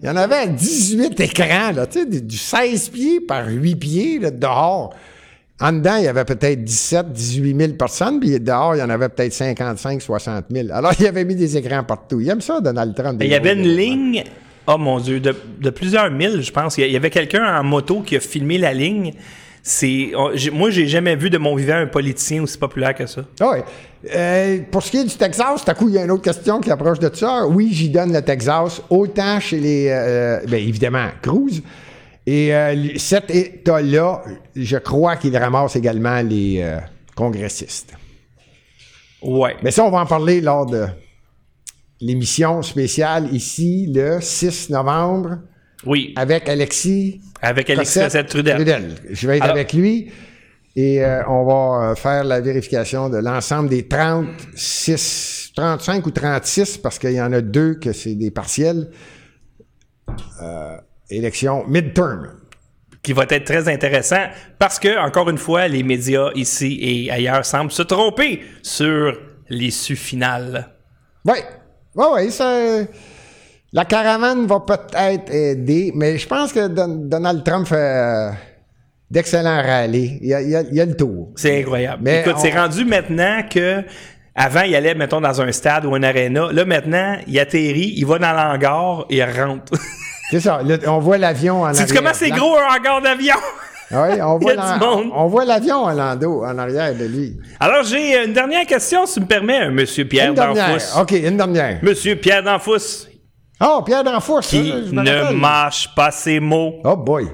Il 0.02 0.07
y 0.07 0.11
en 0.11 0.16
avait 0.16 0.48
18 0.48 1.20
écrans, 1.20 1.70
là, 1.70 1.86
tu 1.86 2.00
sais, 2.00 2.20
du 2.20 2.36
16 2.36 2.88
pieds 2.88 3.20
par 3.20 3.46
8 3.46 3.76
pieds, 3.76 4.18
là, 4.18 4.30
dehors. 4.32 4.92
En 5.61 5.72
dedans, 5.72 5.96
il 5.96 6.05
y 6.05 6.09
avait 6.09 6.24
peut-être 6.24 6.64
17, 6.64 7.12
18 7.12 7.57
000 7.57 7.72
personnes, 7.74 8.18
puis 8.18 8.40
dehors, 8.40 8.74
il 8.74 8.80
y 8.80 8.82
en 8.82 8.90
avait 8.90 9.09
peut-être 9.09 9.32
55, 9.32 10.02
60 10.02 10.46
000. 10.50 10.68
Alors, 10.72 10.92
il 10.98 11.07
avait 11.07 11.24
mis 11.24 11.36
des 11.36 11.57
écrans 11.57 11.84
partout. 11.84 12.20
Il 12.20 12.28
aime 12.28 12.40
ça, 12.40 12.61
Donald 12.61 12.94
Trump. 12.94 13.20
Il 13.22 13.30
y 13.30 13.34
avait 13.34 13.52
une 13.52 13.68
ligne, 13.68 14.24
oh 14.66 14.78
mon 14.78 14.98
Dieu, 14.98 15.20
de, 15.20 15.34
de 15.61 15.70
plusieurs 15.70 16.11
milles, 16.11 16.42
je 16.42 16.50
pense. 16.50 16.76
Il 16.78 16.90
y 16.90 16.96
avait 16.96 17.11
quelqu'un 17.11 17.61
en 17.61 17.62
moto 17.62 18.00
qui 18.00 18.16
a 18.16 18.20
filmé 18.20 18.59
la 18.59 18.74
ligne. 18.74 19.12
C'est, 19.62 20.12
moi, 20.52 20.70
j'ai 20.70 20.86
jamais 20.88 21.16
vu 21.16 21.30
de 21.30 21.38
mon 21.38 21.55
vivant 21.55 21.76
un 21.76 21.86
politicien 21.86 22.42
aussi 22.42 22.59
populaire 22.59 22.94
que 22.94 23.07
ça. 23.07 23.22
Ah 23.40 23.52
oui. 23.55 23.59
Euh, 24.14 24.59
pour 24.70 24.82
ce 24.82 24.90
qui 24.90 24.98
est 24.98 25.05
du 25.05 25.16
Texas, 25.16 25.64
tout 25.64 25.70
à 25.70 25.74
coup, 25.74 25.88
il 25.88 25.94
y 25.94 25.98
a 25.98 26.05
une 26.05 26.11
autre 26.11 26.22
question 26.22 26.61
qui 26.61 26.70
approche 26.70 26.98
de 26.98 27.11
ça. 27.14 27.46
Oui, 27.46 27.70
j'y 27.72 27.88
donne 27.88 28.12
le 28.12 28.20
Texas, 28.20 28.82
autant 28.90 29.40
chez 29.40 29.59
les, 29.59 29.86
euh, 29.88 30.40
bien 30.46 30.59
évidemment, 30.59 31.07
Cruz. 31.22 31.62
Et 32.26 32.54
euh, 32.54 32.96
cet 32.96 33.30
État-là, 33.30 34.22
je 34.56 34.76
crois 34.78 35.16
qu'il 35.16 35.36
ramasse 35.36 35.76
également 35.76 36.22
les 36.22 36.60
euh, 36.62 36.78
congressistes. 37.14 37.94
Ouais. 39.22 39.56
Mais 39.62 39.70
ça, 39.70 39.84
on 39.84 39.90
va 39.90 40.00
en 40.00 40.06
parler 40.06 40.40
lors 40.40 40.66
de 40.66 40.86
l'émission 42.00 42.62
spéciale 42.62 43.28
ici, 43.32 43.90
le 43.94 44.20
6 44.20 44.70
novembre, 44.70 45.38
Oui. 45.86 46.12
avec 46.16 46.48
Alexis 46.48 47.20
Avec 47.40 47.68
Alexis 47.70 48.00
Cossette 48.00 48.26
Cossette-Trudel. 48.32 48.94
Je 49.10 49.26
vais 49.26 49.36
être 49.36 49.42
Alors- 49.44 49.56
avec 49.56 49.72
lui 49.72 50.10
et 50.76 51.04
euh, 51.04 51.22
on 51.28 51.44
va 51.44 51.90
euh, 51.90 51.94
faire 51.94 52.24
la 52.24 52.40
vérification 52.40 53.08
de 53.08 53.18
l'ensemble 53.18 53.68
des 53.68 53.86
36, 53.86 55.52
35 55.54 56.04
ou 56.06 56.10
36 56.10 56.78
parce 56.78 56.98
qu'il 56.98 57.12
y 57.12 57.20
en 57.22 57.32
a 57.32 57.40
deux 57.40 57.74
que 57.74 57.92
c'est 57.92 58.14
des 58.16 58.30
partiels. 58.30 58.90
Euh, 60.42 60.76
élection 61.16 61.64
midterm. 61.68 62.28
qui 63.02 63.12
va 63.12 63.24
être 63.28 63.44
très 63.44 63.68
intéressant 63.68 64.24
parce 64.58 64.78
que, 64.78 64.98
encore 64.98 65.28
une 65.28 65.36
fois, 65.36 65.68
les 65.68 65.82
médias 65.82 66.30
ici 66.34 66.78
et 66.80 67.10
ailleurs 67.10 67.44
semblent 67.44 67.70
se 67.70 67.82
tromper 67.82 68.40
sur 68.62 69.12
l'issue 69.50 69.94
finale. 69.96 70.70
Oui, 71.26 71.36
oui, 71.96 72.04
oui, 72.14 72.30
ça. 72.30 72.50
La 73.74 73.84
caravane 73.84 74.46
va 74.46 74.60
peut-être 74.60 75.30
aider, 75.34 75.92
mais 75.94 76.16
je 76.16 76.26
pense 76.26 76.52
que 76.52 76.66
Don- 76.68 77.06
Donald 77.08 77.44
Trump 77.44 77.66
fait 77.66 77.74
euh, 77.76 78.30
d'excellents 79.10 79.60
rallyes. 79.62 80.18
Il 80.22 80.28
y 80.28 80.32
a, 80.34 80.40
il 80.40 80.48
y 80.48 80.56
a- 80.56 80.62
il 80.62 80.74
y 80.74 80.80
a 80.80 80.86
le 80.86 80.96
tour. 80.96 81.30
C'est 81.36 81.60
incroyable. 81.60 82.02
Mais 82.04 82.20
Écoute, 82.20 82.34
on- 82.36 82.40
c'est 82.40 82.56
rendu 82.58 82.84
maintenant 82.86 83.42
que. 83.50 83.82
Avant, 84.36 84.62
il 84.62 84.74
allait, 84.74 84.94
mettons, 84.94 85.20
dans 85.20 85.40
un 85.42 85.52
stade 85.52 85.84
ou 85.84 85.94
un 85.94 86.02
aréna. 86.02 86.50
Là, 86.52 86.64
maintenant, 86.64 87.16
il 87.28 87.38
atterrit, 87.38 87.92
il 87.96 88.04
va 88.06 88.18
dans 88.18 88.32
l'hangar 88.32 89.04
et 89.10 89.16
il 89.18 89.24
rentre. 89.24 89.72
C'est 90.30 90.40
ça. 90.40 90.60
là, 90.64 90.76
on 90.86 90.98
voit 90.98 91.18
l'avion 91.18 91.62
en 91.62 91.72
Sais-tu 91.74 91.94
comment 91.94 92.14
c'est 92.14 92.30
gros 92.30 92.56
un 92.56 92.76
hangar 92.76 93.00
d'avion? 93.02 93.36
Oui, 93.90 94.20
on 94.22 94.38
voit, 94.38 94.54
on 95.14 95.26
voit 95.26 95.44
l'avion 95.44 95.76
en 95.84 95.92
landau, 95.92 96.44
en 96.44 96.58
arrière 96.58 96.94
de 96.94 97.04
lui. 97.04 97.36
Alors, 97.60 97.84
j'ai 97.84 98.24
une 98.24 98.32
dernière 98.32 98.66
question, 98.66 99.06
si 99.06 99.14
tu 99.14 99.20
me 99.20 99.26
permets, 99.26 99.66
euh, 99.66 99.70
Monsieur 99.70 100.04
Pierre 100.06 100.28
Une 100.30 100.34
dernière. 100.34 100.70
Danfous. 100.70 101.00
OK, 101.00 101.10
une 101.12 101.36
dernière. 101.36 101.78
Monsieur 101.82 102.16
Pierre 102.16 102.42
Danfous, 102.42 103.06
Oh, 103.60 103.82
Pierre 103.86 104.02
Danfous, 104.02 104.42
ça, 104.42 104.48
qui 104.48 104.66
je 104.68 104.92
me 104.92 105.02
ne 105.02 105.32
mâche 105.32 105.88
pas 105.94 106.10
ses 106.10 106.40
mots. 106.40 106.74
Oh 106.84 106.96
boy. 106.96 107.28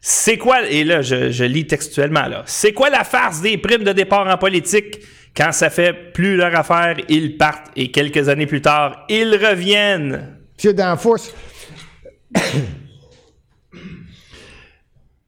C'est 0.00 0.38
quoi, 0.38 0.62
et 0.68 0.84
là, 0.84 1.02
je, 1.02 1.30
je 1.30 1.44
lis 1.44 1.66
textuellement, 1.66 2.26
là. 2.26 2.42
C'est 2.46 2.72
quoi 2.72 2.88
la 2.90 3.04
farce 3.04 3.40
des 3.40 3.58
primes 3.58 3.84
de 3.84 3.92
départ 3.92 4.26
en 4.26 4.36
politique? 4.38 5.00
Quand 5.36 5.50
ça 5.52 5.68
fait 5.68 6.12
plus 6.12 6.36
leur 6.36 6.54
affaire, 6.54 6.96
ils 7.08 7.36
partent 7.36 7.66
et 7.76 7.90
quelques 7.90 8.28
années 8.28 8.46
plus 8.46 8.62
tard, 8.62 9.04
ils 9.08 9.34
reviennent. 9.34 10.38
Monsieur 10.56 10.72
Danfous. 10.72 11.30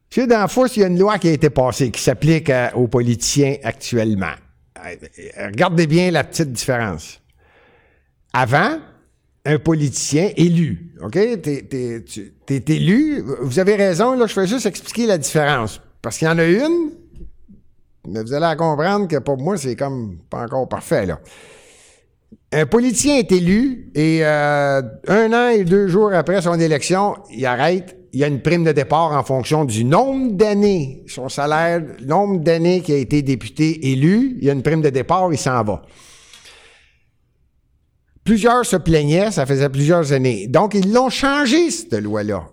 Monsieur 0.09 0.27
Danfous, 0.27 0.67
il 0.75 0.79
y 0.81 0.83
a 0.83 0.87
une 0.87 0.97
loi 0.99 1.17
qui 1.19 1.27
a 1.27 1.31
été 1.33 1.49
passée 1.49 1.91
qui 1.91 2.01
s'applique 2.01 2.49
à- 2.49 2.75
aux 2.75 2.87
politiciens 2.87 3.55
actuellement. 3.63 4.33
Euh, 4.85 5.47
Regardez 5.47 5.85
bien 5.85 6.11
la 6.11 6.23
petite 6.23 6.51
différence. 6.51 7.19
Avant, 8.33 8.79
un 9.45 9.59
politicien 9.59 10.31
élu, 10.35 10.93
OK? 11.01 11.11
T'es, 11.41 11.67
t'es 12.45 12.63
élu. 12.75 13.23
Vous 13.41 13.59
avez 13.59 13.75
raison, 13.75 14.15
là, 14.17 14.27
je 14.27 14.33
fais 14.33 14.47
juste 14.47 14.65
expliquer 14.65 15.05
la 15.05 15.17
différence. 15.17 15.81
Parce 16.01 16.17
qu'il 16.17 16.27
y 16.27 16.31
en 16.31 16.37
a 16.37 16.45
une, 16.45 16.91
mais 18.07 18.21
vous 18.23 18.33
allez 18.33 18.55
comprendre 18.57 19.07
que 19.07 19.17
pour 19.17 19.37
moi, 19.37 19.57
c'est 19.57 19.75
comme 19.75 20.17
pas 20.29 20.43
encore 20.43 20.67
parfait, 20.69 21.05
là. 21.05 21.19
Un 22.51 22.65
politicien 22.65 23.17
est 23.17 23.31
élu 23.31 23.91
et 23.93 24.19
euh, 24.23 24.81
un 25.07 25.33
an 25.33 25.49
et 25.49 25.65
deux 25.65 25.87
jours 25.87 26.13
après 26.13 26.41
son 26.41 26.59
élection, 26.59 27.15
il 27.31 27.45
arrête. 27.45 27.97
Il 28.13 28.21
y 28.21 28.23
a 28.23 28.27
une 28.27 28.41
prime 28.41 28.63
de 28.63 28.71
départ 28.71 29.11
en 29.11 29.23
fonction 29.23 29.65
du 29.65 29.83
nombre 29.83 30.31
d'années, 30.31 31.03
son 31.07 31.27
salaire, 31.29 31.83
nombre 32.05 32.39
d'années 32.39 32.81
qu'il 32.81 32.95
a 32.95 32.97
été 32.97 33.21
député 33.21 33.91
élu. 33.91 34.37
Il 34.39 34.45
y 34.45 34.49
a 34.49 34.53
une 34.53 34.63
prime 34.63 34.81
de 34.81 34.89
départ, 34.89 35.27
il 35.31 35.37
s'en 35.37 35.61
va. 35.63 35.83
Plusieurs 38.23 38.65
se 38.65 38.77
plaignaient, 38.77 39.31
ça 39.31 39.45
faisait 39.45 39.69
plusieurs 39.69 40.13
années. 40.13 40.47
Donc, 40.47 40.73
ils 40.73 40.91
l'ont 40.91 41.09
changé, 41.09 41.69
cette 41.69 41.93
loi-là. 41.93 42.45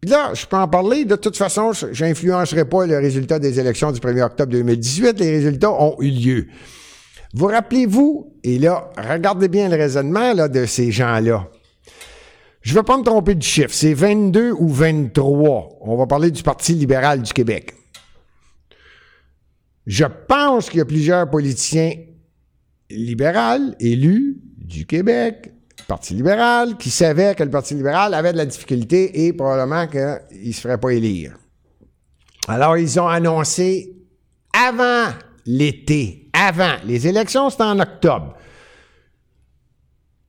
Puis 0.00 0.10
là, 0.10 0.32
je 0.34 0.46
peux 0.46 0.56
en 0.56 0.68
parler. 0.68 1.04
De 1.04 1.16
toute 1.16 1.36
façon, 1.36 1.72
je 1.72 2.04
n'influencerai 2.04 2.64
pas 2.64 2.86
le 2.86 2.98
résultat 2.98 3.38
des 3.38 3.58
élections 3.58 3.90
du 3.90 4.00
1er 4.00 4.22
octobre 4.22 4.52
2018. 4.52 5.18
Les 5.18 5.30
résultats 5.30 5.72
ont 5.72 5.96
eu 6.00 6.10
lieu. 6.10 6.46
Vous 7.34 7.46
rappelez-vous, 7.46 8.32
et 8.42 8.58
là, 8.58 8.90
regardez 8.96 9.48
bien 9.48 9.68
le 9.68 9.76
raisonnement 9.76 10.34
de 10.34 10.66
ces 10.66 10.90
gens-là. 10.90 11.48
Je 12.62 12.72
ne 12.72 12.78
veux 12.78 12.82
pas 12.82 12.98
me 12.98 13.04
tromper 13.04 13.34
du 13.34 13.46
chiffre, 13.46 13.72
c'est 13.72 13.94
22 13.94 14.52
ou 14.52 14.68
23. 14.68 15.78
On 15.80 15.96
va 15.96 16.06
parler 16.06 16.30
du 16.30 16.42
Parti 16.42 16.74
libéral 16.74 17.22
du 17.22 17.32
Québec. 17.32 17.74
Je 19.86 20.04
pense 20.04 20.68
qu'il 20.68 20.78
y 20.78 20.82
a 20.82 20.84
plusieurs 20.84 21.30
politiciens 21.30 21.92
libéraux 22.90 23.72
élus 23.80 24.38
du 24.56 24.86
Québec, 24.86 25.52
Parti 25.86 26.12
libéral, 26.12 26.76
qui 26.76 26.90
savaient 26.90 27.34
que 27.34 27.42
le 27.42 27.50
Parti 27.50 27.74
libéral 27.74 28.12
avait 28.12 28.32
de 28.32 28.36
la 28.36 28.44
difficulté 28.44 29.26
et 29.26 29.32
probablement 29.32 29.86
qu'il 29.86 30.46
ne 30.46 30.52
se 30.52 30.60
ferait 30.60 30.78
pas 30.78 30.90
élire. 30.90 31.38
Alors, 32.48 32.76
ils 32.76 33.00
ont 33.00 33.08
annoncé 33.08 33.96
avant 34.52 35.08
l'été, 35.46 36.27
avant. 36.38 36.76
Les 36.84 37.06
élections, 37.06 37.50
c'était 37.50 37.64
en 37.64 37.80
octobre. 37.80 38.34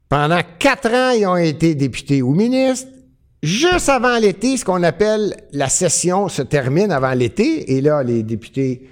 Pendant 0.07 0.41
quatre 0.57 0.89
ans, 0.89 1.11
ils 1.11 1.27
ont 1.27 1.37
été 1.37 1.75
députés 1.75 2.21
ou 2.21 2.33
ministres. 2.33 2.89
Juste 3.43 3.89
avant 3.89 4.17
l'été, 4.17 4.57
ce 4.57 4.65
qu'on 4.65 4.83
appelle 4.83 5.35
la 5.53 5.69
session 5.69 6.27
se 6.27 6.41
termine 6.41 6.91
avant 6.91 7.13
l'été, 7.13 7.77
et 7.77 7.81
là, 7.81 8.03
les 8.03 8.23
députés 8.23 8.89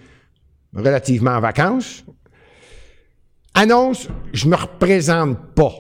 relativement 0.74 1.32
en 1.32 1.41
vacances 1.41 2.05
annoncent 3.53 4.09
je 4.34 4.47
me 4.47 4.55
représente 4.55 5.38
pas. 5.55 5.74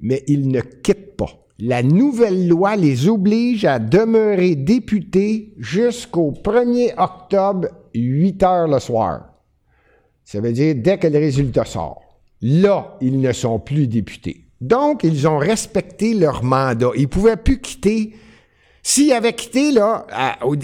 Mais 0.00 0.24
ils 0.26 0.48
ne 0.48 0.60
quittent 0.62 1.16
pas 1.16 1.46
La 1.58 1.82
nouvelle 1.82 2.48
loi 2.48 2.74
les 2.74 3.08
oblige 3.08 3.64
à 3.64 3.78
demeurer 3.78 4.56
députés 4.56 5.54
jusqu'au 5.58 6.32
1er 6.32 6.94
octobre, 6.96 7.68
8 7.94 8.42
heures 8.42 8.68
le 8.68 8.78
soir. 8.78 9.28
Ça 10.24 10.40
veut 10.40 10.52
dire 10.52 10.74
dès 10.76 10.98
que 10.98 11.06
le 11.06 11.18
résultat 11.18 11.64
sort. 11.64 12.02
Là, 12.40 12.96
ils 13.00 13.20
ne 13.20 13.32
sont 13.32 13.58
plus 13.58 13.86
députés. 13.86 14.46
Donc, 14.60 15.02
ils 15.04 15.26
ont 15.26 15.38
respecté 15.38 16.14
leur 16.14 16.42
mandat. 16.44 16.90
Ils 16.96 17.02
ne 17.02 17.06
pouvaient 17.06 17.36
plus 17.36 17.60
quitter. 17.60 18.14
S'ils 18.82 19.12
avaient 19.12 19.32
quitté, 19.32 19.72
là, 19.72 20.06
au 20.42 20.54
euh, 20.54 20.58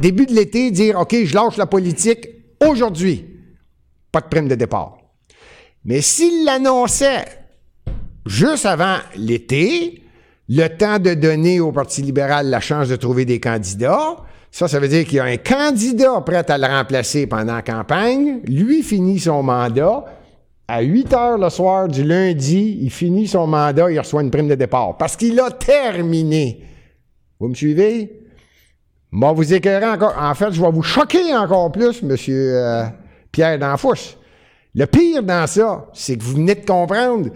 début 0.00 0.26
de 0.26 0.34
l'été, 0.34 0.70
dire 0.70 0.98
OK, 0.98 1.14
je 1.24 1.34
lâche 1.34 1.56
la 1.56 1.66
politique 1.66 2.28
aujourd'hui, 2.64 3.26
pas 4.12 4.20
de 4.20 4.26
prime 4.26 4.48
de 4.48 4.54
départ. 4.54 4.98
Mais 5.84 6.00
s'ils 6.00 6.44
l'annonçaient 6.44 7.24
juste 8.26 8.66
avant 8.66 8.96
l'été, 9.16 10.02
le 10.48 10.68
temps 10.68 10.98
de 10.98 11.14
donner 11.14 11.60
au 11.60 11.72
Parti 11.72 12.02
libéral 12.02 12.48
la 12.48 12.60
chance 12.60 12.88
de 12.88 12.96
trouver 12.96 13.24
des 13.24 13.40
candidats, 13.40 14.16
ça, 14.50 14.66
ça 14.66 14.80
veut 14.80 14.88
dire 14.88 15.04
qu'il 15.04 15.16
y 15.16 15.20
a 15.20 15.24
un 15.24 15.36
candidat 15.36 16.20
prêt 16.22 16.50
à 16.50 16.58
le 16.58 16.66
remplacer 16.66 17.26
pendant 17.26 17.56
la 17.56 17.62
campagne. 17.62 18.40
Lui 18.44 18.82
finit 18.82 19.18
son 19.18 19.42
mandat. 19.42 20.04
À 20.66 20.82
8 20.82 21.12
heures 21.14 21.38
le 21.38 21.48
soir 21.48 21.88
du 21.88 22.04
lundi, 22.04 22.78
il 22.82 22.90
finit 22.90 23.26
son 23.26 23.46
mandat, 23.46 23.90
il 23.90 23.98
reçoit 23.98 24.22
une 24.22 24.30
prime 24.30 24.48
de 24.48 24.54
départ. 24.54 24.98
Parce 24.98 25.16
qu'il 25.16 25.40
a 25.40 25.50
terminé. 25.50 26.62
Vous 27.40 27.48
me 27.48 27.54
suivez? 27.54 28.26
Moi, 29.10 29.32
vous 29.32 29.54
éclairez 29.54 29.86
encore. 29.86 30.14
En 30.18 30.34
fait, 30.34 30.52
je 30.52 30.60
vais 30.60 30.70
vous 30.70 30.82
choquer 30.82 31.34
encore 31.34 31.72
plus, 31.72 32.02
monsieur 32.02 32.56
euh, 32.56 32.84
Pierre 33.32 33.58
Danfouche. 33.58 34.16
Le 34.74 34.84
pire 34.86 35.22
dans 35.22 35.46
ça, 35.46 35.86
c'est 35.94 36.16
que 36.16 36.22
vous 36.22 36.34
venez 36.34 36.54
de 36.54 36.66
comprendre. 36.66 37.30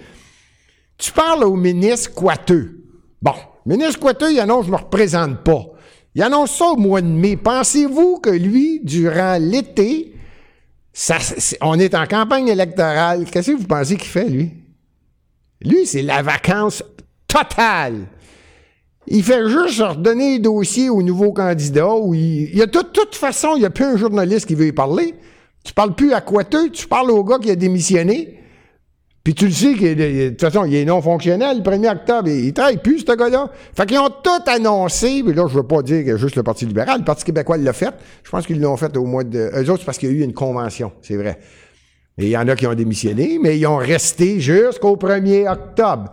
Tu 0.99 1.11
parles 1.13 1.45
au 1.45 1.57
ministre 1.57 2.13
Coiteux. 2.15 2.85
Bon, 3.23 3.35
ministre 3.65 3.99
Coiteux, 3.99 4.33
il 4.33 4.41
annonce, 4.41 4.67
je 4.67 4.71
ne 4.71 4.77
me 4.77 4.83
représente 4.83 5.43
pas. 5.43 5.72
Il 6.15 6.23
annonce 6.23 6.57
ça 6.57 6.67
au 6.67 6.77
mois 6.77 7.01
de 7.01 7.07
mai. 7.07 7.37
Pensez-vous 7.37 8.19
que 8.19 8.31
lui, 8.31 8.81
durant 8.83 9.39
l'été, 9.41 10.15
on 11.63 11.79
est 11.79 11.95
en 11.95 12.07
campagne 12.07 12.49
électorale, 12.49 13.25
qu'est-ce 13.31 13.53
que 13.53 13.57
vous 13.57 13.67
pensez 13.67 13.97
qu'il 13.97 14.11
fait, 14.11 14.29
lui? 14.29 14.51
Lui, 15.63 15.87
c'est 15.87 16.03
la 16.03 16.23
vacance 16.23 16.83
totale. 17.27 18.09
Il 19.07 19.23
fait 19.23 19.49
juste 19.49 19.81
redonner 19.81 20.35
les 20.35 20.39
dossiers 20.39 20.91
aux 20.91 21.03
nouveaux 21.03 21.33
candidats. 21.33 21.95
Il, 22.13 22.55
y 22.55 22.63
a 22.63 22.67
de 22.67 22.81
toute 22.81 23.15
façon, 23.15 23.55
il 23.57 23.61
n'y 23.61 23.65
a 23.65 23.71
plus 23.71 23.85
un 23.85 23.97
journaliste 23.97 24.47
qui 24.47 24.55
veut 24.55 24.67
y 24.67 24.73
parler. 24.73 25.15
Tu 25.65 25.73
parles 25.73 25.95
plus 25.95 26.13
à 26.13 26.21
Coiteux, 26.21 26.71
tu 26.71 26.87
parles 26.87 27.11
au 27.11 27.25
gars 27.25 27.39
qui 27.39 27.51
a 27.51 27.57
démissionné. 27.57 28.42
Puis 29.25 29.35
tu 29.35 29.47
le 29.47 29.53
sais 29.53 29.75
que 29.75 29.95
de 29.95 30.29
toute 30.31 30.41
façon, 30.41 30.65
il 30.65 30.75
est 30.75 30.85
non 30.85 31.01
fonctionnel 31.01 31.59
le 31.59 31.63
1er 31.63 31.93
octobre. 31.93 32.29
Il, 32.29 32.47
il 32.47 32.53
travaille 32.53 32.79
plus, 32.79 33.01
ce 33.01 33.17
gars-là. 33.17 33.51
Fait 33.77 33.87
qu'ils 33.87 33.99
ont 33.99 34.11
tout 34.11 34.51
annoncé, 34.51 35.23
mais 35.25 35.33
là, 35.33 35.47
je 35.49 35.55
veux 35.55 35.63
pas 35.63 35.83
dire 35.83 36.05
que 36.05 36.17
juste 36.17 36.35
le 36.35 36.43
Parti 36.43 36.67
libéral. 36.67 36.99
Le 36.99 37.05
Parti 37.05 37.25
québécois 37.25 37.57
l'a 37.57 37.73
fait. 37.73 37.95
Je 38.25 38.31
pense 38.31 38.47
qu'ils 38.47 38.61
l'ont 38.61 38.77
fait 38.77 38.97
au 38.97 39.05
mois 39.05 39.23
de. 39.23 39.51
Eux 39.55 39.71
autres, 39.71 39.81
c'est 39.81 39.87
parce 39.87 39.99
qu'il 39.99 40.11
y 40.11 40.13
a 40.13 40.17
eu 40.17 40.23
une 40.23 40.35
convention, 40.35 40.93
c'est 41.03 41.17
vrai. 41.17 41.39
Et 42.19 42.27
il 42.27 42.31
y 42.31 42.37
en 42.37 42.49
a 42.49 42.57
qui 42.57 42.67
ont 42.67 42.75
démissionné, 42.75 43.39
mais 43.41 43.59
ils 43.59 43.67
ont 43.67 43.77
resté 43.77 44.41
jusqu'au 44.41 44.97
1er 44.97 45.51
octobre. 45.51 46.13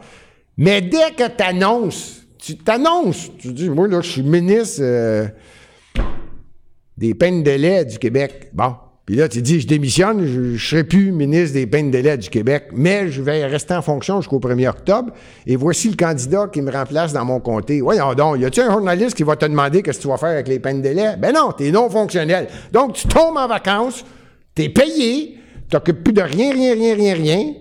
Mais 0.57 0.81
dès 0.81 1.11
que 1.17 1.27
tu 1.35 1.43
annonces, 1.43 2.21
tu 2.37 2.57
t'annonces, 2.57 3.31
tu 3.37 3.51
dis, 3.53 3.69
moi, 3.69 3.87
là, 3.87 4.01
je 4.01 4.09
suis 4.09 4.23
ministre 4.23 4.81
euh, 4.81 5.27
des 6.97 7.15
peines 7.15 7.43
de 7.43 7.51
lait 7.51 7.85
du 7.85 7.97
Québec. 7.97 8.49
Bon. 8.53 8.75
Puis 9.09 9.17
là, 9.17 9.27
tu 9.27 9.41
dis, 9.41 9.59
je 9.59 9.65
démissionne, 9.65 10.23
je 10.23 10.39
ne 10.39 10.57
serai 10.59 10.83
plus 10.83 11.11
ministre 11.11 11.55
des 11.55 11.65
peines 11.65 11.89
de 11.89 11.97
lait 11.97 12.15
du 12.15 12.29
Québec, 12.29 12.65
mais 12.73 13.09
je 13.09 13.23
vais 13.23 13.43
rester 13.47 13.73
en 13.73 13.81
fonction 13.81 14.21
jusqu'au 14.21 14.37
1er 14.37 14.69
octobre. 14.69 15.11
Et 15.47 15.55
voici 15.55 15.89
le 15.89 15.95
candidat 15.95 16.47
qui 16.53 16.61
me 16.61 16.71
remplace 16.71 17.11
dans 17.11 17.25
mon 17.25 17.39
comté. 17.39 17.81
Voyons 17.81 18.13
donc, 18.13 18.39
y 18.39 18.45
a-tu 18.45 18.61
un 18.61 18.71
journaliste 18.71 19.17
qui 19.17 19.23
va 19.23 19.35
te 19.35 19.47
demander 19.47 19.81
qu'est-ce 19.81 19.97
que 19.97 20.03
tu 20.03 20.09
vas 20.09 20.17
faire 20.17 20.29
avec 20.29 20.47
les 20.47 20.59
peines 20.59 20.83
de 20.83 20.89
lait? 20.89 21.15
Ben 21.17 21.33
non, 21.33 21.53
tu 21.57 21.65
es 21.65 21.71
non 21.71 21.89
fonctionnel. 21.89 22.49
Donc, 22.71 22.93
tu 22.93 23.07
tombes 23.07 23.35
en 23.35 23.47
vacances, 23.47 24.05
tu 24.53 24.65
es 24.65 24.69
payé, 24.69 25.39
t'occupes 25.71 26.03
plus 26.03 26.13
de 26.13 26.21
rien, 26.21 26.53
rien, 26.53 26.75
rien, 26.75 26.93
rien, 26.93 27.15
rien, 27.15 27.53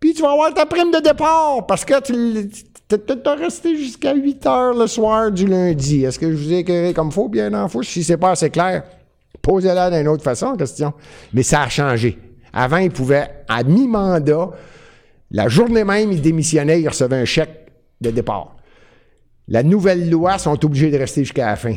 puis 0.00 0.12
tu 0.12 0.20
vas 0.20 0.32
avoir 0.32 0.52
ta 0.52 0.66
prime 0.66 0.90
de 0.90 1.00
départ 1.00 1.64
parce 1.66 1.86
que 1.86 1.94
tu 2.04 3.26
as 3.26 3.34
resté 3.36 3.74
jusqu'à 3.74 4.12
8 4.12 4.46
heures 4.46 4.74
le 4.74 4.86
soir 4.86 5.30
du 5.30 5.46
lundi. 5.46 6.04
Est-ce 6.04 6.18
que 6.18 6.30
je 6.30 6.36
vous 6.36 6.52
ai 6.52 6.58
éclairé 6.58 6.92
comme 6.92 7.10
faut, 7.10 7.30
bien 7.30 7.54
en 7.54 7.68
fou? 7.68 7.82
Si 7.82 8.04
c'est 8.04 8.18
pas 8.18 8.32
assez 8.32 8.50
clair, 8.50 8.82
Posez-la 9.42 9.90
d'une 9.90 10.08
autre 10.08 10.22
façon, 10.22 10.56
question. 10.56 10.92
Mais 11.32 11.42
ça 11.42 11.62
a 11.62 11.68
changé. 11.68 12.18
Avant, 12.52 12.78
il 12.78 12.90
pouvait, 12.90 13.44
à 13.48 13.62
mi-mandat, 13.62 14.50
la 15.30 15.48
journée 15.48 15.84
même, 15.84 16.12
il 16.12 16.20
démissionnait, 16.20 16.80
il 16.80 16.88
recevait 16.88 17.16
un 17.16 17.24
chèque 17.24 17.72
de 18.00 18.10
départ. 18.10 18.56
La 19.48 19.62
nouvelle 19.62 20.10
loi 20.10 20.38
sont 20.38 20.64
obligés 20.64 20.90
de 20.90 20.98
rester 20.98 21.22
jusqu'à 21.22 21.46
la 21.46 21.56
fin. 21.56 21.74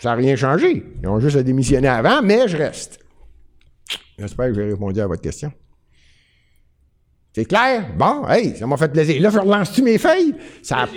Ça 0.00 0.10
n'a 0.10 0.14
rien 0.16 0.36
changé. 0.36 0.84
Ils 1.02 1.08
ont 1.08 1.18
juste 1.20 1.36
à 1.36 1.42
démissionner 1.42 1.88
avant, 1.88 2.22
mais 2.22 2.48
je 2.48 2.56
reste. 2.56 2.98
J'espère 4.18 4.48
que 4.48 4.54
j'ai 4.54 4.70
répondu 4.70 5.00
à 5.00 5.06
votre 5.06 5.22
question. 5.22 5.52
C'est 7.34 7.44
clair? 7.44 7.90
Bon, 7.96 8.26
hey, 8.28 8.56
ça 8.56 8.66
m'a 8.66 8.76
fait 8.76 8.88
plaisir. 8.88 9.20
Là, 9.20 9.30
je 9.30 9.38
relance-tu 9.38 9.82
mes 9.82 9.98
feuilles? 9.98 10.34
Ça 10.62 10.88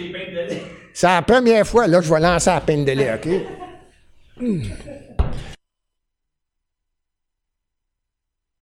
C'est 0.93 1.07
la 1.07 1.21
première 1.21 1.67
fois, 1.67 1.85
là, 1.87 2.01
je 2.01 2.11
vais 2.13 2.19
lancer 2.19 2.49
la 2.49 2.61
peine 2.61 2.85
de 2.85 2.91
lait, 2.91 3.13
OK? 3.13 3.29